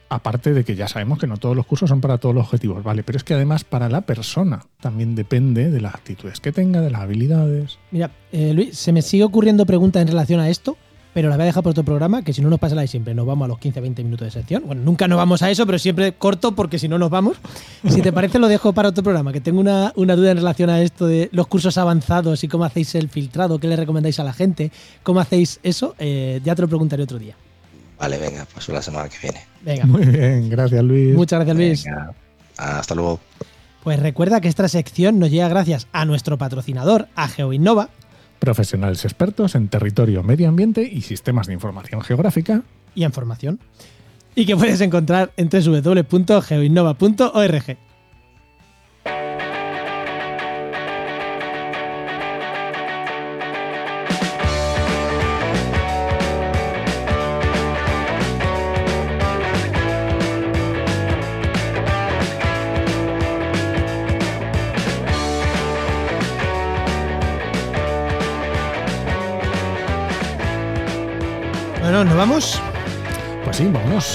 Aparte 0.10 0.53
de 0.53 0.64
que 0.64 0.76
ya 0.76 0.88
sabemos 0.88 1.20
que 1.20 1.28
no 1.28 1.38
todos 1.38 1.55
los 1.55 1.68
cursos 1.68 1.89
son 1.89 2.01
para 2.01 2.18
todos 2.18 2.34
los 2.34 2.45
objetivos, 2.45 2.84
¿vale? 2.84 3.03
Pero 3.03 3.18
es 3.18 3.24
que 3.24 3.36
además 3.36 3.64
para 3.64 3.89
la 3.89 4.01
persona 4.01 4.66
también 4.82 5.14
depende 5.14 5.70
de 5.70 5.82
las 5.82 5.93
actitudes 5.93 6.39
que 6.39 6.51
tenga, 6.51 6.82
de 6.82 6.89
las 6.89 7.01
habilidades. 7.01 7.78
Mira, 7.91 8.10
eh, 8.32 8.53
Luis, 8.53 8.78
se 8.78 8.91
me 8.91 9.03
sigue 9.03 9.24
ocurriendo 9.24 9.68
preguntas 9.68 10.01
en 10.01 10.07
relación 10.07 10.39
a 10.39 10.49
esto, 10.49 10.78
pero 11.14 11.30
la 11.30 11.36
voy 11.36 11.43
a 11.43 11.45
dejar 11.45 11.64
por 11.64 11.72
otro 11.72 11.84
programa, 11.84 12.22
que 12.22 12.34
si 12.34 12.41
no 12.41 12.49
nos 12.49 12.60
pasa 12.60 12.76
la 12.76 12.82
de 12.82 12.88
siempre, 12.88 13.14
nos 13.14 13.26
vamos 13.26 13.45
a 13.45 13.49
los 13.49 13.60
15-20 13.60 14.03
minutos 14.03 14.28
de 14.28 14.32
sección. 14.32 14.64
Bueno, 14.66 14.84
nunca 14.84 15.07
nos 15.07 15.18
vamos 15.18 15.41
a 15.41 15.49
eso, 15.49 15.66
pero 15.66 15.80
siempre 15.80 16.14
corto 16.14 16.53
porque 16.53 16.80
si 16.80 16.88
no 16.88 16.97
nos 16.97 17.10
vamos. 17.10 17.38
Si 17.89 18.01
te 18.01 18.12
parece, 18.12 18.39
lo 18.39 18.47
dejo 18.47 18.74
para 18.74 18.89
otro 18.89 19.03
programa, 19.03 19.34
que 19.34 19.41
tengo 19.41 19.60
una, 19.60 19.93
una 19.95 20.16
duda 20.16 20.32
en 20.32 20.38
relación 20.38 20.70
a 20.70 20.82
esto 20.82 21.07
de 21.07 21.30
los 21.32 21.47
cursos 21.47 21.78
avanzados 21.78 22.43
y 22.43 22.47
cómo 22.47 22.66
hacéis 22.66 22.93
el 22.95 23.10
filtrado, 23.10 23.60
qué 23.60 23.68
le 23.68 23.76
recomendáis 23.76 24.20
a 24.20 24.24
la 24.24 24.34
gente, 24.34 24.72
cómo 25.01 25.20
hacéis 25.20 25.60
eso, 25.64 25.95
eh, 25.97 26.41
ya 26.43 26.55
te 26.55 26.62
lo 26.62 26.68
preguntaré 26.68 27.03
otro 27.03 27.18
día. 27.18 27.36
Vale, 28.00 28.18
venga, 28.18 28.47
pues 28.54 28.70
la 28.70 28.82
semana 28.82 29.10
que 29.10 29.18
viene. 29.22 29.41
Venga, 29.62 29.86
Muy 29.86 30.06
bien, 30.06 30.50
gracias 30.50 30.84
Luis. 30.84 31.16
muchas 31.16 31.39
gracias 31.39 31.58
Luis. 31.58 31.84
Venga, 31.84 32.14
hasta 32.58 32.95
luego. 32.95 33.20
Pues 33.84 34.00
recuerda 34.00 34.41
que 34.41 34.47
esta 34.47 34.68
sección 34.68 35.20
nos 35.20 35.32
llega 35.32 35.47
gracias 35.50 35.88
a 35.91 36.06
nuestro 36.06 36.38
patrocinador, 36.38 37.08
a 37.16 37.28
GeoInnova, 37.28 37.89
Profesionales 38.39 39.04
expertos 39.04 39.56
en 39.56 39.68
territorio, 39.68 40.24
medio 40.24 40.47
ambiente 40.47 40.82
y 40.84 41.02
sistemas 41.02 41.47
de 41.47 41.54
información 41.54 42.00
geográfica. 42.02 42.62
y 42.95 43.04
en 43.04 43.12
formación. 43.12 43.60
Y 44.34 44.45
que 44.45 44.56
puedes 44.56 44.80
encontrar 44.80 45.34
en 45.36 45.50
www.geoinnova.org. 45.50 47.78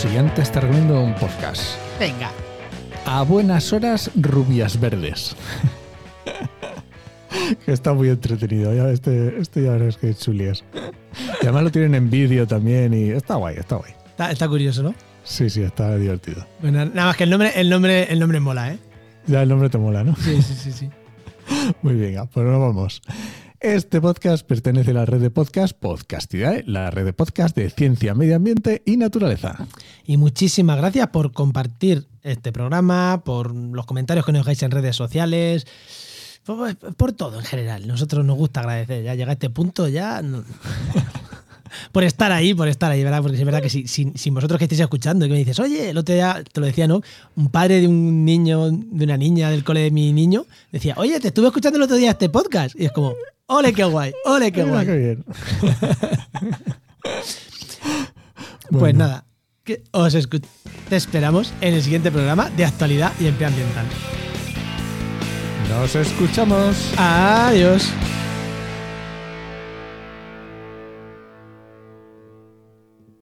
sí, 0.09 0.16
vámonos. 0.16 0.34
Siguiente 0.34 0.42
te 0.42 0.61
recomiendo 0.61 1.00
un 1.00 1.14
podcast. 1.14 1.76
Venga. 1.98 2.30
A 3.07 3.22
buenas 3.22 3.72
horas, 3.72 4.11
rubias 4.14 4.78
verdes. 4.80 5.36
que 7.64 7.72
está 7.72 7.92
muy 7.92 8.09
entretenido. 8.09 8.74
Ya, 8.74 8.90
este, 8.90 9.38
este 9.40 9.62
ya 9.62 9.72
verás 9.72 9.96
que 9.96 10.14
chulies. 10.14 10.64
Y 11.40 11.44
además 11.44 11.64
lo 11.64 11.70
tienen 11.70 11.94
en 11.94 12.11
vídeo 12.11 12.46
también 12.46 12.94
y 12.94 13.11
está 13.11 13.36
guay, 13.36 13.57
está 13.57 13.76
guay. 13.76 13.92
Está, 14.07 14.30
está 14.30 14.48
curioso, 14.48 14.82
¿no? 14.82 14.94
Sí, 15.24 15.48
sí, 15.50 15.62
está 15.62 15.96
divertido. 15.96 16.46
Bueno, 16.61 16.84
nada 16.84 17.09
más 17.09 17.16
que 17.16 17.24
el 17.24 17.30
nombre, 17.30 17.52
el 17.57 17.70
nombre, 17.70 18.12
el 18.12 18.20
nombre 18.20 18.40
mola, 18.40 18.72
¿eh? 18.72 18.78
Ya 19.26 19.42
el 19.42 19.48
nombre 19.48 19.70
te 19.70 19.78
mola, 19.78 20.05
¿no? 20.05 20.14
Sí, 20.16 20.42
sí, 20.42 20.55
sí, 20.55 20.72
sí. 20.72 20.90
Muy 21.82 21.94
bien, 21.94 22.28
pues 22.32 22.46
nos 22.46 22.61
vamos. 22.61 23.02
Este 23.64 23.98
podcast 23.98 24.46
pertenece 24.46 24.90
a 24.90 24.92
la 24.94 25.06
red 25.06 25.22
de 25.22 25.30
podcast 25.30 25.74
Podcastidae, 25.74 26.64
la 26.66 26.90
red 26.90 27.06
de 27.06 27.14
podcast 27.14 27.56
de 27.56 27.70
ciencia, 27.70 28.14
medio 28.14 28.36
ambiente 28.36 28.82
y 28.84 28.98
naturaleza. 28.98 29.66
Y 30.04 30.18
muchísimas 30.18 30.76
gracias 30.76 31.08
por 31.08 31.32
compartir 31.32 32.06
este 32.22 32.52
programa, 32.52 33.22
por 33.24 33.54
los 33.54 33.86
comentarios 33.86 34.26
que 34.26 34.32
nos 34.32 34.42
dejáis 34.42 34.62
en 34.64 34.70
redes 34.70 34.96
sociales, 34.96 35.66
por, 36.44 37.12
todo 37.14 37.38
en 37.38 37.46
general. 37.46 37.86
Nosotros 37.88 38.22
nos 38.26 38.36
gusta 38.36 38.60
agradecer. 38.60 39.02
Ya 39.02 39.14
llega 39.14 39.30
a 39.30 39.32
este 39.32 39.48
punto, 39.48 39.88
ya. 39.88 40.20
por 41.92 42.04
estar 42.04 42.32
ahí, 42.32 42.52
por 42.52 42.68
estar 42.68 42.92
ahí, 42.92 43.02
¿verdad? 43.02 43.22
Porque 43.22 43.38
es 43.38 43.44
verdad 43.46 43.62
que 43.62 43.70
si, 43.70 43.88
si, 43.88 44.12
si 44.14 44.28
vosotros 44.28 44.58
que 44.58 44.66
estáis 44.66 44.82
escuchando 44.82 45.24
y 45.24 45.28
que 45.28 45.32
me 45.32 45.38
dices, 45.38 45.58
oye, 45.58 45.88
el 45.88 45.96
otro 45.96 46.14
día, 46.14 46.44
te 46.52 46.60
lo 46.60 46.66
decía, 46.66 46.86
¿no? 46.86 47.00
Un 47.34 47.48
padre 47.48 47.80
de 47.80 47.88
un 47.88 48.26
niño, 48.26 48.70
de 48.70 49.04
una 49.04 49.16
niña 49.16 49.48
del 49.48 49.64
cole 49.64 49.80
de 49.80 49.90
mi 49.90 50.12
niño, 50.12 50.44
decía, 50.70 50.96
oye, 50.98 51.18
te 51.18 51.28
estuve 51.28 51.46
escuchando 51.46 51.78
el 51.78 51.84
otro 51.84 51.96
día 51.96 52.10
este 52.10 52.28
podcast. 52.28 52.78
Y 52.78 52.84
es 52.84 52.92
como, 52.92 53.14
ole, 53.47 53.72
qué 53.72 53.84
guay, 53.84 54.12
ole, 54.24 54.53
qué 54.53 54.62
guay. 54.64 54.86
qué 54.86 54.97
bien. 54.97 55.24
Pues 58.70 58.80
Bueno. 58.80 58.99
nada, 59.01 59.24
que 59.62 59.82
os 59.92 60.14
te 60.88 60.97
esperamos 60.97 61.53
en 61.61 61.74
el 61.74 61.82
siguiente 61.82 62.11
programa 62.11 62.49
de 62.51 62.64
actualidad 62.64 63.12
y 63.20 63.26
empleo 63.26 63.49
ambiental. 63.51 63.84
Nos 65.68 65.95
escuchamos. 65.95 66.92
Adiós. 66.97 67.90